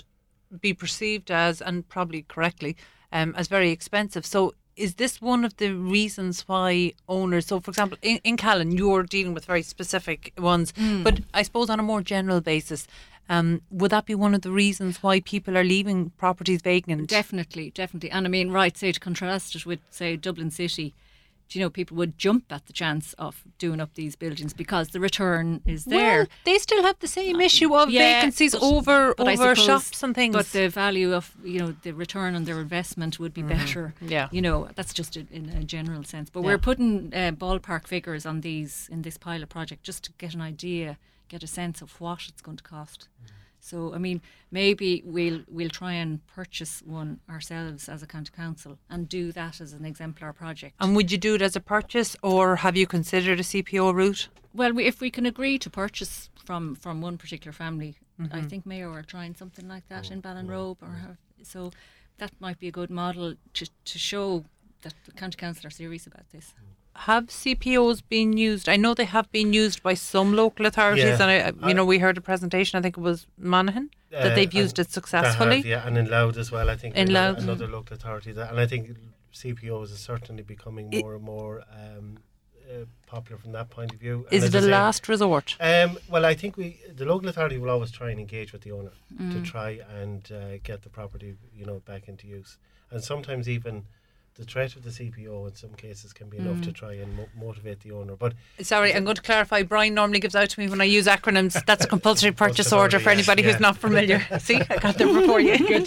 be 0.60 0.74
perceived 0.74 1.30
as, 1.30 1.60
and 1.62 1.86
probably 1.88 2.22
correctly, 2.22 2.76
um, 3.10 3.34
as 3.36 3.48
very 3.48 3.70
expensive. 3.70 4.24
So, 4.24 4.54
is 4.76 4.94
this 4.94 5.20
one 5.20 5.44
of 5.44 5.56
the 5.58 5.70
reasons 5.72 6.42
why 6.48 6.92
owners? 7.08 7.46
So, 7.46 7.60
for 7.60 7.70
example, 7.70 7.98
in, 8.02 8.18
in 8.24 8.36
Callan, 8.36 8.72
you're 8.72 9.02
dealing 9.02 9.34
with 9.34 9.44
very 9.44 9.62
specific 9.62 10.32
ones, 10.38 10.72
Hmm. 10.76 11.02
but 11.02 11.20
I 11.34 11.42
suppose 11.42 11.68
on 11.70 11.78
a 11.80 11.82
more 11.82 12.02
general 12.02 12.40
basis, 12.40 12.86
um, 13.28 13.60
would 13.70 13.90
that 13.92 14.06
be 14.06 14.14
one 14.14 14.34
of 14.34 14.42
the 14.42 14.50
reasons 14.50 15.02
why 15.02 15.20
people 15.20 15.56
are 15.56 15.64
leaving 15.64 16.10
properties 16.18 16.62
vacant? 16.62 17.08
Definitely, 17.08 17.70
definitely. 17.70 18.10
And 18.10 18.26
I 18.26 18.30
mean, 18.30 18.50
right, 18.50 18.76
say 18.76 18.92
to 18.92 19.00
contrast 19.00 19.54
it 19.54 19.64
with, 19.66 19.80
say, 19.90 20.16
Dublin 20.16 20.50
City, 20.50 20.92
do 21.48 21.58
you 21.58 21.64
know, 21.64 21.70
people 21.70 21.96
would 21.98 22.16
jump 22.16 22.44
at 22.50 22.64
the 22.66 22.72
chance 22.72 23.12
of 23.18 23.44
doing 23.58 23.80
up 23.80 23.92
these 23.94 24.16
buildings 24.16 24.52
because 24.54 24.88
the 24.88 25.00
return 25.00 25.60
is 25.66 25.84
there. 25.84 26.18
Well, 26.20 26.26
they 26.44 26.58
still 26.58 26.82
have 26.82 26.98
the 27.00 27.06
same 27.08 27.36
uh, 27.36 27.40
issue 27.40 27.74
of 27.76 27.90
Yeah, 27.90 28.00
vacancies 28.14 28.52
but- 28.52 28.62
over 28.62 29.14
but 29.16 29.28
I 29.28 29.34
over 29.34 29.54
suppose- 29.54 29.66
shops 29.66 30.02
and 30.02 30.14
things. 30.14 30.34
But 30.34 30.46
the 30.52 30.68
value 30.68 31.12
of 31.12 31.34
you 31.44 31.58
know 31.58 31.74
the 31.82 31.92
return 31.92 32.34
on 32.34 32.44
their 32.44 32.58
investment 32.60 33.18
would 33.18 33.34
be 33.34 33.42
mm, 33.42 33.48
better. 33.48 33.94
Yeah. 34.00 34.28
you 34.32 34.40
know 34.40 34.68
that's 34.76 34.94
just 34.94 35.16
in, 35.16 35.28
in 35.30 35.48
a 35.50 35.64
general 35.64 36.04
sense. 36.04 36.30
But 36.30 36.40
Yeah. 36.40 36.46
we're 36.46 36.58
putting 36.58 37.12
uh, 37.14 37.32
ballpark 37.32 37.86
figures 37.86 38.24
on 38.24 38.40
these 38.40 38.88
in 38.90 39.02
this 39.02 39.18
pilot 39.18 39.48
project 39.48 39.82
just 39.82 40.04
to 40.04 40.12
get 40.18 40.32
an 40.34 40.40
idea, 40.40 40.96
get 41.28 41.42
a 41.42 41.46
sense 41.46 41.82
of 41.82 42.00
what 42.00 42.20
it's 42.28 42.40
going 42.42 42.56
to 42.56 42.64
cost. 42.64 43.08
Mm. 43.24 43.30
So 43.64 43.94
I 43.94 43.98
mean, 43.98 44.20
maybe 44.50 45.02
we'll 45.06 45.40
we'll 45.48 45.70
try 45.70 45.92
and 45.92 46.20
purchase 46.26 46.82
one 46.84 47.20
ourselves 47.30 47.88
as 47.88 48.02
a 48.02 48.06
county 48.06 48.32
council 48.36 48.78
and 48.90 49.08
do 49.08 49.32
that 49.32 49.60
as 49.60 49.72
an 49.72 49.84
exemplar 49.84 50.32
project. 50.32 50.74
and 50.80 50.96
would 50.96 51.12
you 51.12 51.18
do 51.18 51.34
it 51.36 51.42
as 51.42 51.54
a 51.56 51.60
purchase, 51.60 52.16
or 52.22 52.56
have 52.56 52.76
you 52.76 52.86
considered 52.86 53.38
a 53.40 53.44
CPO 53.44 53.94
route? 53.94 54.28
Well, 54.54 54.72
we, 54.74 54.84
if 54.84 55.00
we 55.00 55.10
can 55.10 55.26
agree 55.26 55.58
to 55.58 55.70
purchase 55.70 56.28
from 56.44 56.74
from 56.74 57.00
one 57.00 57.16
particular 57.18 57.52
family, 57.52 57.94
Mm-hmm. 58.20 58.36
I 58.36 58.42
think 58.42 58.66
Mayo 58.66 58.92
are 58.92 59.02
trying 59.02 59.34
something 59.34 59.66
like 59.66 59.88
that 59.88 60.10
in 60.10 60.20
Ballinrobe, 60.22 60.76
or 60.82 60.92
have, 61.06 61.16
so 61.42 61.70
that 62.18 62.30
might 62.40 62.58
be 62.58 62.68
a 62.68 62.70
good 62.70 62.90
model 62.90 63.34
to 63.54 63.64
to 63.84 63.98
show 63.98 64.44
that 64.82 64.94
the 65.06 65.12
county 65.12 65.36
council 65.36 65.66
are 65.66 65.70
serious 65.70 66.06
about 66.06 66.28
this. 66.30 66.54
Have 66.94 67.26
CPOs 67.28 68.02
been 68.08 68.36
used? 68.36 68.68
I 68.68 68.76
know 68.76 68.92
they 68.94 69.04
have 69.06 69.30
been 69.32 69.52
used 69.52 69.82
by 69.82 69.94
some 69.94 70.34
local 70.34 70.66
authorities, 70.66 71.04
Yeah. 71.04 71.22
and 71.22 71.64
I, 71.64 71.68
you 71.68 71.74
know 71.74 71.84
we 71.84 71.98
heard 71.98 72.18
a 72.18 72.20
presentation. 72.20 72.78
I 72.78 72.82
think 72.82 72.98
it 72.98 73.00
was 73.00 73.26
Monaghan 73.38 73.90
that 74.10 74.32
Uh, 74.32 74.34
they've 74.34 74.52
used 74.52 74.78
it 74.78 74.90
successfully. 74.90 75.56
have, 75.56 75.66
yeah, 75.66 75.86
and 75.86 75.96
in 75.96 76.10
Louth 76.10 76.36
as 76.36 76.52
well. 76.52 76.68
I 76.68 76.76
think 76.76 76.94
In 76.94 77.08
another, 77.08 77.32
Louth. 77.32 77.42
another 77.42 77.66
local 77.66 77.94
authority, 77.96 78.32
that, 78.32 78.50
and 78.50 78.60
I 78.60 78.66
think 78.66 78.94
CPOs 79.32 79.90
is 79.90 80.00
certainly 80.00 80.42
becoming 80.42 80.90
more 80.90 81.14
and 81.14 81.24
more 81.24 81.62
um, 81.72 82.18
uh, 82.70 82.84
popular 83.06 83.38
from 83.38 83.52
that 83.52 83.70
point 83.70 83.92
of 83.94 83.98
view. 83.98 84.26
And 84.30 84.34
Is 84.44 84.54
it 84.54 84.54
a 84.54 84.66
last 84.66 85.08
resort? 85.08 85.56
Um, 85.60 85.98
well, 86.10 86.26
I 86.26 86.34
think 86.34 86.58
we, 86.58 86.78
the 86.94 87.06
local 87.06 87.28
authority, 87.30 87.56
will 87.56 87.70
always 87.70 87.90
try 87.90 88.10
and 88.10 88.20
engage 88.20 88.52
with 88.52 88.62
the 88.62 88.72
owner 88.72 88.92
Mm. 89.18 89.32
to 89.32 89.40
try 89.50 89.80
and 90.02 90.30
uh, 90.30 90.58
get 90.62 90.82
the 90.82 90.88
property, 90.90 91.36
you 91.54 91.64
know, 91.64 91.80
back 91.80 92.06
into 92.06 92.26
use. 92.26 92.58
And 92.90 93.02
sometimes 93.02 93.48
even 93.48 93.84
the 94.34 94.44
threat 94.44 94.76
of 94.76 94.82
the 94.82 94.90
CPO 94.90 95.46
in 95.48 95.54
some 95.54 95.74
cases 95.74 96.12
can 96.12 96.28
be 96.28 96.38
enough 96.38 96.56
Mm. 96.56 96.64
to 96.64 96.72
try 96.72 96.94
and 96.94 97.14
mo- 97.16 97.28
motivate 97.38 97.80
the 97.80 97.92
owner. 97.92 98.16
But 98.16 98.32
Sorry, 98.62 98.94
I'm 98.94 99.04
going 99.04 99.16
to 99.16 99.22
clarify. 99.22 99.62
Brian 99.62 99.94
normally 99.94 100.20
gives 100.20 100.34
out 100.34 100.48
to 100.50 100.60
me 100.60 100.68
when 100.68 100.80
I 100.80 100.84
use 100.84 101.06
acronyms. 101.06 101.62
That's 101.66 101.84
a 101.84 101.88
compulsory 101.88 102.32
purchase 102.44 102.68
Compulsory, 102.68 102.78
order 102.78 102.98
for 102.98 103.10
yes, 103.10 103.18
anybody 103.18 103.42
yeah. 103.42 103.50
who's 103.52 103.60
not 103.60 103.76
familiar. 103.76 104.26
See, 104.38 104.56
I 104.70 104.76
got 104.78 104.96
there 104.96 105.12
before 105.12 105.40
you. 105.40 105.58
Good. 105.58 105.86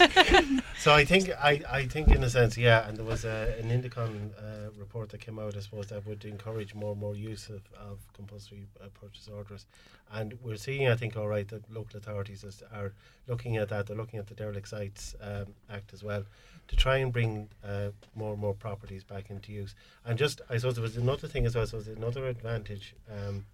so 0.78 0.94
I 0.94 1.04
think 1.04 1.30
I, 1.30 1.60
I 1.70 1.86
think 1.86 2.08
in 2.08 2.22
a 2.22 2.30
sense, 2.30 2.56
yeah, 2.56 2.86
and 2.88 2.96
there 2.96 3.04
was 3.04 3.24
a, 3.24 3.56
an 3.58 3.68
Indecon 3.70 4.30
uh, 4.38 4.70
report 4.78 5.08
that 5.10 5.20
came 5.20 5.38
out, 5.40 5.56
I 5.56 5.60
suppose, 5.60 5.88
that 5.88 6.06
would 6.06 6.24
encourage 6.24 6.72
more 6.74 6.92
and 6.92 7.00
more 7.00 7.16
use 7.16 7.48
of, 7.48 7.62
of 7.76 7.98
compulsory 8.14 8.66
uh, 8.80 8.86
purchase 9.00 9.28
orders. 9.28 9.66
And 10.12 10.38
we're 10.40 10.56
seeing, 10.56 10.86
I 10.88 10.94
think, 10.94 11.16
all 11.16 11.26
right, 11.26 11.48
that 11.48 11.68
local 11.72 11.96
authorities 11.98 12.44
is, 12.44 12.62
are 12.72 12.92
looking 13.26 13.56
at 13.56 13.68
that. 13.70 13.86
They're 13.86 13.96
looking 13.96 14.20
at 14.20 14.28
the 14.28 14.34
Derelict 14.34 14.68
Sites 14.68 15.16
um, 15.20 15.46
Act 15.68 15.92
as 15.92 16.04
well 16.04 16.24
to 16.68 16.76
try 16.76 16.96
and 16.98 17.12
bring 17.12 17.48
uh, 17.64 17.88
more 18.14 18.35
and 18.36 18.40
more 18.40 18.54
properties 18.54 19.02
back 19.02 19.30
into 19.30 19.50
use. 19.52 19.74
And 20.04 20.18
just, 20.18 20.40
I 20.50 20.58
suppose 20.58 20.74
there 20.74 20.82
was 20.82 20.96
another 20.96 21.26
thing 21.26 21.46
as 21.46 21.56
well, 21.56 21.66
so 21.66 21.80
there's 21.80 21.96
another 21.96 22.26
advantage. 22.28 22.94
Um, 23.10 23.46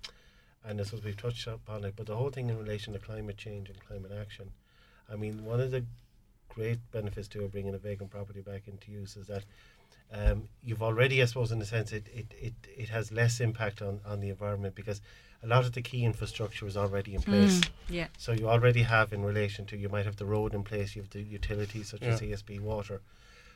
and 0.64 0.80
I 0.80 0.84
suppose 0.84 1.04
we've 1.04 1.16
touched 1.16 1.46
upon 1.46 1.84
it, 1.84 1.94
but 1.96 2.06
the 2.06 2.16
whole 2.16 2.30
thing 2.30 2.50
in 2.50 2.58
relation 2.58 2.92
to 2.92 2.98
climate 2.98 3.36
change 3.36 3.68
and 3.68 3.78
climate 3.86 4.12
action. 4.20 4.50
I 5.10 5.16
mean, 5.16 5.44
one 5.44 5.60
of 5.60 5.70
the 5.70 5.84
great 6.48 6.78
benefits 6.90 7.28
to 7.28 7.48
bringing 7.48 7.74
a 7.74 7.78
vacant 7.78 8.10
property 8.10 8.40
back 8.42 8.62
into 8.66 8.90
use 8.90 9.16
is 9.16 9.26
that 9.28 9.44
um, 10.12 10.48
you've 10.62 10.82
already, 10.82 11.22
I 11.22 11.24
suppose, 11.24 11.52
in 11.52 11.62
a 11.62 11.64
sense, 11.64 11.92
it, 11.92 12.06
it, 12.14 12.26
it, 12.38 12.52
it 12.76 12.88
has 12.90 13.10
less 13.10 13.40
impact 13.40 13.80
on, 13.80 14.00
on 14.04 14.20
the 14.20 14.28
environment 14.28 14.74
because 14.74 15.00
a 15.42 15.46
lot 15.46 15.64
of 15.64 15.72
the 15.72 15.80
key 15.80 16.04
infrastructure 16.04 16.66
is 16.66 16.76
already 16.76 17.14
in 17.14 17.22
place. 17.22 17.62
Yeah, 17.88 18.08
So 18.18 18.32
you 18.32 18.48
already 18.48 18.82
have 18.82 19.12
in 19.12 19.24
relation 19.24 19.64
to, 19.66 19.76
you 19.76 19.88
might 19.88 20.04
have 20.04 20.16
the 20.16 20.26
road 20.26 20.54
in 20.54 20.64
place, 20.64 20.94
you 20.94 21.02
have 21.02 21.10
the 21.10 21.22
utilities 21.22 21.88
such 21.88 22.02
as 22.02 22.20
Yeah. 22.20 22.36
ESB 22.36 22.60
water. 22.60 23.00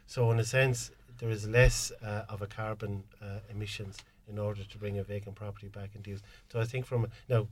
So 0.06 0.30
in 0.30 0.38
a 0.38 0.44
sense, 0.44 0.90
there 1.18 1.30
is 1.30 1.48
less 1.48 1.92
uh, 2.04 2.22
of 2.28 2.42
a 2.42 2.46
carbon 2.46 3.04
uh, 3.22 3.40
emissions 3.50 3.98
in 4.28 4.38
order 4.38 4.64
to 4.64 4.78
bring 4.78 4.98
a 4.98 5.04
vacant 5.04 5.34
property 5.34 5.68
back 5.68 5.90
into 5.94 6.10
use. 6.10 6.22
So 6.52 6.60
I 6.60 6.64
think 6.64 6.84
from, 6.84 7.06
now, 7.28 7.46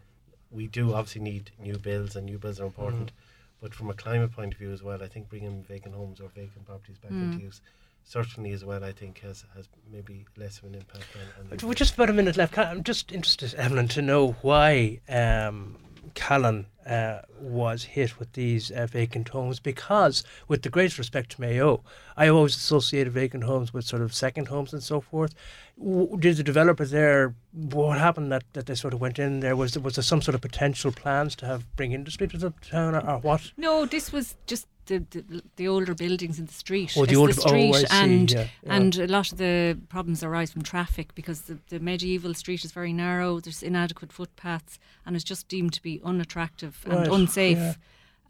we 0.50 0.66
do 0.66 0.94
obviously 0.94 1.22
need 1.22 1.50
new 1.58 1.78
bills, 1.78 2.16
and 2.16 2.26
new 2.26 2.38
bills 2.38 2.60
are 2.60 2.66
important. 2.66 3.12
But 3.60 3.74
from 3.74 3.88
a 3.90 3.94
climate 3.94 4.32
point 4.32 4.52
of 4.52 4.58
view 4.58 4.72
as 4.72 4.82
well, 4.82 5.02
I 5.02 5.08
think 5.08 5.28
bringing 5.28 5.62
vacant 5.62 5.94
homes 5.94 6.20
or 6.20 6.28
vacant 6.28 6.66
properties 6.66 6.98
back 6.98 7.12
into 7.12 7.38
use 7.38 7.60
certainly 8.04 8.52
as 8.52 8.64
well, 8.64 8.84
I 8.84 8.92
think, 8.92 9.20
has, 9.20 9.44
has 9.56 9.68
maybe 9.90 10.26
less 10.36 10.58
of 10.58 10.64
an 10.64 10.74
impact 10.74 11.06
on, 11.16 11.50
on 11.50 11.68
We're 11.68 11.74
just 11.74 11.94
about 11.94 12.10
a 12.10 12.12
minute 12.12 12.36
left. 12.36 12.56
I'm 12.58 12.84
just 12.84 13.10
interested, 13.10 13.54
Evelyn, 13.54 13.88
to 13.88 14.02
know 14.02 14.36
why 14.42 15.00
um, 15.08 15.76
Callan 16.14 16.66
uh, 16.86 17.20
was 17.40 17.84
hit 17.84 18.18
with 18.18 18.32
these 18.32 18.70
uh, 18.70 18.86
vacant 18.86 19.28
homes 19.28 19.60
because, 19.60 20.24
with 20.48 20.62
the 20.62 20.68
greatest 20.68 20.98
respect 20.98 21.30
to 21.32 21.40
Mayo, 21.40 21.82
I 22.16 22.28
always 22.28 22.56
associated 22.56 23.12
vacant 23.12 23.44
homes 23.44 23.72
with 23.72 23.84
sort 23.84 24.02
of 24.02 24.14
second 24.14 24.48
homes 24.48 24.72
and 24.72 24.82
so 24.82 25.00
forth. 25.00 25.34
W- 25.78 26.16
did 26.18 26.36
the 26.36 26.42
developers 26.42 26.90
there? 26.90 27.34
What 27.52 27.98
happened 27.98 28.30
that, 28.32 28.44
that 28.52 28.66
they 28.66 28.74
sort 28.74 28.94
of 28.94 29.00
went 29.00 29.18
in 29.18 29.40
there? 29.40 29.56
Was 29.56 29.74
there, 29.74 29.82
was 29.82 29.96
there 29.96 30.02
some 30.02 30.22
sort 30.22 30.34
of 30.34 30.40
potential 30.40 30.92
plans 30.92 31.34
to 31.36 31.46
have 31.46 31.64
bring 31.76 31.92
industry 31.92 32.28
to 32.28 32.38
the 32.38 32.52
town, 32.62 32.94
or, 32.94 33.00
or 33.08 33.18
what? 33.18 33.52
No, 33.56 33.84
this 33.86 34.12
was 34.12 34.36
just 34.46 34.66
the, 34.86 34.98
the, 35.10 35.42
the 35.56 35.66
older 35.66 35.94
buildings 35.94 36.38
in 36.38 36.46
the 36.46 36.52
street. 36.52 36.92
Oh, 36.96 37.06
the 37.06 37.16
older- 37.16 37.32
the 37.32 37.42
oh, 37.44 37.48
street 37.48 37.74
I 37.74 37.78
see, 37.80 37.86
and 37.90 38.30
yeah, 38.30 38.46
yeah. 38.62 38.74
and 38.76 38.96
a 38.98 39.06
lot 39.06 39.32
of 39.32 39.38
the 39.38 39.78
problems 39.88 40.22
arise 40.22 40.52
from 40.52 40.62
traffic 40.62 41.14
because 41.14 41.42
the, 41.42 41.58
the 41.68 41.80
medieval 41.80 42.34
street 42.34 42.64
is 42.64 42.72
very 42.72 42.92
narrow. 42.92 43.40
There's 43.40 43.62
inadequate 43.62 44.12
footpaths 44.12 44.78
and 45.06 45.16
it's 45.16 45.24
just 45.24 45.48
deemed 45.48 45.72
to 45.74 45.82
be 45.82 46.00
unattractive 46.04 46.80
and 46.84 46.94
Right, 46.94 47.08
unsafe. 47.08 47.56
yeah. 47.58 47.74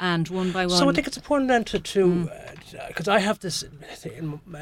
And 0.00 0.28
one 0.28 0.50
by 0.50 0.66
one, 0.66 0.76
So 0.76 0.90
I 0.90 0.92
think 0.92 1.06
it's 1.06 1.16
important 1.16 1.48
then 1.48 1.64
to 1.64 1.78
to 1.78 2.06
mm. 2.06 2.28
uh, 2.28 2.88
because 2.88 3.06
I 3.06 3.20
have 3.20 3.38
this 3.38 3.64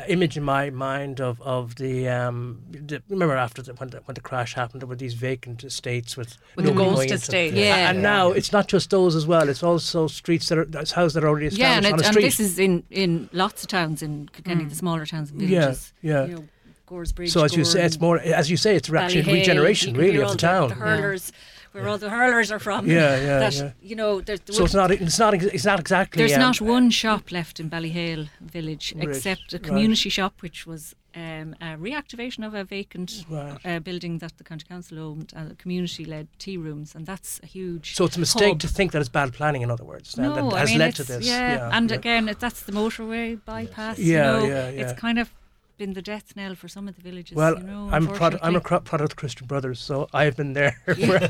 image 0.06 0.36
in 0.36 0.42
my 0.42 0.68
mind 0.68 1.20
of 1.20 1.40
of 1.40 1.76
the 1.76 2.06
um 2.08 2.60
the, 2.70 3.02
remember 3.08 3.36
after 3.36 3.62
the, 3.62 3.72
when 3.74 3.88
the 3.88 4.02
when 4.04 4.14
the 4.14 4.20
crash 4.20 4.52
happened 4.54 4.82
there 4.82 4.86
were 4.86 4.94
these 4.96 5.14
vacant 5.14 5.64
estates 5.64 6.18
with 6.18 6.36
With 6.54 6.66
the 6.66 6.72
ghost 6.72 7.10
estate. 7.10 7.54
Yeah. 7.54 7.90
and 7.90 8.02
now 8.02 8.30
it's 8.30 8.52
not 8.52 8.68
just 8.68 8.90
those 8.90 9.16
as 9.16 9.26
well 9.26 9.48
it's 9.48 9.62
also 9.62 10.06
streets 10.06 10.50
that 10.50 10.58
are 10.58 10.66
that's 10.66 10.92
houses 10.92 11.14
that 11.14 11.24
are 11.24 11.28
already 11.28 11.46
yeah, 11.46 11.78
established 11.78 11.86
and, 11.86 11.94
on 11.94 12.04
a 12.04 12.08
and 12.08 12.26
this 12.26 12.38
is 12.38 12.58
in 12.58 12.82
in 12.90 13.30
lots 13.32 13.62
of 13.62 13.68
towns 13.70 14.02
in 14.02 14.28
Kilkenny, 14.34 14.64
mm. 14.64 14.68
the 14.68 14.76
smaller 14.76 15.06
towns 15.06 15.30
and 15.30 15.40
Yeah, 15.40 15.48
villages. 15.48 15.92
yeah. 16.02 16.26
You 16.26 16.34
know, 16.34 16.44
Bridge. 17.14 17.32
so 17.32 17.42
as 17.42 17.56
you 17.56 17.64
say, 17.64 17.86
it's 17.86 17.98
more 17.98 18.18
as 18.18 18.50
you 18.50 18.58
say, 18.58 18.76
it's 18.76 18.92
actually 18.92 19.22
regeneration 19.22 19.94
really 19.96 20.20
of 20.20 20.32
the 20.32 20.36
town. 20.36 20.68
The 20.68 20.74
hurlers, 20.74 21.32
where 21.72 21.88
all 21.88 21.98
the 21.98 22.10
hurlers 22.10 22.50
are 22.52 22.58
from. 22.58 22.86
Yeah, 22.86 23.16
yeah, 23.16 23.38
that, 23.40 23.54
yeah. 23.54 23.70
You 23.82 23.96
know, 23.96 24.20
there's, 24.20 24.40
so 24.50 24.64
it's 24.64 24.74
not 24.74 24.90
it's 24.90 25.18
not 25.18 25.34
it's 25.34 25.64
not 25.64 25.80
exactly. 25.80 26.18
There's 26.20 26.34
um, 26.34 26.40
not 26.40 26.60
one 26.60 26.90
shop 26.90 27.32
left 27.32 27.58
in 27.60 27.68
Ballyhale 27.70 28.28
village 28.40 28.92
Right, 28.96 29.08
except 29.08 29.52
a 29.52 29.56
right. 29.56 29.62
community 29.62 30.08
shop, 30.10 30.34
which 30.42 30.66
was 30.66 30.94
um, 31.14 31.54
a 31.60 31.76
reactivation 31.76 32.46
of 32.46 32.54
a 32.54 32.64
vacant 32.64 33.24
Right. 33.28 33.58
uh, 33.66 33.78
building 33.80 34.18
that 34.18 34.38
the 34.38 34.44
county 34.44 34.64
council 34.68 34.98
owned, 34.98 35.32
uh, 35.36 35.54
community-led 35.58 36.28
tea 36.38 36.56
rooms, 36.56 36.94
and 36.94 37.04
that's 37.06 37.38
a 37.42 37.46
huge. 37.46 37.94
So 37.96 38.04
it's 38.06 38.16
a 38.16 38.20
mistake 38.20 38.52
hub. 38.54 38.60
to 38.60 38.68
think 38.68 38.92
that 38.92 39.00
it's 39.00 39.10
bad 39.10 39.32
planning. 39.34 39.62
In 39.62 39.70
other 39.70 39.84
words, 39.84 40.16
No, 40.16 40.34
that 40.34 40.54
I 40.56 40.60
has 40.60 40.70
mean, 40.70 40.78
led 40.78 40.94
to 40.96 41.02
it's- 41.02 41.18
this. 41.18 41.26
Yeah, 41.26 41.68
and 41.72 41.90
yeah. 41.90 41.96
again, 41.96 42.28
it, 42.28 42.38
that's 42.40 42.62
the 42.62 42.72
motorway 42.72 43.38
bypass. 43.44 43.98
Yeah, 43.98 44.40
you 44.40 44.48
know, 44.48 44.54
yeah, 44.54 44.70
yeah. 44.70 44.80
It's 44.82 44.98
kind 45.00 45.18
of 45.18 45.30
been 45.78 45.94
the 45.94 46.02
death 46.02 46.34
knell 46.36 46.54
for 46.54 46.68
some 46.68 46.88
of 46.88 46.96
the 46.96 47.02
villages. 47.02 47.36
Well, 47.36 47.58
you 47.58 47.64
know, 47.64 47.88
I'm 47.90 48.08
a 48.08 48.12
prod- 48.12 48.38
I'm 48.42 48.56
a 48.56 48.60
cro- 48.60 48.80
product 48.80 49.12
of 49.12 49.16
the 49.16 49.20
Christian 49.20 49.46
Brothers, 49.46 49.80
so 49.80 50.08
I've 50.12 50.36
been 50.36 50.52
there. 50.52 50.78
Yeah. 50.96 51.28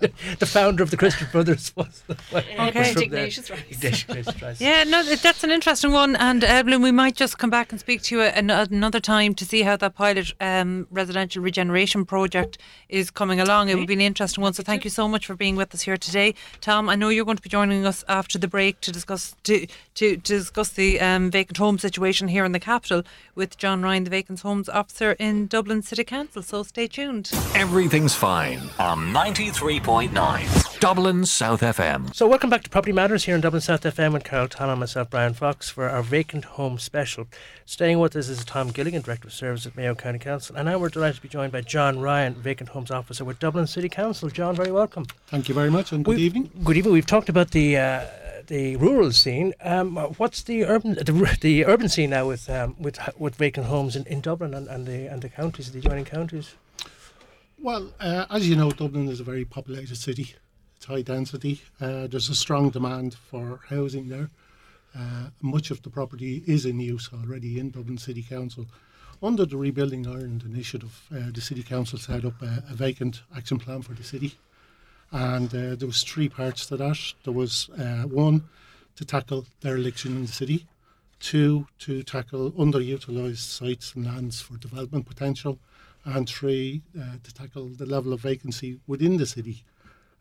the 0.38 0.46
founder 0.46 0.82
of 0.82 0.90
the 0.90 0.96
Christian 0.96 1.28
Brothers 1.32 1.72
was, 1.76 2.02
was 2.08 2.18
Okay. 2.32 2.92
from 2.92 2.94
there. 3.10 3.24
Ignatius 3.26 3.50
Rice. 3.50 3.60
Ignatius 3.70 4.42
Rice. 4.42 4.60
Yeah, 4.60 4.84
no, 4.84 5.02
that's 5.02 5.44
an 5.44 5.50
interesting 5.50 5.92
one. 5.92 6.16
And 6.16 6.42
Evelyn, 6.44 6.82
we 6.82 6.90
might 6.92 7.16
just 7.16 7.38
come 7.38 7.50
back 7.50 7.70
and 7.72 7.80
speak 7.80 8.02
to 8.02 8.16
you 8.16 8.22
an- 8.22 8.50
another 8.50 9.00
time 9.00 9.34
to 9.34 9.44
see 9.44 9.62
how 9.62 9.76
that 9.76 9.94
pilot 9.94 10.32
um, 10.40 10.86
residential 10.90 11.42
regeneration 11.42 12.04
project 12.04 12.58
is 12.88 13.10
coming 13.10 13.40
along. 13.40 13.68
It 13.68 13.76
would 13.76 13.86
be 13.86 13.94
an 13.94 14.00
interesting 14.00 14.42
one. 14.42 14.52
So 14.52 14.62
thank 14.62 14.84
you 14.84 14.90
so 14.90 15.08
much 15.08 15.26
for 15.26 15.34
being 15.34 15.56
with 15.56 15.74
us 15.74 15.82
here 15.82 15.96
today, 15.96 16.34
Tom. 16.60 16.88
I 16.88 16.94
know 16.96 17.08
you're 17.08 17.24
going 17.24 17.36
to 17.36 17.42
be 17.42 17.48
joining 17.48 17.86
us 17.86 18.04
after 18.08 18.38
the 18.38 18.48
break 18.48 18.80
to 18.82 18.92
discuss 18.92 19.34
to 19.44 19.66
to, 19.94 20.16
to 20.16 20.16
discuss 20.16 20.70
the 20.70 21.00
um, 21.00 21.30
vacant 21.30 21.56
home 21.58 21.78
situation 21.78 22.28
here 22.28 22.44
in 22.44 22.52
the 22.52 22.60
capital 22.60 23.02
with 23.34 23.56
John 23.56 23.73
Ryan, 23.82 24.04
the 24.04 24.10
vacant 24.10 24.40
homes 24.40 24.68
officer 24.68 25.12
in 25.18 25.46
Dublin 25.46 25.82
City 25.82 26.04
Council. 26.04 26.42
So 26.42 26.62
stay 26.62 26.86
tuned. 26.86 27.30
Everything's 27.54 28.14
fine 28.14 28.60
on 28.78 29.12
93.9 29.12 30.80
Dublin 30.80 31.24
South 31.24 31.62
FM. 31.62 32.14
So 32.14 32.26
welcome 32.28 32.50
back 32.50 32.62
to 32.64 32.70
Property 32.70 32.92
Matters 32.92 33.24
here 33.24 33.34
in 33.34 33.40
Dublin 33.40 33.62
South 33.62 33.82
FM 33.82 34.12
with 34.12 34.24
Carol 34.24 34.48
Tanner 34.48 34.72
and 34.72 34.80
myself, 34.80 35.08
Brian 35.10 35.32
Fox, 35.32 35.70
for 35.70 35.88
our 35.88 36.02
vacant 36.02 36.44
home 36.44 36.78
special. 36.78 37.26
Staying 37.64 37.98
with 38.00 38.14
us 38.16 38.28
is 38.28 38.44
Tom 38.44 38.68
Gilligan, 38.70 39.00
Director 39.02 39.28
of 39.28 39.32
Service 39.34 39.66
at 39.66 39.76
Mayo 39.76 39.94
County 39.94 40.18
Council, 40.18 40.56
and 40.56 40.66
now 40.66 40.78
we're 40.78 40.90
delighted 40.90 41.16
to 41.16 41.22
be 41.22 41.28
joined 41.28 41.52
by 41.52 41.62
John 41.62 42.00
Ryan, 42.00 42.34
Vacant 42.34 42.68
Homes 42.70 42.90
Officer 42.90 43.24
with 43.24 43.38
Dublin 43.38 43.66
City 43.66 43.88
Council. 43.88 44.28
John, 44.28 44.54
very 44.54 44.70
welcome. 44.72 45.06
Thank 45.28 45.48
you 45.48 45.54
very 45.54 45.70
much 45.70 45.92
and 45.92 46.04
good 46.04 46.16
We- 46.16 46.22
evening. 46.22 46.50
Good 46.62 46.76
evening. 46.76 46.92
We've 46.92 47.06
talked 47.06 47.28
about 47.30 47.52
the 47.52 47.78
uh, 47.78 48.06
the 48.46 48.76
rural 48.76 49.12
scene. 49.12 49.52
Um, 49.62 49.96
what's 49.96 50.42
the 50.42 50.64
urban 50.64 50.94
the, 50.94 51.38
the 51.40 51.64
urban 51.66 51.88
scene 51.88 52.10
now 52.10 52.26
with 52.26 52.48
um, 52.50 52.76
with 52.78 52.98
with 53.18 53.34
vacant 53.36 53.66
homes 53.66 53.96
in, 53.96 54.06
in 54.06 54.20
Dublin 54.20 54.54
and, 54.54 54.68
and 54.68 54.86
the 54.86 55.06
and 55.06 55.22
the 55.22 55.28
counties, 55.28 55.72
the 55.72 55.78
adjoining 55.78 56.04
counties? 56.04 56.54
Well, 57.60 57.92
uh, 58.00 58.26
as 58.30 58.48
you 58.48 58.56
know, 58.56 58.70
Dublin 58.70 59.08
is 59.08 59.20
a 59.20 59.24
very 59.24 59.44
populated 59.44 59.96
city. 59.96 60.34
It's 60.76 60.86
high 60.86 61.02
density. 61.02 61.62
Uh, 61.80 62.06
there's 62.06 62.28
a 62.28 62.34
strong 62.34 62.70
demand 62.70 63.14
for 63.14 63.60
housing 63.68 64.08
there. 64.08 64.30
Uh, 64.96 65.30
much 65.40 65.70
of 65.70 65.82
the 65.82 65.90
property 65.90 66.42
is 66.46 66.66
in 66.66 66.78
use 66.78 67.08
already 67.12 67.58
in 67.58 67.70
Dublin 67.70 67.98
City 67.98 68.22
Council. 68.22 68.66
Under 69.22 69.46
the 69.46 69.56
Rebuilding 69.56 70.06
Ireland 70.06 70.42
initiative, 70.44 71.06
uh, 71.10 71.30
the 71.32 71.40
City 71.40 71.62
Council 71.62 71.98
set 71.98 72.24
up 72.24 72.42
a, 72.42 72.62
a 72.70 72.74
vacant 72.74 73.22
action 73.34 73.58
plan 73.58 73.82
for 73.82 73.94
the 73.94 74.04
city. 74.04 74.36
And 75.14 75.54
uh, 75.54 75.76
there 75.76 75.86
was 75.86 76.02
three 76.02 76.28
parts 76.28 76.66
to 76.66 76.76
that. 76.76 76.98
There 77.22 77.32
was 77.32 77.70
uh, 77.78 78.02
one, 78.02 78.42
to 78.96 79.04
tackle 79.04 79.46
dereliction 79.60 80.16
in 80.16 80.22
the 80.22 80.32
city. 80.32 80.66
Two, 81.20 81.68
to 81.78 82.02
tackle 82.02 82.50
underutilised 82.52 83.36
sites 83.38 83.94
and 83.94 84.04
lands 84.04 84.40
for 84.40 84.56
development 84.56 85.06
potential. 85.06 85.60
And 86.04 86.28
three, 86.28 86.82
uh, 87.00 87.18
to 87.22 87.32
tackle 87.32 87.68
the 87.68 87.86
level 87.86 88.12
of 88.12 88.20
vacancy 88.22 88.80
within 88.88 89.16
the 89.16 89.24
city. 89.24 89.62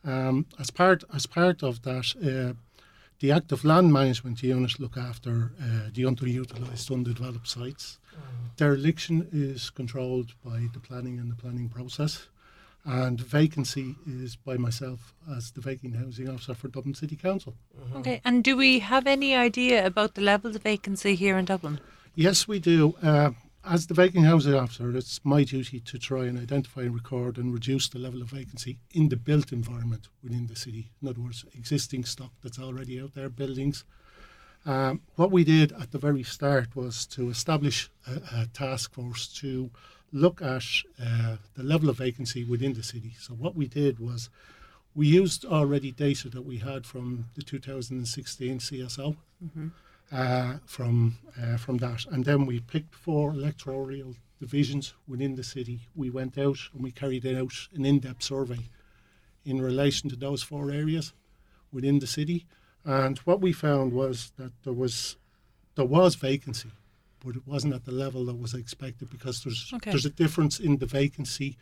Um, 0.06 0.46
as 0.60 0.70
part 0.70 1.04
as 1.12 1.26
part 1.26 1.64
of 1.64 1.82
that, 1.82 2.14
uh, 2.22 2.54
the 3.20 3.32
active 3.32 3.66
land 3.66 3.92
management 3.92 4.44
unit 4.44 4.80
look 4.80 4.96
after 4.96 5.54
uh, 5.60 5.90
the 5.92 6.04
underutilised, 6.04 6.92
undeveloped 6.92 7.48
sites. 7.48 7.98
Dereliction 8.58 9.28
is 9.32 9.72
controlled 9.72 10.34
by 10.46 10.68
the 10.74 10.80
planning 10.80 11.18
and 11.18 11.32
the 11.32 11.36
planning 11.36 11.70
process, 11.70 12.28
and 12.86 13.20
vacancy 13.20 13.96
is 14.06 14.36
by 14.36 14.58
myself 14.58 15.14
as 15.36 15.52
the 15.52 15.62
vacant 15.62 15.96
housing 15.96 16.30
officer 16.30 16.54
for 16.54 16.68
Dublin 16.68 16.94
City 16.94 17.16
Council. 17.16 17.56
Okay. 17.96 18.22
And 18.26 18.44
do 18.44 18.58
we 18.58 18.80
have 18.80 19.08
any 19.08 19.36
idea 19.36 19.86
about 19.86 20.16
the 20.16 20.22
levels 20.22 20.56
of 20.56 20.64
vacancy 20.64 21.16
here 21.16 21.38
in 21.38 21.46
Dublin? 21.46 21.80
Yes, 22.16 22.48
we 22.48 22.60
do. 22.60 22.96
Uh, 23.02 23.32
as 23.66 23.88
the 23.88 23.94
vacant 23.94 24.26
housing 24.26 24.56
officer, 24.56 24.96
it's 24.96 25.22
my 25.24 25.46
duty 25.46 25.80
to 25.80 25.98
try 25.98 26.26
and 26.26 26.38
identify 26.38 26.82
and 26.82 26.94
record 26.94 27.38
and 27.38 27.54
reduce 27.54 27.88
the 27.88 28.00
level 28.00 28.22
of 28.22 28.30
vacancy 28.30 28.78
in 28.92 29.08
the 29.08 29.16
built 29.16 29.54
environment 29.54 30.10
within 30.22 30.48
the 30.48 30.56
city. 30.56 30.92
In 31.02 31.08
other 31.08 31.22
words, 31.22 31.46
existing 31.54 32.04
stock 32.04 32.32
that's 32.42 32.60
already 32.60 33.00
out 33.00 33.14
there, 33.14 33.30
buildings. 33.30 33.86
Um, 34.66 35.02
what 35.16 35.32
we 35.32 35.44
did 35.44 35.72
at 35.74 35.92
the 35.92 35.98
very 35.98 36.24
start 36.24 36.76
was 36.76 37.06
to 37.08 37.30
establish 37.30 37.90
a, 38.08 38.42
a 38.42 38.48
task 38.48 38.94
force 38.94 39.28
to 39.40 39.72
look 40.14 40.42
at 40.42 40.64
uh, 41.04 41.36
the 41.56 41.64
level 41.64 41.90
of 41.90 41.98
vacancy 41.98 42.44
within 42.46 42.74
the 42.74 42.84
city. 42.84 43.14
So 43.20 43.34
what 43.34 43.56
we 43.56 43.68
did 43.68 44.00
was 44.00 44.30
we 44.96 45.08
used 45.08 45.44
already 45.44 45.92
data 45.92 46.30
that 46.30 46.44
we 46.44 46.58
had 46.60 46.86
from 46.86 47.26
the 47.36 47.42
2016 47.42 48.60
CSO 48.60 49.18
uh, 50.12 50.58
from 50.66 51.18
uh, 51.42 51.58
from 51.58 51.78
that, 51.80 52.06
and 52.12 52.24
then 52.26 52.46
we 52.46 52.60
picked 52.60 52.94
four 52.94 53.32
electoral 53.32 54.14
divisions 54.40 54.94
within 55.08 55.36
the 55.36 55.44
city. 55.44 55.80
We 55.96 56.12
went 56.12 56.38
out 56.38 56.60
and 56.74 56.84
we 56.84 56.92
carried 56.92 57.26
out 57.26 57.54
an 57.74 57.86
in-depth 57.86 58.22
survey 58.22 58.70
in 59.44 59.62
relation 59.62 60.10
to 60.12 60.16
those 60.16 60.44
four 60.44 60.70
areas 60.72 61.14
within 61.72 62.00
the 62.00 62.08
city, 62.08 62.46
and 62.86 63.18
what 63.20 63.42
we 63.42 63.52
found 63.54 63.94
was 63.94 64.32
that 64.38 64.52
there 64.64 64.74
was 64.74 65.18
there 65.76 65.86
was 65.86 66.16
vacancy, 66.16 66.70
but 67.24 67.36
it 67.36 67.48
wasn't 67.48 67.74
at 67.74 67.86
the 67.86 67.92
level 67.92 68.26
that 68.26 68.40
was 68.40 68.54
expected 68.54 69.10
because 69.10 69.44
there's 69.44 69.72
Okay. 69.74 69.92
there's 69.92 70.06
a 70.06 70.10
difference 70.10 70.60
in 70.60 70.78
the 70.78 70.86
vacancy. 70.86 71.58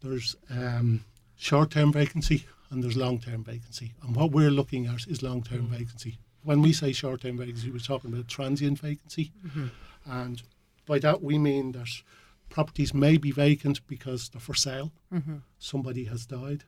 There's 0.00 0.36
um, 0.48 1.04
short-term 1.36 1.92
vacancy 1.92 2.46
and 2.70 2.82
there's 2.82 2.96
long-term 2.96 3.44
vacancy, 3.44 3.94
and 4.02 4.14
what 4.14 4.30
we're 4.30 4.50
looking 4.50 4.86
at 4.86 5.06
is 5.06 5.22
long-term 5.22 5.62
mm-hmm. 5.62 5.74
vacancy. 5.74 6.18
When 6.42 6.62
we 6.62 6.72
say 6.72 6.92
short-term 6.92 7.36
vacancy, 7.36 7.70
we're 7.70 7.78
talking 7.78 8.12
about 8.12 8.28
transient 8.28 8.78
vacancy, 8.78 9.32
mm-hmm. 9.46 9.66
and 10.06 10.42
by 10.86 10.98
that 11.00 11.22
we 11.22 11.36
mean 11.38 11.72
that 11.72 11.90
properties 12.48 12.92
may 12.94 13.16
be 13.16 13.30
vacant 13.30 13.86
because 13.86 14.28
they're 14.28 14.40
for 14.40 14.54
sale. 14.54 14.92
Mm-hmm. 15.12 15.36
Somebody 15.58 16.04
has 16.04 16.26
died. 16.26 16.64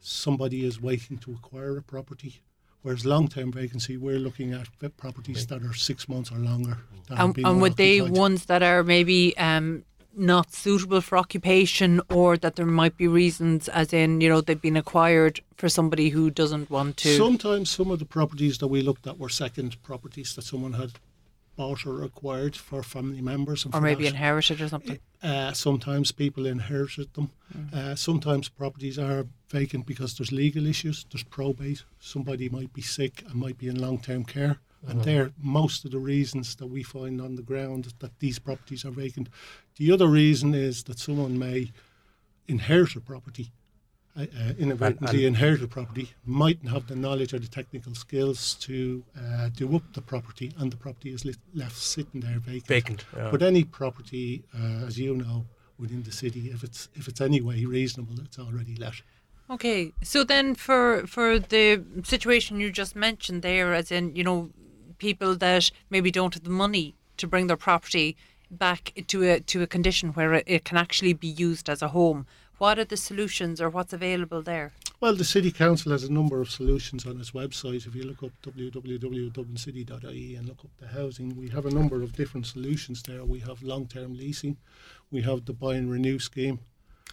Somebody 0.00 0.64
is 0.64 0.80
waiting 0.80 1.18
to 1.18 1.32
acquire 1.32 1.76
a 1.76 1.82
property. 1.82 2.40
Whereas 2.82 3.04
long-term 3.04 3.52
vacancy, 3.52 3.96
we're 3.96 4.18
looking 4.18 4.52
at 4.54 4.68
properties 4.96 5.46
that 5.48 5.62
are 5.62 5.74
six 5.74 6.08
months 6.08 6.32
or 6.32 6.38
longer. 6.38 6.78
And, 7.10 7.36
and 7.38 7.60
would 7.60 7.76
they 7.76 8.00
ones 8.00 8.46
that 8.46 8.62
are 8.62 8.82
maybe 8.82 9.36
um, 9.36 9.84
not 10.16 10.52
suitable 10.54 11.00
for 11.00 11.18
occupation, 11.18 12.00
or 12.08 12.36
that 12.38 12.56
there 12.56 12.66
might 12.66 12.96
be 12.96 13.06
reasons, 13.06 13.68
as 13.68 13.92
in 13.92 14.20
you 14.20 14.28
know 14.28 14.40
they've 14.40 14.60
been 14.60 14.76
acquired 14.76 15.40
for 15.56 15.68
somebody 15.68 16.08
who 16.10 16.30
doesn't 16.30 16.70
want 16.70 16.96
to? 16.98 17.16
Sometimes 17.16 17.70
some 17.70 17.90
of 17.90 17.98
the 17.98 18.04
properties 18.04 18.58
that 18.58 18.68
we 18.68 18.80
looked 18.80 19.06
at 19.06 19.18
were 19.18 19.28
second 19.28 19.82
properties 19.82 20.34
that 20.34 20.42
someone 20.42 20.74
had 20.74 20.92
bought 21.60 21.84
or 21.84 22.02
acquired 22.02 22.56
for 22.56 22.82
family 22.82 23.20
members. 23.20 23.66
Or 23.70 23.82
maybe 23.82 24.04
that, 24.04 24.14
inherited 24.14 24.62
or 24.62 24.68
something. 24.68 24.98
uh, 25.22 25.52
sometimes 25.52 26.10
people 26.10 26.46
inherited 26.46 27.12
them. 27.12 27.30
Uh, 27.72 27.94
sometimes 27.94 28.48
properties 28.48 28.98
are 28.98 29.26
vacant 29.50 29.84
because 29.84 30.16
there's 30.16 30.32
legal 30.32 30.66
issues, 30.66 31.04
there's 31.10 31.22
probate. 31.24 31.82
Somebody 31.98 32.48
might 32.48 32.72
be 32.72 32.80
sick 32.80 33.22
and 33.26 33.34
might 33.34 33.58
be 33.58 33.68
in 33.68 33.78
long 33.78 33.98
term 34.00 34.24
care. 34.24 34.56
And 34.88 35.04
they're 35.04 35.30
most 35.38 35.84
of 35.84 35.90
the 35.90 35.98
reasons 35.98 36.56
that 36.56 36.68
we 36.68 36.82
find 36.82 37.20
on 37.20 37.34
the 37.36 37.42
ground 37.42 37.92
that 37.98 38.18
these 38.20 38.38
properties 38.38 38.86
are 38.86 38.90
vacant. 38.90 39.28
The 39.76 39.92
other 39.92 40.06
reason 40.06 40.54
is 40.54 40.84
that 40.84 40.98
someone 40.98 41.38
may 41.38 41.72
inherit 42.48 42.96
a 42.96 43.00
property, 43.00 43.52
uh, 44.16 44.22
uh, 44.22 44.52
inadvertently 44.58 45.24
inherit 45.24 45.62
a 45.62 45.68
property, 45.68 46.10
mightn't 46.24 46.70
have 46.70 46.86
the 46.88 46.96
knowledge 46.96 47.32
or 47.32 47.38
the 47.38 47.48
technical 47.48 47.94
skills 47.94 48.54
to 48.54 49.04
uh, 49.16 49.48
do 49.50 49.76
up 49.76 49.82
the 49.92 50.02
property, 50.02 50.52
and 50.58 50.72
the 50.72 50.76
property 50.76 51.10
is 51.10 51.24
li- 51.24 51.34
left 51.54 51.76
sitting 51.76 52.20
there 52.20 52.38
vacant. 52.40 52.66
Vacant. 52.66 53.04
Yeah. 53.16 53.30
But 53.30 53.42
any 53.42 53.64
property, 53.64 54.42
uh, 54.54 54.86
as 54.86 54.98
you 54.98 55.14
know, 55.14 55.46
within 55.78 56.02
the 56.02 56.12
city, 56.12 56.50
if 56.50 56.64
it's 56.64 56.88
if 56.94 57.08
it's 57.08 57.20
any 57.20 57.40
way 57.40 57.64
reasonable, 57.64 58.20
it's 58.20 58.38
already 58.38 58.74
let. 58.76 58.94
Okay, 59.48 59.92
so 60.02 60.24
then 60.24 60.54
for 60.54 61.06
for 61.06 61.38
the 61.38 61.82
situation 62.04 62.60
you 62.60 62.70
just 62.70 62.94
mentioned 62.94 63.42
there, 63.42 63.74
as 63.74 63.90
in 63.90 64.14
you 64.14 64.24
know, 64.24 64.50
people 64.98 65.36
that 65.36 65.70
maybe 65.88 66.10
don't 66.10 66.34
have 66.34 66.44
the 66.44 66.50
money 66.50 66.94
to 67.16 67.26
bring 67.26 67.46
their 67.46 67.56
property 67.56 68.16
back 68.50 68.92
to 69.06 69.22
a 69.22 69.40
to 69.40 69.62
a 69.62 69.66
condition 69.66 70.10
where 70.10 70.34
it, 70.34 70.44
it 70.46 70.64
can 70.64 70.76
actually 70.76 71.12
be 71.12 71.28
used 71.28 71.68
as 71.68 71.82
a 71.82 71.88
home. 71.88 72.26
What 72.60 72.78
are 72.78 72.84
the 72.84 72.98
solutions 72.98 73.58
or 73.58 73.70
what's 73.70 73.94
available 73.94 74.42
there? 74.42 74.74
Well, 75.00 75.14
the 75.14 75.24
city 75.24 75.50
council 75.50 75.92
has 75.92 76.04
a 76.04 76.12
number 76.12 76.42
of 76.42 76.50
solutions 76.50 77.06
on 77.06 77.18
its 77.18 77.30
website. 77.30 77.86
If 77.86 77.94
you 77.94 78.02
look 78.02 78.22
up 78.22 78.32
www.dublincity.ie 78.42 80.34
and 80.36 80.46
look 80.46 80.58
up 80.66 80.70
the 80.78 80.88
housing, 80.88 81.34
we 81.36 81.48
have 81.48 81.64
a 81.64 81.70
number 81.70 82.02
of 82.02 82.12
different 82.12 82.46
solutions 82.46 83.02
there. 83.02 83.24
We 83.24 83.38
have 83.38 83.62
long-term 83.62 84.12
leasing, 84.14 84.58
we 85.10 85.22
have 85.22 85.46
the 85.46 85.54
buy 85.54 85.76
and 85.76 85.90
renew 85.90 86.18
scheme. 86.18 86.58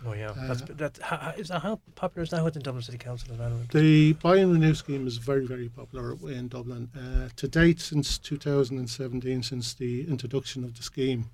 oh 0.05 0.11
yeah. 0.11 0.33
That's 0.35 0.63
uh, 0.63 0.65
that. 0.75 0.99
How, 1.01 1.15
how- 1.15 1.31
is 1.37 1.47
that 1.47 1.61
how 1.61 1.79
popular 1.95 2.23
is 2.23 2.31
that 2.31 2.43
within 2.43 2.61
Dublin 2.61 2.83
City 2.83 2.97
Council 2.97 3.31
as 3.31 3.39
well? 3.39 3.57
The 3.71 4.13
buy 4.13 4.35
and 4.39 4.51
renew 4.51 4.73
scheme 4.75 5.07
is 5.07 5.15
very, 5.15 5.45
very 5.47 5.69
popular 5.69 6.17
in 6.29 6.49
Dublin. 6.49 6.89
Uh, 6.93 7.29
to 7.37 7.47
date, 7.47 7.79
since 7.79 8.17
2017, 8.17 9.43
since 9.43 9.73
the 9.73 10.05
introduction 10.09 10.65
of 10.65 10.75
the 10.75 10.83
scheme, 10.83 11.29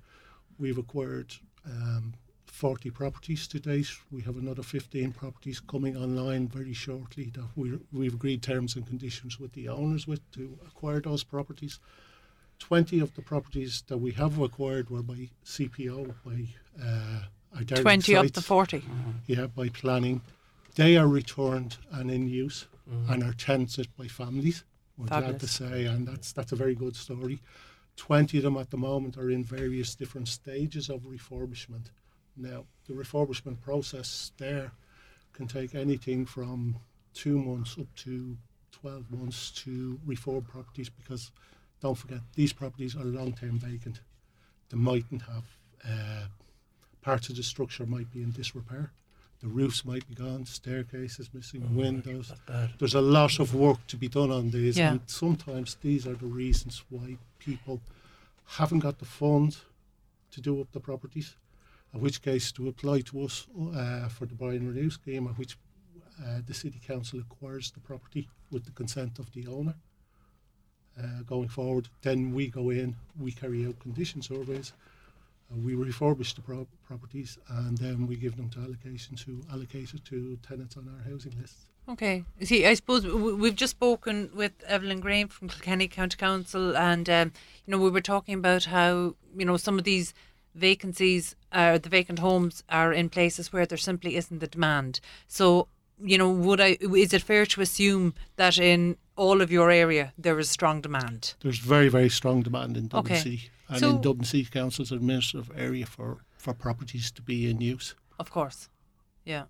we've 0.56 0.78
acquired 0.78 1.34
um, 1.66 2.14
40 2.54 2.90
properties 2.90 3.48
to 3.48 3.58
date. 3.58 3.88
We 4.12 4.22
have 4.22 4.36
another 4.36 4.62
15 4.62 5.12
properties 5.12 5.58
coming 5.58 5.96
online 5.96 6.46
very 6.46 6.72
shortly 6.72 7.30
that 7.34 7.48
we, 7.56 7.78
we've 7.92 8.14
agreed 8.14 8.42
terms 8.42 8.76
and 8.76 8.86
conditions 8.86 9.40
with 9.40 9.52
the 9.54 9.68
owners 9.68 10.06
with 10.06 10.20
to 10.32 10.56
acquire 10.64 11.00
those 11.00 11.24
properties. 11.24 11.80
20 12.60 13.00
of 13.00 13.12
the 13.16 13.22
properties 13.22 13.82
that 13.88 13.98
we 13.98 14.12
have 14.12 14.38
acquired 14.38 14.88
were 14.88 15.02
by 15.02 15.28
CPO, 15.44 16.14
by 16.24 16.46
uh, 16.80 17.22
identity 17.58 17.82
Twenty 17.82 18.16
up 18.16 18.26
to 18.28 18.34
sites 18.34 18.46
forty. 18.46 18.84
yeah, 19.26 19.46
by 19.48 19.68
planning. 19.68 20.20
They 20.76 20.96
are 20.96 21.08
returned 21.08 21.76
and 21.90 22.10
in 22.10 22.28
use 22.28 22.66
Mm-hmm. 22.92 23.12
and 23.14 23.22
are 23.24 23.32
tenanted 23.32 23.88
by 23.96 24.06
families. 24.08 24.62
We're 24.98 25.06
glad 25.06 25.40
to 25.40 25.48
say, 25.48 25.86
and 25.86 26.06
that's 26.06 26.32
that's 26.32 26.52
a 26.52 26.56
very 26.56 26.74
good 26.74 26.94
story. 26.94 27.40
Twenty 27.96 28.36
of 28.36 28.44
them 28.44 28.58
at 28.58 28.68
the 28.68 28.76
moment 28.76 29.16
are 29.16 29.30
in 29.30 29.42
various 29.42 29.94
different 29.94 30.28
stages 30.28 30.90
of 30.90 31.00
refurbishment. 31.04 31.86
Now, 32.36 32.64
the 32.86 32.94
refurbishment 32.94 33.60
process 33.60 34.32
there 34.38 34.72
can 35.32 35.46
take 35.46 35.74
anything 35.74 36.26
from 36.26 36.76
two 37.12 37.38
months 37.38 37.76
up 37.78 37.86
to 37.96 38.36
twelve 38.72 39.10
months 39.10 39.50
to 39.52 39.98
refurb 40.06 40.48
properties 40.48 40.88
because 40.88 41.30
don't 41.80 41.94
forget 41.96 42.20
these 42.34 42.52
properties 42.52 42.96
are 42.96 43.04
long 43.04 43.32
term 43.32 43.58
vacant. 43.58 44.00
They 44.70 44.76
mightn't 44.76 45.22
have 45.22 45.44
uh, 45.88 46.26
parts 47.02 47.28
of 47.28 47.36
the 47.36 47.42
structure 47.42 47.86
might 47.86 48.10
be 48.10 48.22
in 48.22 48.32
disrepair. 48.32 48.92
The 49.40 49.48
roofs 49.48 49.84
might 49.84 50.08
be 50.08 50.14
gone, 50.14 50.46
staircases 50.46 51.28
missing, 51.34 51.76
windows. 51.76 52.28
That's 52.28 52.40
bad. 52.46 52.70
There's 52.78 52.94
a 52.94 53.00
lot 53.00 53.38
of 53.40 53.54
work 53.54 53.86
to 53.88 53.96
be 53.96 54.08
done 54.08 54.30
on 54.30 54.50
these, 54.50 54.78
Yeah. 54.78 54.92
and 54.92 55.00
sometimes 55.06 55.76
these 55.82 56.06
are 56.06 56.14
the 56.14 56.26
reasons 56.26 56.82
why 56.88 57.18
people 57.38 57.82
haven't 58.46 58.78
got 58.80 58.98
the 58.98 59.04
funds 59.04 59.62
to 60.30 60.40
do 60.40 60.60
up 60.62 60.72
the 60.72 60.80
properties. 60.80 61.36
In 61.94 62.00
which 62.00 62.22
case, 62.22 62.50
to 62.52 62.68
apply 62.68 63.02
to 63.02 63.22
us 63.22 63.46
uh, 63.74 64.08
for 64.08 64.26
the 64.26 64.34
buy 64.34 64.54
and 64.54 64.68
renew 64.68 64.90
scheme, 64.90 65.28
at 65.28 65.38
which 65.38 65.56
uh, 66.20 66.40
the 66.44 66.54
city 66.54 66.80
council 66.84 67.20
acquires 67.20 67.70
the 67.70 67.80
property 67.80 68.28
with 68.50 68.64
the 68.64 68.72
consent 68.72 69.18
of 69.18 69.30
the 69.32 69.46
owner. 69.46 69.74
Uh, 70.98 71.22
going 71.26 71.48
forward, 71.48 71.88
then 72.02 72.32
we 72.32 72.48
go 72.48 72.70
in, 72.70 72.94
we 73.18 73.32
carry 73.32 73.66
out 73.66 73.78
condition 73.80 74.22
surveys, 74.22 74.72
uh, 75.52 75.56
we 75.64 75.74
refurbish 75.74 76.34
the 76.34 76.40
pro- 76.40 76.68
properties, 76.86 77.38
and 77.48 77.78
then 77.78 78.06
we 78.06 78.16
give 78.16 78.36
them 78.36 78.48
to 78.48 78.60
allocation 78.60 79.16
to 79.16 79.40
allocate 79.52 79.92
it 79.92 80.04
to 80.04 80.38
tenants 80.46 80.76
on 80.76 80.88
our 80.88 81.10
housing 81.10 81.32
lists. 81.40 81.66
Okay. 81.88 82.24
See, 82.42 82.64
I 82.64 82.74
suppose 82.74 83.04
we've 83.04 83.54
just 83.54 83.72
spoken 83.72 84.30
with 84.34 84.52
Evelyn 84.66 85.00
Graham 85.00 85.28
from 85.28 85.48
Kilkenny 85.48 85.88
County 85.88 86.16
Council, 86.16 86.76
and 86.76 87.10
um, 87.10 87.32
you 87.66 87.72
know 87.72 87.78
we 87.78 87.90
were 87.90 88.00
talking 88.00 88.34
about 88.34 88.64
how 88.64 89.16
you 89.36 89.44
know 89.44 89.56
some 89.56 89.78
of 89.78 89.84
these 89.84 90.14
vacancies, 90.54 91.36
uh, 91.52 91.78
the 91.78 91.88
vacant 91.88 92.18
homes, 92.18 92.62
are 92.68 92.92
in 92.92 93.08
places 93.08 93.52
where 93.52 93.66
there 93.66 93.78
simply 93.78 94.16
isn't 94.16 94.38
the 94.38 94.46
demand. 94.46 95.00
So 95.26 95.68
you 96.00 96.18
know, 96.18 96.30
would 96.30 96.60
I? 96.60 96.76
Is 96.80 97.12
it 97.12 97.22
fair 97.22 97.46
to 97.46 97.60
assume 97.60 98.14
that 98.36 98.58
in 98.58 98.96
all 99.16 99.40
of 99.40 99.50
your 99.52 99.70
area 99.70 100.12
there 100.18 100.38
is 100.38 100.50
strong 100.50 100.80
demand? 100.80 101.34
There's 101.40 101.58
very, 101.58 101.88
very 101.88 102.08
strong 102.08 102.42
demand 102.42 102.76
in 102.76 102.88
Dublin 102.88 103.12
Okay. 103.12 103.22
City 103.22 103.50
and 103.68 103.80
So- 103.80 103.90
in 103.90 104.00
Dublin 104.00 104.24
City 104.24 104.44
Council's 104.44 104.92
administrative 104.92 105.56
area 105.56 105.86
for, 105.86 106.18
for 106.36 106.52
properties 106.52 107.10
to 107.12 107.22
be 107.22 107.48
in 107.48 107.60
use. 107.60 107.94
Of 108.18 108.30
course. 108.30 108.68
Yeah. 109.24 109.44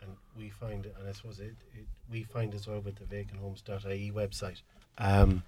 And 0.00 0.12
we 0.36 0.48
find, 0.48 0.86
and 0.86 1.08
I 1.08 1.12
suppose 1.12 1.40
it, 1.40 1.56
it, 1.74 1.86
we 2.10 2.22
find 2.22 2.54
as 2.54 2.66
well 2.66 2.80
with 2.80 2.96
the 2.96 3.04
vacanthomes.ie 3.04 4.12
website, 4.12 4.62
um, 4.96 5.42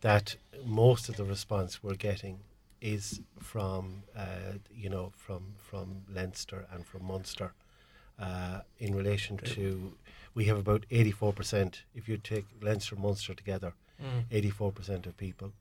that 0.00 0.36
most 0.64 1.08
of 1.08 1.16
the 1.16 1.24
response 1.24 1.82
we're 1.82 1.94
getting 1.94 2.40
is 2.80 3.20
from, 3.38 4.02
uh, 4.16 4.54
you 4.74 4.88
know, 4.88 5.12
from 5.16 5.54
from 5.58 6.02
Leinster 6.12 6.66
and 6.72 6.84
from 6.86 7.04
Munster, 7.04 7.52
uh, 8.18 8.60
in 8.78 8.94
relation 8.94 9.36
to, 9.38 9.92
we 10.34 10.44
have 10.46 10.58
about 10.58 10.86
eighty 10.90 11.10
four 11.10 11.32
percent. 11.32 11.82
If 11.94 12.08
you 12.08 12.16
take 12.16 12.44
Leinster 12.62 12.94
and 12.94 13.04
Munster 13.04 13.34
together, 13.34 13.72
Mm. 14.02 14.24
eighty 14.30 14.50
four 14.50 14.72
percent 14.72 15.06
of 15.06 15.14
people 15.18 15.52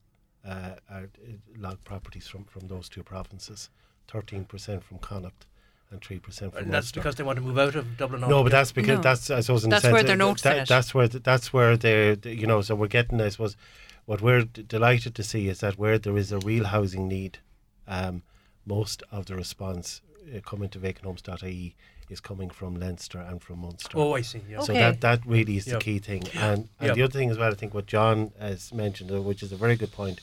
uh, 0.48 0.76
are 0.90 1.04
uh, 1.04 1.32
log 1.58 1.84
properties 1.84 2.28
from 2.28 2.46
from 2.46 2.68
those 2.70 2.88
two 2.88 3.04
provinces, 3.04 3.70
thirteen 4.08 4.46
percent 4.46 4.82
from 4.84 4.98
Connacht, 5.00 5.46
and 5.92 6.02
three 6.02 6.20
percent 6.20 6.54
from 6.54 6.64
And 6.64 6.74
that's 6.74 6.86
Munster. 6.86 7.00
because 7.02 7.16
they 7.16 7.24
want 7.24 7.36
to 7.38 7.42
move 7.44 7.58
out 7.60 7.76
of 7.76 7.98
Dublin. 7.98 8.22
No, 8.22 8.44
but 8.44 8.52
that's 8.54 8.72
because 8.72 8.98
No. 9.00 9.02
that's 9.02 9.30
I 9.30 9.42
suppose 9.42 9.66
in 9.66 9.70
That's 9.70 9.82
the 9.82 9.88
sense 9.88 9.94
where 9.94 10.04
they're 10.04 10.16
that- 10.16 10.24
noticing 10.26 10.52
that, 10.52 10.62
it. 10.64 10.68
That's 10.70 10.94
where 10.94 11.08
th- 11.10 11.24
that's 11.24 11.52
where 11.52 11.76
they're 11.76 12.16
you 12.24 12.48
know. 12.48 12.62
So 12.62 12.76
we're 12.76 12.88
getting 12.88 13.20
I 13.20 13.28
suppose 13.30 13.58
what 14.10 14.22
we're 14.24 14.42
d- 14.42 14.64
delighted 14.64 15.14
to 15.14 15.22
see 15.24 15.48
is 15.48 15.60
that 15.60 15.78
where 15.78 16.00
there 16.00 16.18
is 16.18 16.32
a 16.32 16.40
real 16.40 16.66
housing 16.66 17.08
need, 17.08 17.38
um, 17.88 18.24
most 18.66 19.04
of 19.12 19.28
the 19.28 19.36
response 19.36 20.02
uh, 20.36 20.40
coming 20.42 20.68
to 20.68 20.80
vacanthomes.ie 20.80 21.76
is 22.10 22.20
coming 22.20 22.50
from 22.50 22.74
Leinster 22.74 23.20
and 23.20 23.40
from 23.40 23.60
Munster. 23.60 23.92
Oh, 24.00 24.14
I 24.16 24.22
see. 24.22 24.42
Yeah. 24.50 24.62
So 24.62 24.74
Okay. 24.74 24.80
that 24.80 25.02
that 25.02 25.24
really 25.28 25.58
is 25.58 25.68
Yep. 25.68 25.80
the 25.80 25.84
key 25.86 26.00
thing, 26.00 26.24
and 26.34 26.68
and 26.80 26.88
Yep. 26.88 26.96
the 26.96 27.04
other 27.04 27.20
thing 27.20 27.30
as 27.30 27.38
well, 27.38 27.52
I 27.52 27.56
think 27.56 27.76
what 27.76 27.86
John 27.86 28.32
has 28.40 28.74
mentioned, 28.74 29.12
uh, 29.12 29.22
which 29.22 29.44
is 29.44 29.52
a 29.52 29.56
very 29.56 29.76
good 29.76 29.92
point, 29.92 30.22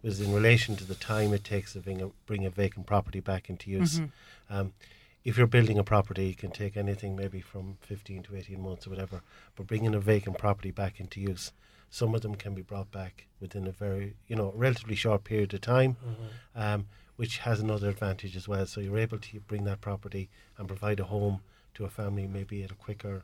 was 0.00 0.20
in 0.20 0.32
relation 0.32 0.76
to 0.76 0.84
the 0.84 0.94
time 0.94 1.32
it 1.34 1.42
takes 1.42 1.72
to 1.72 1.80
bring 1.80 2.00
a, 2.02 2.08
bring 2.26 2.44
a 2.46 2.50
vacant 2.50 2.86
property 2.86 3.18
back 3.18 3.50
into 3.50 3.68
use. 3.68 4.00
Um, 4.48 4.74
if 5.24 5.36
you're 5.36 5.48
building 5.48 5.76
a 5.78 5.82
property, 5.82 6.30
it 6.30 6.38
can 6.38 6.52
take 6.52 6.76
anything 6.76 7.16
maybe 7.16 7.40
from 7.40 7.78
15 7.80 8.22
to 8.24 8.36
18 8.36 8.60
months 8.62 8.86
or 8.86 8.90
whatever. 8.90 9.22
But 9.56 9.66
bringing 9.66 9.92
a 9.92 9.98
vacant 9.98 10.38
property 10.38 10.70
back 10.70 11.00
into 11.00 11.20
use, 11.20 11.50
some 11.94 12.12
of 12.12 12.22
them 12.22 12.34
can 12.34 12.54
be 12.54 12.62
brought 12.62 12.90
back 12.90 13.26
within 13.40 13.68
a 13.68 13.70
very, 13.70 14.16
you 14.26 14.34
know, 14.34 14.52
relatively 14.56 14.96
short 14.96 15.22
period 15.22 15.54
of 15.54 15.60
time, 15.60 15.96
um, 16.56 16.86
which 17.14 17.38
has 17.38 17.60
another 17.60 17.88
advantage 17.88 18.34
as 18.34 18.48
well. 18.48 18.66
So 18.66 18.80
you're 18.80 18.98
able 18.98 19.18
to 19.18 19.40
bring 19.50 19.62
that 19.66 19.80
property 19.80 20.28
and 20.58 20.66
provide 20.66 20.98
a 20.98 21.04
home 21.04 21.42
to 21.74 21.84
a 21.84 21.88
family 21.88 22.26
maybe 22.26 22.64
at 22.64 22.72
a 22.72 22.74
quicker 22.74 23.22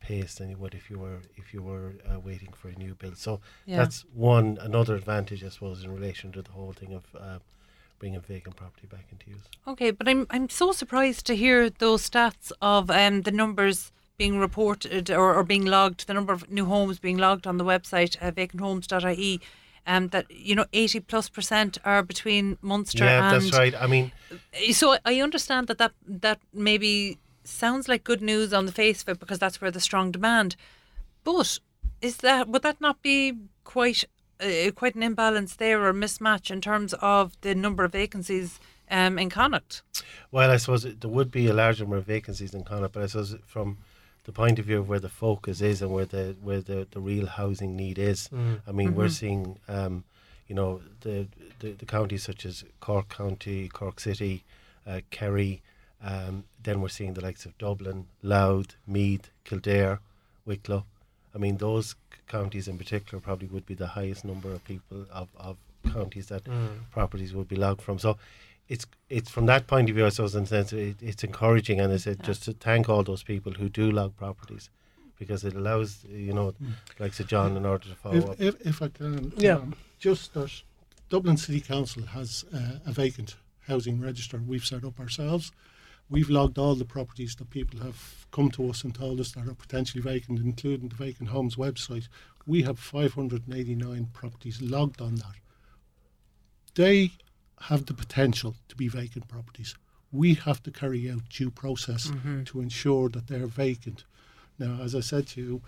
pace 0.00 0.34
than 0.34 0.50
you 0.50 0.56
would 0.56 0.74
if 0.74 0.90
you 0.90 0.98
were 0.98 1.20
if 1.36 1.54
you 1.54 1.62
were 1.62 1.94
uh, 2.12 2.18
waiting 2.18 2.52
for 2.52 2.68
a 2.68 2.74
new 2.74 2.96
build. 2.96 3.18
So 3.18 3.40
Yeah. 3.66 3.76
that's 3.76 4.04
one 4.12 4.58
another 4.60 4.96
advantage, 4.96 5.44
I 5.44 5.50
suppose, 5.50 5.84
in 5.84 5.92
relation 5.94 6.32
to 6.32 6.42
the 6.42 6.50
whole 6.50 6.72
thing 6.72 6.94
of 6.94 7.04
uh, 7.16 7.38
bringing 8.00 8.20
vacant 8.20 8.56
property 8.56 8.88
back 8.88 9.06
into 9.12 9.30
use. 9.30 9.46
Okay, 9.72 9.92
but 9.92 10.08
I'm 10.08 10.26
I'm 10.30 10.48
so 10.48 10.72
surprised 10.72 11.24
to 11.26 11.36
hear 11.36 11.70
those 11.70 12.10
stats 12.10 12.50
of 12.60 12.90
um, 12.90 13.22
the 13.22 13.30
numbers 13.42 13.92
being 14.18 14.38
reported 14.38 15.10
or, 15.10 15.34
or 15.34 15.44
being 15.44 15.64
logged, 15.64 16.06
the 16.08 16.14
number 16.14 16.32
of 16.32 16.50
new 16.50 16.64
homes 16.64 16.98
being 16.98 17.16
logged 17.16 17.46
on 17.46 17.56
the 17.56 17.64
website 17.64 18.16
uh, 18.20 18.32
vacanthomes.ie. 18.32 19.40
Um, 19.86 20.08
that 20.08 20.30
you 20.30 20.54
know, 20.54 20.66
eighty 20.74 21.00
plus 21.00 21.30
percent 21.30 21.78
are 21.82 22.02
between 22.02 22.58
Munster 22.60 23.04
yeah, 23.04 23.32
and 23.32 23.42
that's 23.42 23.56
right. 23.56 23.74
I 23.74 23.86
mean, 23.86 24.12
so 24.72 24.98
I 25.06 25.20
understand 25.22 25.66
that, 25.68 25.78
that 25.78 25.92
that 26.06 26.40
maybe 26.52 27.16
sounds 27.42 27.88
like 27.88 28.04
good 28.04 28.20
news 28.20 28.52
on 28.52 28.66
the 28.66 28.72
face 28.72 29.00
of 29.00 29.08
it 29.08 29.18
because 29.18 29.38
that's 29.38 29.62
where 29.62 29.70
the 29.70 29.80
strong 29.80 30.10
demand. 30.10 30.56
But 31.24 31.58
is 32.02 32.18
that 32.18 32.48
would 32.48 32.62
that 32.64 32.82
not 32.82 33.00
be 33.00 33.32
quite 33.64 34.04
uh, 34.40 34.70
quite 34.74 34.94
an 34.94 35.02
imbalance 35.02 35.56
there 35.56 35.82
or 35.82 35.94
mismatch 35.94 36.50
in 36.50 36.60
terms 36.60 36.92
of 37.00 37.40
the 37.40 37.54
number 37.54 37.82
of 37.82 37.92
vacancies 37.92 38.60
um, 38.90 39.18
in 39.18 39.30
Connacht. 39.30 39.82
Well, 40.30 40.50
I 40.50 40.58
suppose 40.58 40.82
there 40.82 41.10
would 41.10 41.30
be 41.30 41.46
a 41.46 41.54
large 41.54 41.80
number 41.80 41.96
of 41.96 42.04
vacancies 42.04 42.52
in 42.52 42.64
Connacht, 42.64 42.92
but 42.92 43.02
I 43.02 43.06
suppose 43.06 43.36
from 43.46 43.78
the 44.28 44.32
point 44.42 44.58
of 44.58 44.64
view 44.66 44.78
of 44.80 44.86
where 44.90 45.00
the 45.08 45.14
focus 45.26 45.58
is 45.72 45.80
and 45.82 45.90
where 45.96 46.04
the 46.14 46.24
where 46.48 46.60
the, 46.70 46.78
the 46.94 47.00
real 47.00 47.26
housing 47.40 47.72
need 47.84 47.98
is, 48.12 48.20
I 48.68 48.72
mean, 48.78 48.90
we're 48.98 49.08
seeing, 49.22 49.42
um, 49.76 49.94
you 50.48 50.54
know, 50.58 50.70
the, 51.04 51.16
the 51.60 51.68
the 51.80 51.86
counties 51.96 52.22
such 52.30 52.42
as 52.50 52.54
Cork 52.86 53.08
County, 53.20 53.60
Cork 53.80 53.96
City, 54.00 54.36
uh, 54.86 55.00
Kerry. 55.10 55.54
Um, 56.10 56.34
then 56.62 56.76
we're 56.82 56.96
seeing 56.98 57.14
the 57.14 57.24
likes 57.28 57.44
of 57.46 57.52
Dublin, 57.58 58.06
Louth, 58.22 58.72
Meath, 58.86 59.26
Kildare, 59.44 59.98
Wicklow. 60.46 60.84
I 61.34 61.38
mean, 61.38 61.56
those 61.56 61.86
c- 61.90 61.96
counties 62.36 62.68
in 62.68 62.76
particular 62.78 63.18
probably 63.28 63.48
would 63.48 63.66
be 63.72 63.74
the 63.84 63.88
highest 63.98 64.24
number 64.24 64.50
of 64.52 64.60
people 64.64 65.06
of, 65.20 65.28
of 65.48 65.56
counties 65.96 66.26
that 66.32 66.42
properties 66.92 67.32
would 67.34 67.48
be 67.48 67.56
logged 67.56 67.82
from. 67.82 67.98
So 67.98 68.10
it's 68.68 68.86
it's 69.08 69.30
from 69.30 69.46
that 69.46 69.66
point 69.66 69.88
of 69.88 69.96
view, 69.96 70.06
I 70.06 70.10
suppose, 70.10 70.34
in 70.34 70.44
a 70.44 70.46
sense, 70.46 70.72
it, 70.72 70.96
it's 71.00 71.24
encouraging, 71.24 71.80
and 71.80 71.92
I 71.92 71.96
said 71.96 72.22
just 72.22 72.42
to 72.44 72.52
thank 72.52 72.88
all 72.88 73.02
those 73.02 73.22
people 73.22 73.52
who 73.52 73.68
do 73.68 73.90
log 73.90 74.16
properties, 74.16 74.68
because 75.18 75.44
it 75.44 75.54
allows 75.54 76.04
you 76.04 76.32
know, 76.34 76.54
like 76.98 77.14
Sir 77.14 77.24
John, 77.24 77.56
in 77.56 77.64
order 77.64 77.88
to 77.88 77.94
follow 77.94 78.32
up. 78.32 78.40
If, 78.40 78.56
if, 78.60 78.66
if 78.66 78.82
I 78.82 78.88
can, 78.88 79.32
Yeah. 79.38 79.54
um, 79.56 79.74
just 79.98 80.34
that 80.34 80.52
Dublin 81.08 81.36
City 81.38 81.60
Council 81.60 82.02
has 82.04 82.44
uh, 82.54 82.78
a 82.84 82.92
vacant 82.92 83.36
housing 83.66 84.00
register 84.00 84.40
we've 84.46 84.64
set 84.66 84.84
up 84.84 85.00
ourselves. 85.00 85.52
We've 86.10 86.30
logged 86.30 86.56
all 86.58 86.74
the 86.74 86.86
properties 86.86 87.34
that 87.36 87.50
people 87.50 87.80
have 87.80 88.26
come 88.30 88.50
to 88.52 88.70
us 88.70 88.82
and 88.82 88.94
told 88.94 89.20
us 89.20 89.32
that 89.32 89.46
are 89.46 89.54
potentially 89.54 90.02
vacant, 90.02 90.38
including 90.38 90.88
the 90.88 90.94
Vacant 90.96 91.28
Homes 91.28 91.56
website. 91.56 92.08
We 92.46 92.62
have 92.62 92.78
589 92.78 94.08
properties 94.14 94.62
logged 94.62 95.02
on 95.02 95.16
that. 95.16 95.34
They 96.74 97.10
have 97.62 97.86
the 97.86 97.94
potential 97.94 98.54
to 98.68 98.76
be 98.76 98.88
vacant 98.88 99.28
properties. 99.28 99.74
We 100.12 100.34
have 100.34 100.62
to 100.62 100.70
carry 100.70 101.10
out 101.10 101.28
due 101.28 101.50
process 101.50 102.10
to 102.46 102.60
ensure 102.60 103.08
that 103.10 103.26
they're 103.26 103.46
vacant. 103.46 104.04
Now, 104.58 104.78
as 104.82 104.94
I 104.94 105.00
said 105.00 105.26
to 105.28 105.40
you, 105.40 105.62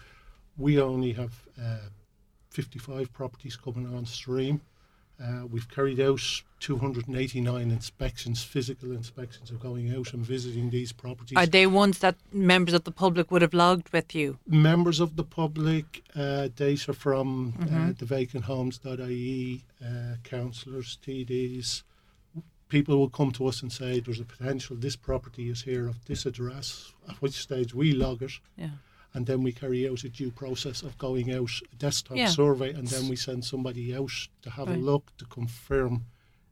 we 0.57 0.81
only 0.81 1.13
have 1.13 1.43
uh, 1.63 1.77
55 2.51 3.13
properties 3.13 3.57
coming 3.57 3.87
on 3.95 4.07
stream. 4.07 4.61
Uh, 5.23 5.45
we've 5.51 5.69
carried 5.69 6.01
out 6.01 6.21
289 6.61 7.71
inspections, 7.71 8.43
physical 8.43 8.93
inspections 8.93 9.51
of 9.51 9.61
going 9.61 9.95
out 9.95 10.15
and 10.15 10.25
visiting 10.25 10.71
these 10.71 10.93
properties. 10.93 11.37
Are 11.37 11.47
they 11.47 11.67
ones 11.67 11.99
that 11.99 12.17
members 12.33 12.73
of 12.75 12.85
the 12.85 12.91
public 12.91 13.31
would 13.31 13.43
have 13.43 13.53
logged 13.53 13.91
with 13.93 14.15
you? 14.15 14.39
Members 14.47 14.99
of 14.99 15.17
the 15.17 15.25
public, 15.25 16.03
uh, 16.17 16.49
data 16.57 16.93
from 16.95 17.53
Mm-hmm. 17.61 17.91
uh, 17.91 17.93
the 17.99 18.07
vacanthomes.ie, 18.07 19.65
uh, 19.85 20.15
councillors, 20.25 20.99
TDs. 21.07 21.83
People 22.69 22.97
will 22.99 23.11
come 23.11 23.33
to 23.33 23.47
us 23.47 23.63
and 23.63 23.73
say 23.73 24.01
there's 24.01 24.21
a 24.21 24.25
potential, 24.25 24.77
this 24.77 24.97
property 24.97 25.51
is 25.51 25.63
here 25.63 25.89
of 25.89 26.05
this 26.07 26.25
address, 26.25 26.93
at 27.09 27.17
which 27.21 27.33
stage 27.33 27.75
we 27.75 27.93
log 27.93 28.23
it. 28.23 28.33
Yeah. 28.57 28.69
And 29.15 29.27
then 29.27 29.43
we 29.43 29.53
carry 29.53 29.89
out 29.89 30.05
a 30.05 30.09
due 30.09 30.31
process 30.31 30.83
of 30.83 30.97
going 30.99 31.33
out 31.33 31.51
a 31.73 31.77
desktop 31.77 32.17
Yeah. 32.17 32.29
survey 32.29 32.73
and 32.73 32.87
then 32.89 33.09
we 33.09 33.17
send 33.17 33.45
somebody 33.45 33.95
out 33.95 34.11
to 34.43 34.51
have 34.51 34.69
Right. 34.69 34.79
a 34.79 34.81
look 34.81 35.17
to 35.19 35.25
confirm 35.25 36.05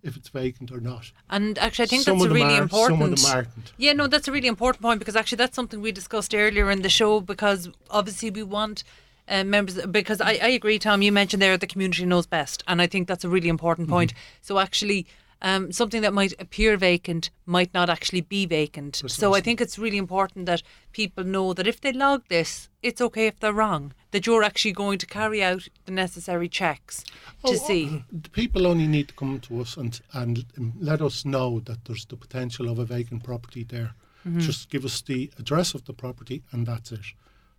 if 0.03 0.17
it's 0.17 0.29
vacant 0.29 0.71
or 0.71 0.81
not. 0.81 1.11
And 1.29 1.59
actually, 1.59 1.85
I 1.85 1.87
think 1.89 2.03
some 2.05 2.19
that's 2.19 2.27
of 2.27 2.31
a 2.31 2.35
them 2.35 2.43
really 2.47 2.59
are, 2.59 2.63
important. 2.63 3.01
Some 3.01 3.13
of 3.13 3.21
them 3.23 3.31
aren't. 3.33 3.73
Yeah, 3.77 3.93
no, 3.95 4.07
that's 4.07 4.29
a 4.29 4.33
really 4.33 4.47
important 4.49 4.81
point 4.83 4.99
because 5.01 5.17
actually 5.17 5.37
that's 5.37 5.57
something 5.57 5.81
we 5.81 5.93
discussed 5.93 6.35
earlier 6.35 6.71
in 6.71 6.83
the 6.83 6.89
show 6.89 7.21
because 7.21 7.69
obviously 7.91 8.31
we 8.31 8.43
want 8.45 8.85
uh, 9.29 9.45
members 9.45 9.85
because 9.87 10.21
I, 10.21 10.33
I 10.43 10.49
agree, 10.49 10.79
Tom. 10.79 11.03
You 11.03 11.13
mentioned 11.13 11.43
there 11.43 11.57
the 11.59 11.67
community 11.67 12.07
knows 12.07 12.27
best, 12.27 12.63
and 12.67 12.81
I 12.81 12.87
think 12.87 13.09
that's 13.09 13.25
a 13.25 13.29
really 13.29 13.49
important 13.49 13.89
point. 13.89 14.15
So 14.41 14.59
actually. 14.59 15.07
Um, 15.41 15.71
something 15.71 16.03
that 16.03 16.13
might 16.13 16.35
appear 16.41 16.77
vacant 16.77 17.31
might 17.47 17.73
not 17.73 17.89
actually 17.89 18.23
be 18.23 18.45
vacant. 18.45 19.03
So 19.07 19.35
I 19.37 19.41
think 19.41 19.61
it's 19.61 19.79
really 19.79 19.97
important 19.97 20.47
that 20.47 20.63
people 20.93 21.23
know 21.23 21.55
that 21.55 21.67
if 21.69 21.81
they 21.81 21.93
log 21.93 22.25
this, 22.29 22.69
it's 22.83 23.01
okay 23.01 23.29
if 23.29 23.39
they're 23.39 23.53
wrong. 23.53 23.93
That 24.11 24.27
you're 24.27 24.43
actually 24.43 24.73
going 24.73 24.99
to 24.99 25.07
carry 25.07 25.41
out 25.43 25.69
the 25.85 25.93
necessary 25.93 26.49
checks 26.49 27.05
to 27.45 27.53
Oh, 27.53 27.55
see. 27.55 28.03
The 28.23 28.31
people 28.31 28.67
only 28.67 28.89
need 28.89 29.09
to 29.09 29.15
come 29.15 29.39
to 29.41 29.61
us 29.61 29.77
and, 29.77 30.01
and 30.13 30.45
let 30.81 31.01
us 31.01 31.25
know 31.25 31.61
that 31.61 31.85
there's 31.85 32.07
the 32.07 32.17
potential 32.17 32.69
of 32.69 32.79
a 32.81 32.85
vacant 32.85 33.23
property 33.23 33.63
there. 33.63 33.95
Mm-hmm. 34.27 34.41
Just 34.41 34.71
give 34.71 34.85
us 34.85 35.01
the 35.03 35.31
address 35.39 35.73
of 35.75 35.85
the 35.85 35.93
property 35.93 36.43
and 36.51 36.67
that's 36.67 36.91
it. 36.91 37.07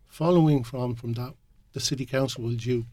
Following 0.09 0.63
from, 0.65 0.95
from 0.95 1.13
that, 1.13 1.33
the 1.73 1.79
City 1.79 2.05
Council 2.05 2.43
will 2.43 2.55
due, 2.55 2.85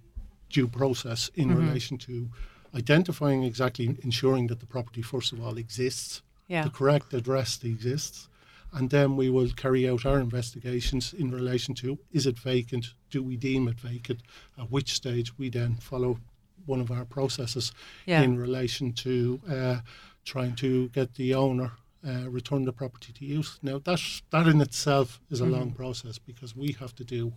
due 0.50 0.68
process 0.68 1.28
in 1.34 1.48
Mm-hmm. 1.48 1.66
relation 1.66 1.98
to 1.98 2.28
identifying 2.76 3.42
exactly, 3.42 3.96
ensuring 4.02 4.46
that 4.48 4.60
the 4.60 4.66
property, 4.66 5.02
first 5.02 5.32
of 5.32 5.40
all, 5.40 5.56
exists, 5.56 6.22
Yeah. 6.48 6.62
the 6.64 6.70
correct 6.70 7.12
address 7.14 7.62
exists, 7.64 8.28
and 8.72 8.90
then 8.90 9.16
we 9.16 9.30
will 9.30 9.50
carry 9.50 9.88
out 9.88 10.04
our 10.06 10.20
investigations 10.20 11.14
in 11.14 11.30
relation 11.30 11.74
to 11.76 11.98
is 12.12 12.26
it 12.26 12.38
vacant, 12.38 12.94
do 13.10 13.22
we 13.22 13.36
deem 13.36 13.66
it 13.68 13.80
vacant, 13.80 14.20
at 14.58 14.70
which 14.70 14.92
stage 14.92 15.36
we 15.38 15.48
then 15.48 15.76
follow 15.76 16.20
one 16.66 16.80
of 16.80 16.90
our 16.90 17.04
processes 17.04 17.72
Yeah. 18.06 18.22
in 18.22 18.36
relation 18.38 18.92
to 18.92 19.40
uh, 19.48 19.80
trying 20.24 20.54
to 20.56 20.88
get 20.90 21.14
the 21.14 21.34
owner 21.34 21.72
uh, 22.06 22.28
return 22.30 22.64
the 22.64 22.72
property 22.72 23.12
to 23.12 23.24
use. 23.24 23.58
Now 23.62 23.78
that 23.78 24.00
that 24.30 24.46
in 24.46 24.60
itself 24.60 25.20
is 25.30 25.40
a 25.40 25.46
long 25.46 25.72
process 25.72 26.18
because 26.18 26.54
we 26.54 26.72
have 26.78 26.94
to 26.96 27.04
do 27.04 27.32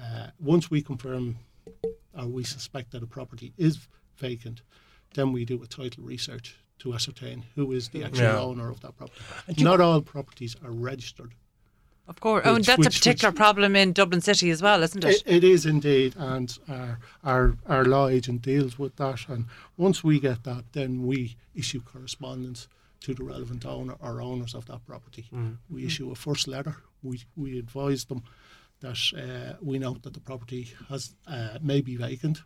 uh, 0.00 0.28
once 0.38 0.70
we 0.70 0.80
confirm 0.80 1.36
or 2.14 2.26
we 2.26 2.44
suspect 2.44 2.92
that 2.92 3.02
a 3.02 3.06
property 3.06 3.52
is 3.58 3.88
vacant, 4.18 4.62
then 5.14 5.32
we 5.32 5.44
do 5.44 5.62
a 5.62 5.66
title 5.66 6.04
research 6.04 6.56
to 6.78 6.94
ascertain 6.94 7.44
who 7.54 7.72
is 7.72 7.88
the 7.88 8.04
actual 8.04 8.22
Yeah. 8.24 8.38
owner 8.40 8.68
of 8.70 8.80
that 8.80 8.96
property. 8.96 9.62
Not 9.62 9.80
all 9.80 10.02
properties 10.02 10.56
are 10.62 10.70
registered. 10.70 11.34
Of 12.08 12.20
course. 12.20 12.42
oh, 12.44 12.54
and 12.54 12.64
that's 12.64 12.78
which- 12.78 12.86
a 12.86 12.90
particular 13.00 13.30
which- 13.32 13.36
problem 13.36 13.74
in 13.74 13.92
Dublin 13.92 14.20
City 14.20 14.50
as 14.50 14.62
well, 14.62 14.82
isn't 14.82 15.02
it? 15.04 15.22
It, 15.26 15.36
it 15.38 15.44
is 15.44 15.66
indeed, 15.66 16.14
and 16.16 16.56
our, 16.68 17.00
our 17.24 17.56
our 17.66 17.84
law 17.84 18.06
agent 18.08 18.42
deals 18.42 18.78
with 18.78 18.94
that. 18.96 19.28
And 19.28 19.46
once 19.76 20.04
we 20.04 20.20
get 20.20 20.44
that, 20.44 20.64
then 20.72 21.04
we 21.06 21.36
issue 21.54 21.80
correspondence 21.82 22.68
to 23.00 23.12
the 23.14 23.24
relevant 23.24 23.66
owner 23.66 23.94
or 24.00 24.20
owners 24.22 24.54
of 24.54 24.66
that 24.66 24.86
property. 24.86 25.28
We 25.68 25.84
issue 25.84 26.10
a 26.12 26.14
first 26.14 26.46
letter. 26.46 26.76
We 27.02 27.22
we 27.34 27.58
advise 27.58 28.04
them 28.04 28.22
that 28.80 28.98
uh, 29.16 29.56
we 29.60 29.78
note 29.80 30.02
that 30.02 30.14
the 30.14 30.20
property 30.20 30.74
has 30.88 31.14
uh, 31.26 31.58
may 31.60 31.80
be 31.80 31.96
vacant, 31.96 32.42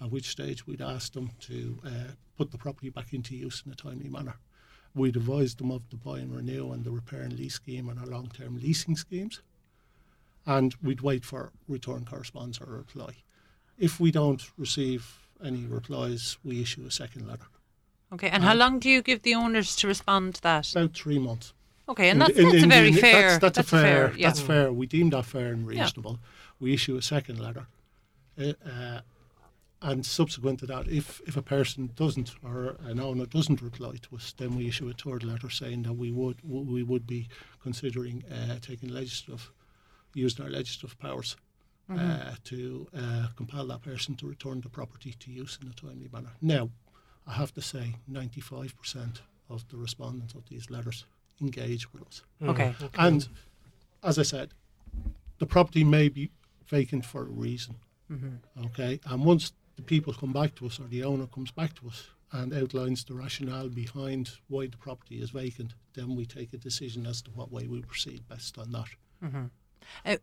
at 0.00 0.10
which 0.10 0.28
stage 0.28 0.66
we'd 0.66 0.80
ask 0.80 1.12
them 1.12 1.30
to 1.40 1.78
uh, 1.84 2.12
put 2.36 2.50
the 2.50 2.58
property 2.58 2.90
back 2.90 3.12
into 3.12 3.36
use 3.36 3.62
in 3.64 3.72
a 3.72 3.76
timely 3.76 4.08
manner. 4.08 4.36
We'd 4.94 5.16
advise 5.16 5.54
them 5.54 5.70
of 5.70 5.82
the 5.90 5.96
buy 5.96 6.18
and 6.18 6.34
renew 6.34 6.72
and 6.72 6.84
the 6.84 6.90
repair 6.90 7.20
and 7.20 7.32
lease 7.38 7.54
scheme 7.54 7.88
and 7.88 7.98
our 7.98 8.06
long-term 8.06 8.58
leasing 8.60 8.96
schemes 8.96 9.40
and 10.46 10.74
we'd 10.82 11.00
wait 11.00 11.24
for 11.24 11.52
return 11.68 12.04
correspondence 12.04 12.60
or 12.60 12.66
reply. 12.66 13.14
If 13.78 14.00
we 14.00 14.10
don't 14.10 14.42
receive 14.58 15.18
any 15.44 15.64
replies, 15.66 16.38
we 16.44 16.60
issue 16.60 16.84
a 16.86 16.90
second 16.90 17.26
letter. 17.26 17.46
Okay, 18.12 18.28
and 18.28 18.42
how 18.42 18.54
long 18.54 18.78
do 18.78 18.90
you 18.90 19.02
give 19.02 19.22
the 19.22 19.34
owners 19.34 19.76
to 19.76 19.86
respond 19.86 20.34
to 20.36 20.42
that? 20.42 20.70
About 20.72 20.92
three 20.94 21.18
months. 21.18 21.52
Okay, 21.88 22.10
and 22.10 22.20
that's, 22.20 22.36
in- 22.36 22.44
that's 22.44 22.54
a 22.54 22.64
in 22.64 22.68
very 22.68 22.92
fair. 22.92 23.38
That's, 23.38 23.56
that's 23.56 23.58
a 23.58 23.62
fair. 23.62 24.12
yeah. 24.16 24.28
That's 24.28 24.40
fair. 24.40 24.72
We 24.72 24.86
deem 24.86 25.10
that 25.10 25.24
fair 25.24 25.52
and 25.52 25.66
reasonable. 25.66 26.18
We 26.58 26.74
issue 26.74 26.96
a 26.96 27.02
second 27.02 27.38
letter, 27.40 27.66
uh, 28.38 28.52
uh, 28.66 29.00
and 29.82 30.04
subsequent 30.04 30.60
to 30.60 30.66
that, 30.66 30.88
if 30.88 31.20
if 31.26 31.36
a 31.36 31.42
person 31.42 31.90
doesn't 31.94 32.34
or 32.44 32.76
an 32.84 33.00
owner 33.00 33.26
doesn't 33.26 33.62
reply 33.62 33.94
to 34.02 34.16
us, 34.16 34.34
then 34.36 34.56
we 34.56 34.68
issue 34.68 34.88
a 34.88 34.92
third 34.92 35.24
letter 35.24 35.48
saying 35.48 35.82
that 35.82 35.94
we 35.94 36.10
would 36.10 36.38
we 36.44 36.82
would 36.82 37.06
be 37.06 37.28
considering 37.62 38.24
uh, 38.30 38.56
taking 38.60 38.90
legislative, 38.90 39.50
using 40.14 40.44
our 40.44 40.50
legislative 40.50 40.98
powers. 40.98 41.36
Uh, 41.92 42.34
to 42.44 42.86
uh, 42.96 43.26
compel 43.34 43.66
that 43.66 43.82
person 43.82 44.14
to 44.14 44.24
return 44.24 44.60
the 44.60 44.68
property 44.68 45.12
to 45.18 45.32
use 45.32 45.58
in 45.60 45.66
a 45.66 45.72
timely 45.72 46.08
manner. 46.12 46.30
Now, 46.40 46.70
I 47.26 47.32
have 47.32 47.52
to 47.54 47.60
say, 47.60 47.96
95% 48.08 49.22
of 49.48 49.68
the 49.70 49.76
respondents 49.76 50.34
of 50.34 50.48
these 50.48 50.70
letters 50.70 51.04
engage 51.40 51.92
with 51.92 52.04
us. 52.06 52.22
Okay. 52.40 52.76
And 52.94 53.26
as 54.04 54.20
I 54.20 54.22
said, 54.22 54.54
the 55.40 55.46
property 55.46 55.82
may 55.82 56.08
be 56.08 56.30
vacant 56.68 57.04
for 57.04 57.22
a 57.22 57.24
reason. 57.24 57.74
Okay, 58.66 59.00
and 59.06 59.24
once 59.24 59.52
the 59.80 59.86
people 59.86 60.12
come 60.12 60.32
back 60.32 60.54
to 60.56 60.66
us 60.66 60.78
or 60.78 60.84
the 60.84 61.04
owner 61.04 61.26
comes 61.26 61.50
back 61.50 61.74
to 61.74 61.88
us 61.88 62.08
and 62.32 62.54
outlines 62.54 63.04
the 63.04 63.14
rationale 63.14 63.68
behind 63.68 64.30
why 64.48 64.66
the 64.66 64.76
property 64.76 65.20
is 65.20 65.30
vacant, 65.30 65.74
then 65.94 66.14
we 66.14 66.24
take 66.24 66.52
a 66.52 66.58
decision 66.58 67.06
as 67.06 67.22
to 67.22 67.30
what 67.32 67.50
way 67.50 67.66
we 67.66 67.82
proceed 67.82 68.28
best 68.28 68.56
on 68.58 68.70
that. 68.70 68.88
Uh, 70.04 70.16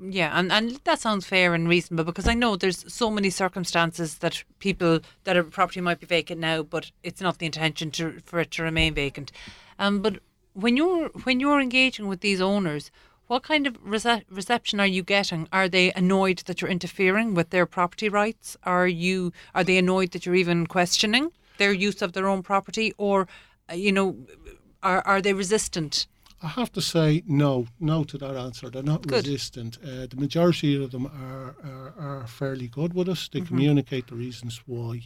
yeah, 0.00 0.38
and, 0.38 0.52
and 0.52 0.80
that 0.84 1.00
sounds 1.00 1.26
fair 1.26 1.52
and 1.54 1.68
reasonable 1.68 2.04
because 2.04 2.28
I 2.28 2.34
know 2.34 2.56
there's 2.56 2.90
so 2.92 3.10
many 3.10 3.28
circumstances 3.30 4.18
that 4.18 4.44
people 4.60 5.00
that 5.24 5.36
a 5.36 5.44
property 5.44 5.80
might 5.80 6.00
be 6.00 6.06
vacant 6.06 6.40
now, 6.40 6.62
but 6.62 6.90
it's 7.02 7.20
not 7.20 7.38
the 7.38 7.46
intention 7.46 7.90
to 7.92 8.20
for 8.24 8.40
it 8.40 8.50
to 8.52 8.62
remain 8.62 8.94
vacant. 8.94 9.32
Um, 9.78 10.00
but 10.00 10.20
when 10.52 10.76
you're 10.76 11.08
when 11.24 11.40
you're 11.40 11.60
engaging 11.60 12.06
with 12.06 12.20
these 12.20 12.40
owners, 12.40 12.90
What 13.28 13.42
kind 13.42 13.66
of 13.66 13.74
rece- 13.84 14.24
reception 14.30 14.80
are 14.80 14.86
you 14.86 15.02
getting? 15.02 15.48
Are 15.52 15.68
they 15.68 15.92
annoyed 15.92 16.38
that 16.46 16.60
you're 16.60 16.70
interfering 16.70 17.34
with 17.34 17.50
their 17.50 17.66
property 17.66 18.08
rights? 18.08 18.56
Are 18.64 18.86
you 18.88 19.32
are 19.54 19.64
they 19.64 19.78
annoyed 19.78 20.10
that 20.12 20.26
you're 20.26 20.34
even 20.34 20.66
questioning 20.66 21.30
their 21.58 21.72
use 21.72 22.02
of 22.02 22.12
their 22.12 22.26
own 22.28 22.42
property, 22.42 22.92
or 22.98 23.28
uh, 23.70 23.74
you 23.74 23.92
know, 23.92 24.16
are 24.82 25.02
are 25.06 25.22
they 25.22 25.32
resistant? 25.32 26.06
I 26.42 26.48
have 26.48 26.72
to 26.72 26.80
say 26.80 27.22
no, 27.26 27.66
no 27.78 28.02
to 28.04 28.18
that 28.18 28.34
answer. 28.36 28.68
They're 28.68 28.82
not 28.82 29.06
Good. 29.06 29.26
resistant. 29.28 29.78
Uh, 29.82 30.06
the 30.10 30.16
majority 30.16 30.82
of 30.82 30.90
them 30.90 31.06
are, 31.06 31.54
are, 31.64 31.94
are 31.96 32.26
fairly 32.26 32.66
good 32.66 32.92
with 32.94 33.08
us. 33.08 33.28
They 33.28 33.38
Mm-hmm. 33.38 33.46
communicate 33.48 34.08
the 34.08 34.16
reasons 34.16 34.60
why. 34.66 35.02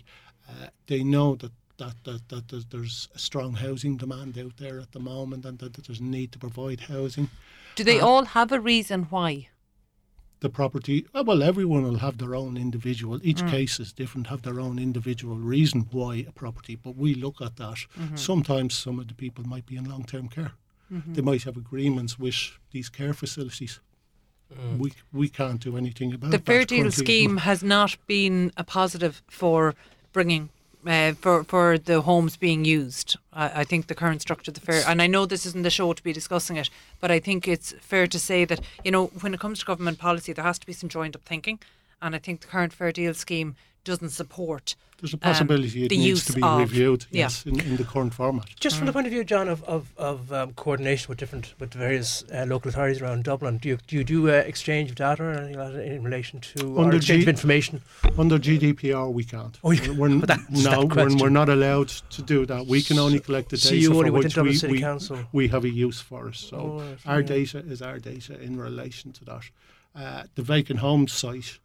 Uh, 0.49 0.69
they 0.87 1.05
know 1.05 1.35
that, 1.37 1.53
that, 1.77 1.95
that, 2.05 2.29
that 2.31 2.49
there's- 2.49 2.65
there's 2.71 3.09
a 3.15 3.19
strong 3.19 3.53
housing 3.57 3.99
demand 3.99 4.39
out 4.39 4.57
there 4.57 4.81
at 4.81 4.93
the 4.93 4.99
moment 5.01 5.45
and 5.45 5.59
that, 5.59 5.75
that 5.75 5.85
there's 5.87 6.01
a 6.01 6.05
need 6.05 6.33
to 6.33 6.39
provide 6.39 6.81
housing. 6.81 7.29
Do 7.77 7.85
they 7.85 8.01
Uh, 8.01 8.07
all 8.07 8.25
have 8.25 8.51
a 8.53 8.59
reason 8.61 9.05
why? 9.11 9.49
The 10.41 10.49
property, 10.51 11.07
uh, 11.15 11.23
well, 11.27 11.43
everyone 11.43 11.83
will 11.85 11.99
have 11.99 12.19
their 12.19 12.35
own 12.35 12.57
individual, 12.57 13.21
each 13.23 13.43
Mm. 13.43 13.51
case 13.51 13.81
is 13.81 13.93
different, 13.93 14.27
have 14.27 14.43
their 14.43 14.61
own 14.61 14.79
individual 14.79 15.37
reason 15.37 15.87
why 15.91 16.25
a 16.29 16.33
property, 16.33 16.75
but 16.77 16.95
we 16.97 17.15
look 17.15 17.41
at 17.41 17.57
that. 17.57 17.79
Mm-hmm. 17.99 18.17
Sometimes 18.17 18.75
some 18.75 18.99
of 19.01 19.07
the 19.09 19.15
people 19.15 19.45
might 19.45 19.67
be 19.67 19.77
in 19.77 19.85
long 19.89 20.05
term 20.05 20.29
care. 20.29 20.53
Mm-hmm. 20.93 21.15
They 21.15 21.23
might 21.23 21.45
have 21.45 21.57
agreements 21.57 22.19
with 22.19 22.59
these 22.71 22.89
care 22.91 23.15
facilities. 23.15 23.81
We 24.79 24.93
we 25.13 25.29
can't 25.29 25.61
do 25.61 25.77
anything 25.77 26.13
about 26.15 26.29
Mm. 26.29 26.33
The 26.33 26.39
that 26.39 26.47
Fair 26.47 26.65
Deal 26.65 26.83
currently. 26.85 27.05
scheme 27.05 27.37
has 27.39 27.63
not 27.65 27.97
been 28.07 28.53
a 28.57 28.63
positive 28.63 29.23
for 29.29 29.75
bringing. 30.13 30.51
Uh, 30.87 31.13
for 31.15 31.43
for 31.43 31.79
the 31.79 32.01
homes 32.03 32.37
being 32.37 32.65
used, 32.65 33.17
I, 33.33 33.63
I 33.63 33.65
think 33.65 33.89
the 33.89 33.95
current 33.95 34.23
structure 34.23 34.51
of 34.51 34.55
the 34.55 34.61
fair, 34.61 34.85
and 34.87 35.03
I 35.03 35.09
know 35.09 35.27
this 35.27 35.45
isn't 35.45 35.63
the 35.65 35.71
show 35.71 35.93
to 35.93 36.03
be 36.03 36.13
discussing 36.13 36.57
it, 36.57 36.71
but 37.01 37.11
I 37.11 37.19
think 37.19 37.49
it's 37.49 37.73
fair 37.81 38.07
to 38.07 38.19
say 38.21 38.45
that 38.45 38.61
you 38.85 38.93
know 38.93 39.07
when 39.21 39.35
it 39.35 39.41
comes 39.41 39.59
to 39.59 39.67
government 39.67 39.99
policy, 39.99 40.33
there 40.33 40.45
has 40.45 40.61
to 40.61 40.67
be 40.67 40.73
some 40.73 40.89
joined 40.89 41.17
up 41.17 41.25
thinking, 41.25 41.59
and 42.01 42.15
I 42.15 42.19
think 42.19 42.41
the 42.41 42.47
current 42.47 42.73
Fair 42.73 42.93
Deal 42.93 43.15
scheme 43.15 43.57
doesn't 43.87 44.11
support 44.11 44.77
There's 45.01 45.15
a 45.15 45.17
possibility 45.19 45.81
um, 45.81 45.85
it 45.87 45.89
the 45.89 45.97
needs 45.97 46.09
use 46.09 46.25
to 46.27 46.33
be 46.35 46.43
of- 46.43 46.59
reviewed. 46.59 47.07
yeah. 47.11 47.23
Yes, 47.25 47.45
in, 47.47 47.59
in 47.61 47.77
the 47.77 47.85
current 47.85 48.13
format. 48.15 48.47
Just 48.61 48.77
Mm. 48.77 48.79
from 48.81 48.87
the 48.89 48.93
point 48.93 49.07
of 49.07 49.13
view, 49.13 49.25
John, 49.25 49.49
of 49.49 49.63
of, 49.65 49.83
of 49.97 50.33
um, 50.33 50.53
coordination 50.55 51.09
with 51.09 51.19
different 51.19 51.55
with 51.59 51.73
various 51.75 52.25
uh, 52.35 52.45
local 52.49 52.69
authorities 52.69 53.01
around 53.01 53.25
Dublin, 53.25 53.59
do 53.59 53.69
you 53.71 53.79
do 53.87 53.97
you 53.97 54.05
do 54.05 54.29
uh, 54.29 54.33
exchange 54.53 54.91
of 54.91 54.97
data 54.97 55.23
or 55.23 55.33
anything 55.33 55.59
like 55.59 55.75
in 55.75 56.03
relation 56.03 56.41
to 56.41 56.75
or 56.77 56.85
Under 56.85 56.97
exchange 56.97 57.21
G- 57.25 57.25
of 57.25 57.29
information? 57.37 57.81
Under 58.19 58.39
GDPR, 58.39 59.13
we 59.13 59.25
can't. 59.25 59.59
Oh, 59.65 59.71
you- 59.71 59.95
we're, 59.95 60.19
but 60.19 60.29
that's 60.33 60.65
no, 60.65 60.85
that 60.85 60.97
we're, 60.97 61.17
we're 61.25 61.29
not 61.43 61.49
allowed 61.49 61.89
to 61.89 62.23
do 62.23 62.45
that. 62.47 62.67
We 62.67 62.83
can 62.83 62.99
only 62.99 63.21
collect 63.21 63.51
the 63.51 63.57
So 63.57 63.71
data 63.71 63.81
you 63.83 63.89
for 63.91 63.97
only 63.99 64.11
within 64.11 64.45
which 64.45 64.53
we, 64.53 64.57
City 64.57 64.73
we, 64.73 64.81
Council. 64.81 65.19
we 65.33 65.49
have 65.49 65.65
a 65.65 65.69
use 65.69 66.01
for 66.01 66.29
us. 66.29 66.39
So 66.51 66.57
Oh, 66.57 66.79
right, 66.81 66.99
our 67.07 67.21
yeah. 67.21 67.27
data 67.37 67.59
is 67.75 67.81
our 67.83 67.99
data 67.99 68.41
in 68.41 68.59
relation 68.59 69.13
to 69.13 69.25
that. 69.27 69.43
Uh, 69.95 70.25
the 70.35 70.43
vacant 70.43 70.81
homes 70.81 71.13
site 71.13 71.59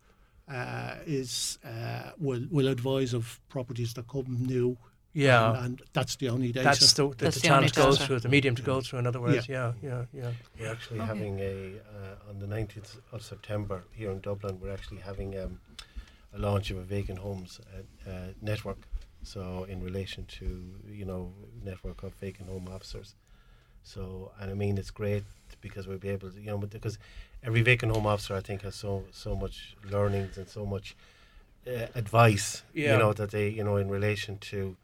uh, 0.52 0.96
is 1.06 1.58
uh, 1.66 2.12
will 2.20 2.46
will 2.52 2.68
advise 2.68 3.14
of 3.14 3.40
properties 3.50 3.94
that 3.94 4.08
come 4.08 4.46
new. 4.46 4.78
Yeah. 5.14 5.50
and, 5.50 5.66
and 5.66 5.82
that's 5.92 6.16
the 6.16 6.30
only 6.30 6.54
data. 6.54 6.64
That's 6.64 6.94
the, 6.94 7.10
the, 7.10 7.16
That's 7.16 7.36
the 7.36 7.42
the 7.42 7.48
channel 7.48 7.58
only 7.58 7.70
to 7.70 7.76
go 7.82 7.92
through, 7.94 8.20
the 8.22 8.30
medium 8.30 8.56
to 8.56 8.62
go 8.62 8.80
through, 8.80 9.00
in 9.00 9.08
other 9.08 9.20
words. 9.20 9.50
Yeah, 9.50 9.74
yeah, 9.84 10.06
yeah. 10.14 10.32
We're 10.58 10.72
actually 10.72 11.00
having 11.00 11.38
a 11.40 11.74
uh, 11.98 12.30
on 12.30 12.40
the 12.40 12.48
19th 12.48 12.98
of 13.12 13.22
September 13.22 13.84
here 13.92 14.10
in 14.12 14.22
Dublin. 14.22 14.58
We're 14.62 14.72
actually 14.72 15.02
having 15.02 15.38
um, 15.38 15.60
a 16.34 16.40
launch 16.40 16.72
of 16.72 16.78
a 16.78 16.84
vacant 16.84 17.20
homes 17.20 17.60
uh, 17.60 18.10
uh, 18.10 18.14
network. 18.42 18.78
So 19.24 19.66
in 19.70 19.84
relation 19.84 20.26
to 20.40 20.46
you 20.90 21.06
know 21.06 21.34
network 21.64 22.04
of 22.04 22.14
vacant 22.16 22.50
home 22.50 22.70
officers. 22.74 23.16
So 23.84 24.32
and 24.40 24.50
I 24.50 24.54
mean 24.54 24.78
it's 24.78 24.92
great 24.92 25.24
because 25.60 25.88
we'll 25.88 25.98
be 25.98 26.10
able 26.10 26.32
to 26.32 26.40
you 26.40 26.48
know 26.48 26.58
because 26.58 26.98
every 27.44 27.62
vacant 27.62 27.92
home 27.96 28.06
officer 28.08 28.36
I 28.36 28.42
think 28.42 28.62
has 28.64 28.76
so 28.76 29.04
so 29.12 29.36
much 29.36 29.76
learnings 29.90 30.38
and 30.38 30.48
so 30.48 30.66
much 30.66 30.96
uh, 31.68 31.88
advice 31.96 32.64
Yeah. 32.74 32.94
you 32.94 33.00
know 33.00 33.14
that 33.14 33.32
they 33.32 33.50
you 33.50 33.64
know 33.64 33.78
in 33.78 33.90
relation 33.90 34.38
to 34.52 34.76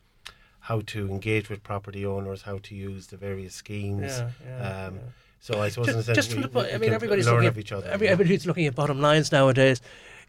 how 0.62 0.82
to 0.86 1.08
engage 1.10 1.50
with 1.50 1.64
property 1.64 2.06
owners, 2.06 2.42
how 2.42 2.58
to 2.58 2.76
use 2.76 3.08
the 3.08 3.16
various 3.16 3.56
schemes. 3.56 4.12
Yeah, 4.18 4.30
yeah, 4.46 4.86
um, 4.88 4.96
yeah. 4.96 5.02
So 5.40 5.62
I 5.62 5.70
suppose 5.70 5.88
in 5.88 5.94
a 5.94 5.98
Just, 5.98 6.06
sense 6.08 6.18
just 6.18 6.32
from 6.34 6.42
we, 6.42 6.48
the 6.50 6.60
we 6.60 6.66
I 6.66 6.72
mean, 6.74 6.82
can 6.90 6.94
everybody's 6.94 7.26
learn 7.26 7.36
looking 7.36 7.48
of 7.48 7.58
at, 7.58 7.60
each 7.62 7.72
other. 7.72 7.88
every, 7.88 8.08
everybody's 8.10 8.46
looking 8.46 8.66
at 8.66 8.76
bottom 8.76 9.00
lines 9.00 9.32
nowadays. 9.32 9.80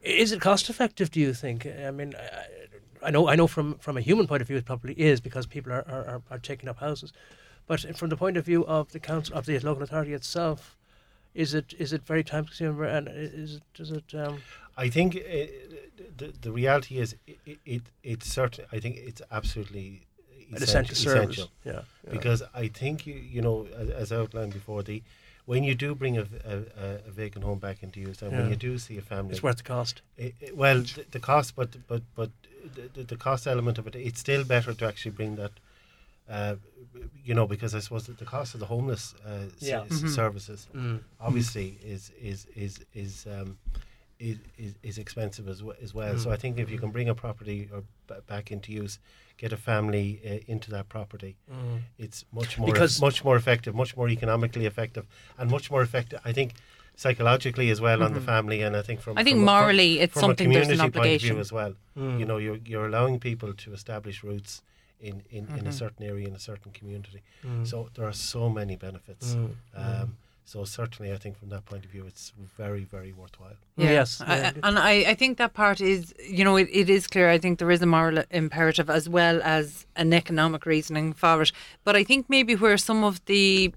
Is 0.01 0.31
it 0.31 0.41
cost 0.41 0.70
effective? 0.70 1.11
Do 1.11 1.18
you 1.18 1.35
think? 1.35 1.66
I 1.66 1.91
mean, 1.91 2.14
I, 3.03 3.09
I 3.09 3.11
know, 3.11 3.26
I 3.29 3.35
know 3.35 3.49
from 3.49 3.79
from 3.79 3.97
a 3.97 4.01
human 4.01 4.29
point 4.29 4.41
of 4.43 4.47
view, 4.47 4.57
it 4.59 4.64
probably 4.64 4.95
is 4.95 5.20
because 5.20 5.45
people 5.47 5.72
are, 5.72 5.85
are, 5.89 6.22
are 6.31 6.39
taking 6.39 6.68
up 6.68 6.79
houses. 6.79 7.12
But 7.66 7.81
from 7.99 8.09
the 8.09 8.16
point 8.16 8.37
of 8.37 8.45
view 8.45 8.64
of 8.66 8.93
the 8.93 9.01
council 9.01 9.35
of 9.37 9.45
the 9.45 9.59
local 9.59 9.83
authority 9.83 10.12
itself, 10.14 10.76
is 11.43 11.55
it 11.55 11.68
is 11.78 11.93
it 11.93 12.03
very 12.12 12.24
time 12.24 12.45
consuming 12.45 12.91
and 12.97 13.09
is 13.09 13.55
it 13.57 13.62
does 13.78 13.91
it? 13.93 14.09
Um, 14.22 14.34
I 14.84 14.89
think 14.97 15.16
uh, 15.16 15.47
the 16.20 16.32
the 16.45 16.53
reality 16.53 16.95
is 17.05 17.16
it, 17.26 17.59
it 17.74 17.82
it's 18.03 18.28
certain. 18.39 18.64
I 18.76 18.78
think 18.82 18.97
it's 19.09 19.22
absolutely 19.30 19.89
essential 20.53 20.97
service? 20.97 21.47
Yeah, 21.64 21.72
yeah. 21.72 22.11
because 22.16 22.43
I 22.55 22.68
think 22.80 23.07
you 23.07 23.14
you 23.14 23.41
know 23.47 23.57
as, 23.82 23.89
as 24.03 24.12
outlined 24.12 24.53
before 24.53 24.82
the 24.82 25.03
when 25.53 25.64
you 25.64 25.74
do 25.74 25.95
bring 25.95 26.18
a, 26.18 26.26
a, 26.55 26.57
a- 27.07 27.11
vacant 27.11 27.45
home 27.45 27.59
back 27.59 27.82
into 27.82 28.01
use 28.01 28.20
and 28.22 28.32
when 28.32 28.49
you 28.51 28.57
do 28.57 28.78
see 28.78 28.99
a 28.99 29.03
family 29.03 29.32
it's 29.32 29.43
worth 29.43 29.59
the 29.59 29.62
cost. 29.74 30.03
I- 30.18 30.32
I- 30.47 30.53
well 30.62 30.80
the, 30.80 31.05
the 31.16 31.20
cost 31.20 31.55
but 31.57 31.70
but 31.86 32.03
but 32.14 32.30
the, 32.95 33.03
the 33.12 33.16
cost 33.16 33.47
element 33.47 33.78
of 33.78 33.86
it 33.86 33.95
it's 33.95 34.20
still 34.20 34.45
better 34.45 34.74
to 34.74 34.84
actually 34.91 35.12
bring 35.20 35.36
that 35.36 35.53
uh, 36.29 36.57
you 37.24 37.35
know 37.35 37.47
because 37.47 37.74
I 37.74 37.81
suppose 37.81 38.07
that 38.07 38.18
the 38.18 38.24
cost 38.24 38.55
of 38.55 38.61
the 38.61 38.66
homeless 38.66 39.14
uh, 39.26 39.47
Yeah. 39.61 39.83
s- 39.91 40.03
Mhm. 40.03 40.09
services 40.14 40.68
Mm. 40.74 41.01
obviously 41.20 41.79
is 41.85 42.11
is 42.20 42.47
is 42.55 42.81
is 42.95 43.26
um, 43.26 43.59
is, 44.20 44.37
is, 44.59 44.74
is 44.83 44.99
expensive 44.99 45.47
as, 45.49 45.59
w- 45.61 45.79
as 45.81 45.95
well. 45.95 46.18
So 46.18 46.29
Mm. 46.29 46.33
I 46.33 46.37
think 46.37 46.59
if 46.59 46.70
you 46.72 46.79
can 46.79 46.91
bring 46.91 47.09
a 47.09 47.14
property 47.14 47.68
or 47.72 47.85
b- 48.09 48.14
back 48.26 48.51
into 48.51 48.72
use, 48.72 48.99
get 49.37 49.53
a 49.53 49.57
family 49.57 50.20
uh, 50.26 50.53
into 50.53 50.70
that 50.72 50.89
property, 50.89 51.37
Mm. 51.49 51.83
it's 51.99 52.24
much 52.33 52.59
more 52.59 52.66
Because- 52.66 53.01
much 53.01 53.22
more 53.24 53.37
effective, 53.37 53.74
much 53.76 53.97
more 53.97 54.09
economically 54.09 54.66
effective, 54.66 55.07
and 55.39 55.49
much 55.51 55.70
more 55.70 55.83
effective. 55.83 56.20
I 56.24 56.33
think 56.33 56.55
psychologically 56.97 57.70
as 57.70 57.81
well 57.81 58.03
on 58.03 58.12
the 58.12 58.20
family, 58.20 58.61
and 58.62 58.74
I 58.76 58.83
think 58.83 59.01
from 59.01 59.12
Mm-hmm. 59.12 59.20
I 59.20 59.24
think 59.24 59.37
from 59.37 59.43
a- 59.49 59.53
from- 59.53 59.62
morally 59.64 60.01
it's 60.01 60.12
from 60.14 60.20
something 60.22 60.51
a 60.51 60.53
there's 60.55 60.66
community 60.66 60.87
an 60.87 60.93
point 60.93 61.14
of 61.14 61.20
view 61.22 61.31
obligation. 61.31 61.39
as 61.41 61.53
well. 61.53 61.74
Mm. 61.97 62.18
You 62.20 62.26
know, 62.26 62.39
you're 62.39 62.59
you're 62.70 62.87
allowing 62.87 63.20
people 63.20 63.55
to 63.55 63.72
establish 63.72 64.24
roots 64.24 64.62
in 65.01 65.22
in, 65.30 65.38
in 65.38 65.46
Mm-hmm. 65.46 65.66
a 65.68 65.72
certain 65.72 66.05
area 66.07 66.26
in 66.28 66.34
a 66.34 66.38
certain 66.40 66.72
community. 66.72 67.22
Mm. 67.44 67.66
So 67.66 67.88
there 67.94 68.07
are 68.07 68.12
so 68.12 68.49
many 68.49 68.76
benefits. 68.76 69.34
Mm. 69.34 69.51
Um, 69.74 70.16
so 70.44 70.64
certainly, 70.64 71.12
I 71.12 71.18
think 71.18 71.36
from 71.38 71.51
that 71.51 71.66
point 71.66 71.84
of 71.84 71.90
view, 71.90 72.07
it's 72.07 72.32
very, 72.57 72.82
very 72.84 73.12
worthwhile. 73.12 73.57
Yes, 73.76 74.22
I- 74.22 74.55
and 74.62 74.78
I, 74.78 75.11
I 75.11 75.14
think 75.14 75.36
that 75.36 75.53
part 75.53 75.80
is, 75.82 76.14
you 76.26 76.42
know, 76.42 76.57
it, 76.57 76.68
it 76.72 76.88
is 76.88 77.07
clear. 77.07 77.28
I 77.28 77.38
think 77.38 77.59
there 77.59 77.70
is 77.70 77.82
a 77.82 77.86
moral 77.86 78.24
imperative 78.30 78.88
as 78.88 79.09
well 79.11 79.42
as 79.44 79.86
an 79.94 80.12
economic 80.14 80.64
reasoning 80.64 81.12
for 81.12 81.42
it. 81.42 81.53
But 81.84 81.96
I 81.96 82.05
think 82.05 82.30
maybe 82.30 82.55
where 82.57 82.78
some 82.78 83.05
of 83.05 83.22
the, 83.26 83.74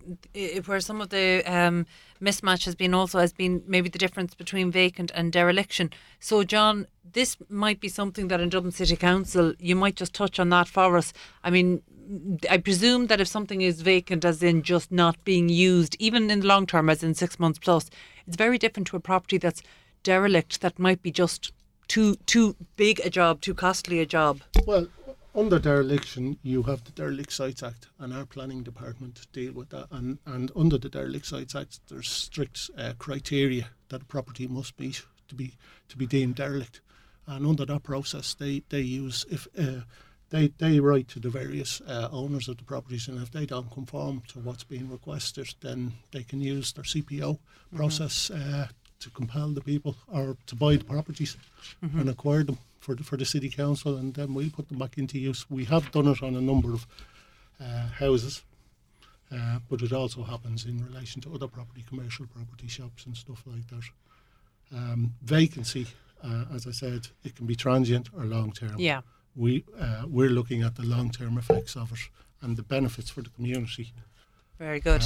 where 0.65 0.79
some 0.79 1.01
of 1.01 1.09
the 1.09 1.43
um, 1.45 1.85
mismatch 2.21 2.65
has 2.65 2.75
been 2.75 2.93
also 2.93 3.19
has 3.19 3.33
been 3.33 3.63
maybe 3.67 3.89
the 3.89 3.99
difference 3.99 4.33
between 4.33 4.71
vacant 4.71 5.11
and 5.15 5.31
dereliction. 5.31 5.89
So, 6.19 6.43
John, 6.43 6.87
this 7.13 7.37
might 7.49 7.79
be 7.79 7.89
something 7.89 8.27
that 8.27 8.39
in 8.39 8.49
Dublin 8.49 8.71
City 8.71 8.95
Council 8.95 9.53
you 9.59 9.75
might 9.75 9.95
just 9.95 10.13
touch 10.13 10.39
on 10.39 10.49
that 10.49 10.67
for 10.67 10.97
us. 10.97 11.13
I 11.43 11.49
mean, 11.49 11.81
I 12.49 12.57
presume 12.57 13.07
that 13.07 13.21
if 13.21 13.27
something 13.27 13.61
is 13.61 13.81
vacant, 13.81 14.25
as 14.25 14.43
in 14.43 14.63
just 14.63 14.91
not 14.91 15.23
being 15.23 15.49
used, 15.49 15.95
even 15.99 16.29
in 16.29 16.41
the 16.41 16.47
long 16.47 16.65
term, 16.65 16.89
as 16.89 17.03
in 17.03 17.13
six 17.15 17.39
months 17.39 17.59
plus, 17.59 17.89
it's 18.27 18.37
very 18.37 18.57
different 18.57 18.87
to 18.87 18.97
a 18.97 18.99
property 18.99 19.37
that's 19.37 19.63
derelict 20.03 20.61
that 20.61 20.79
might 20.79 21.01
be 21.01 21.11
just 21.11 21.53
too 21.87 22.15
too 22.25 22.55
big 22.75 23.01
a 23.03 23.09
job, 23.09 23.41
too 23.41 23.53
costly 23.53 23.99
a 23.99 24.05
job. 24.05 24.41
Well, 24.65 24.87
under 25.33 25.59
dereliction, 25.59 26.37
you 26.43 26.63
have 26.63 26.83
the 26.83 26.91
Derelict 26.91 27.31
Sites 27.31 27.63
Act, 27.63 27.87
and 27.99 28.13
our 28.13 28.25
planning 28.25 28.63
department 28.63 29.27
deal 29.31 29.53
with 29.53 29.69
that. 29.69 29.87
And, 29.91 30.19
and 30.25 30.51
under 30.55 30.77
the 30.77 30.89
Derelict 30.89 31.25
Sites 31.25 31.55
Act, 31.55 31.79
there's 31.87 32.09
strict 32.09 32.69
uh, 32.77 32.93
criteria 32.97 33.69
that 33.89 34.01
a 34.01 34.05
property 34.05 34.47
must 34.47 34.79
meet 34.79 35.03
to 35.29 35.35
be 35.35 35.53
to 35.87 35.97
be 35.97 36.05
deemed 36.05 36.35
derelict. 36.35 36.81
And 37.27 37.45
under 37.45 37.65
that 37.65 37.83
process, 37.83 38.33
they 38.33 38.63
they 38.69 38.81
use 38.81 39.25
if 39.29 39.47
uh, 39.57 39.81
they 40.29 40.47
they 40.57 40.79
write 40.79 41.07
to 41.09 41.19
the 41.19 41.29
various 41.29 41.81
uh, 41.81 42.09
owners 42.11 42.49
of 42.49 42.57
the 42.57 42.63
properties, 42.63 43.07
and 43.07 43.21
if 43.21 43.31
they 43.31 43.45
don't 43.45 43.71
conform 43.71 44.23
to 44.29 44.39
what's 44.39 44.65
being 44.65 44.89
requested, 44.89 45.55
then 45.61 45.93
they 46.11 46.23
can 46.23 46.41
use 46.41 46.73
their 46.73 46.83
CPO 46.83 47.39
process 47.73 48.29
uh, 48.31 48.67
to 49.01 49.09
compel 49.09 49.49
the 49.49 49.61
people 49.61 49.95
or 50.07 50.37
to 50.47 50.55
buy 50.55 50.75
the 50.77 50.85
properties 50.85 51.37
and 51.81 52.09
acquire 52.09 52.43
them 52.43 52.57
for 52.79 52.95
the, 52.95 53.03
for 53.03 53.17
the 53.17 53.25
city 53.25 53.49
council, 53.49 53.97
and 53.97 54.13
then 54.15 54.33
we'll 54.33 54.49
put 54.49 54.67
them 54.69 54.79
back 54.79 54.97
into 54.97 55.19
use. 55.19 55.45
We 55.49 55.65
have 55.65 55.91
done 55.91 56.07
it 56.07 56.23
on 56.23 56.35
a 56.35 56.41
number 56.41 56.73
of 56.73 56.87
uh, 57.59 57.87
houses, 57.99 58.43
uh, 59.31 59.59
but 59.69 59.81
it 59.81 59.93
also 59.93 60.23
happens 60.23 60.65
in 60.65 60.83
relation 60.83 61.21
to 61.21 61.33
other 61.33 61.47
property, 61.47 61.83
commercial 61.87 62.25
property 62.27 62.67
shops 62.67 63.05
and 63.05 63.15
stuff 63.15 63.43
like 63.45 63.67
that. 63.69 63.83
Um, 64.75 65.13
vacancy, 65.21 65.85
uh, 66.23 66.45
as 66.55 66.65
I 66.65 66.71
said, 66.71 67.07
it 67.23 67.35
can 67.35 67.45
be 67.45 67.55
transient 67.55 68.09
or 68.17 68.25
long 68.25 68.51
term. 68.51 68.75
Yeah. 68.77 69.01
We 69.35 69.63
uh, 69.79 70.03
we're 70.07 70.29
looking 70.29 70.63
at 70.63 70.75
the 70.75 70.83
long 70.83 71.11
term 71.11 71.37
effects 71.37 71.75
of 71.75 71.91
it 71.91 71.99
and 72.41 72.57
the 72.57 72.63
benefits 72.63 73.09
for 73.09 73.21
the 73.21 73.29
community. 73.29 73.93
Very 74.57 74.79
good. 74.79 75.03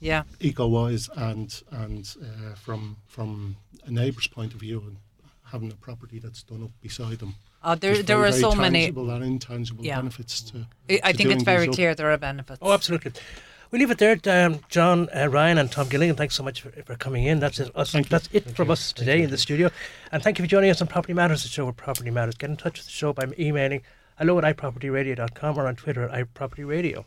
Yeah. 0.00 0.22
eco-wise 0.40 1.08
and 1.16 1.62
and 1.70 2.14
uh, 2.22 2.54
from 2.54 2.96
from 3.06 3.56
a 3.84 3.90
neighbour's 3.90 4.26
point 4.28 4.54
of 4.54 4.60
view 4.60 4.82
and 4.86 4.96
having 5.44 5.72
a 5.72 5.76
property 5.76 6.18
that's 6.18 6.42
done 6.42 6.62
up 6.62 6.70
beside 6.80 7.18
them. 7.18 7.34
Uh, 7.62 7.74
there, 7.74 7.94
There's 7.94 8.04
there 8.06 8.18
very, 8.18 8.28
are 8.28 8.32
so 8.32 8.54
many. 8.54 8.80
tangible 8.82 9.10
and 9.10 9.24
intangible 9.24 9.84
Yeah. 9.84 9.96
benefits 9.96 10.40
to. 10.42 10.66
I 10.90 11.00
I 11.02 11.12
to 11.12 11.18
think 11.18 11.30
it's 11.30 11.42
very 11.42 11.60
these 11.66 11.68
up. 11.70 11.74
clear 11.74 11.94
there 11.94 12.10
are 12.12 12.18
benefits. 12.18 12.58
Oh, 12.62 12.72
absolutely. 12.72 13.12
We 13.70 13.78
leave 13.80 13.90
it 13.90 13.98
there. 13.98 14.16
Um, 14.46 14.60
John, 14.70 15.08
uh, 15.14 15.26
Ryan, 15.28 15.58
and 15.58 15.70
Tom 15.70 15.88
Gilligan. 15.88 16.16
Thanks 16.16 16.34
so 16.36 16.42
much 16.42 16.62
for, 16.62 16.70
for 16.70 16.94
coming 16.96 17.24
in. 17.24 17.38
That's 17.40 17.58
it. 17.60 17.70
Us, 17.76 17.92
that's 18.08 18.28
it 18.32 18.50
from 18.56 18.70
us 18.70 18.92
today 18.94 19.20
in 19.22 19.28
the 19.30 19.36
studio. 19.36 19.70
And 20.12 20.22
thank 20.22 20.38
you 20.38 20.44
for 20.44 20.48
joining 20.48 20.70
us 20.70 20.80
on 20.80 20.86
Property 20.86 21.12
Matters, 21.12 21.42
the 21.42 21.48
show 21.50 21.64
where 21.64 21.74
property 21.74 22.10
matters. 22.10 22.34
Get 22.36 22.48
in 22.48 22.56
touch 22.56 22.78
with 22.78 22.86
the 22.86 22.92
show 22.92 23.12
by 23.12 23.24
emailing 23.38 23.82
hello 24.18 24.38
at 24.38 24.56
ipropertyradio.com 24.56 25.58
or 25.58 25.66
on 25.66 25.76
Twitter 25.76 26.08
at 26.08 26.12
ipropertyradio. 26.34 27.04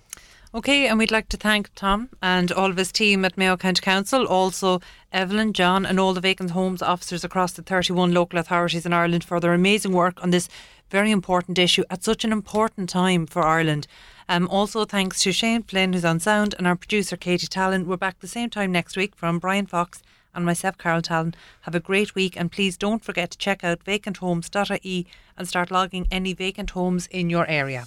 Okay, 0.53 0.85
and 0.87 0.99
we'd 0.99 1.11
like 1.11 1.29
to 1.29 1.37
thank 1.37 1.73
Tom 1.75 2.09
and 2.21 2.51
all 2.51 2.69
of 2.69 2.75
his 2.75 2.91
team 2.91 3.23
at 3.23 3.37
Mayo 3.37 3.55
County 3.55 3.79
Council, 3.79 4.25
also 4.27 4.81
Evelyn, 5.13 5.53
John, 5.53 5.85
and 5.85 5.97
all 5.97 6.13
the 6.13 6.19
vacant 6.19 6.51
homes 6.51 6.81
officers 6.81 7.23
across 7.23 7.53
the 7.53 7.61
31 7.61 8.13
local 8.13 8.37
authorities 8.37 8.85
in 8.85 8.91
Ireland 8.91 9.23
for 9.23 9.39
their 9.39 9.53
amazing 9.53 9.93
work 9.93 10.21
on 10.21 10.31
this 10.31 10.49
very 10.89 11.09
important 11.09 11.57
issue 11.57 11.85
at 11.89 12.03
such 12.03 12.25
an 12.25 12.33
important 12.33 12.89
time 12.89 13.27
for 13.27 13.43
Ireland. 13.43 13.87
Um, 14.27 14.45
also, 14.49 14.83
thanks 14.83 15.21
to 15.21 15.31
Shane 15.31 15.63
Flynn, 15.63 15.93
who's 15.93 16.03
on 16.03 16.19
sound, 16.19 16.53
and 16.57 16.67
our 16.67 16.75
producer, 16.75 17.15
Katie 17.15 17.47
Talon. 17.47 17.87
We're 17.87 17.95
back 17.95 18.19
the 18.19 18.27
same 18.27 18.49
time 18.49 18.73
next 18.73 18.97
week 18.97 19.15
from 19.15 19.39
Brian 19.39 19.67
Fox 19.67 20.03
and 20.35 20.45
myself, 20.45 20.77
Carol 20.77 21.01
Talon. 21.01 21.33
Have 21.61 21.75
a 21.75 21.79
great 21.79 22.13
week, 22.13 22.37
and 22.37 22.51
please 22.51 22.75
don't 22.75 23.05
forget 23.05 23.31
to 23.31 23.37
check 23.37 23.63
out 23.63 23.85
vacanthomes.ie 23.85 25.07
and 25.37 25.47
start 25.47 25.71
logging 25.71 26.09
any 26.11 26.33
vacant 26.33 26.71
homes 26.71 27.07
in 27.07 27.29
your 27.29 27.47
area. 27.47 27.85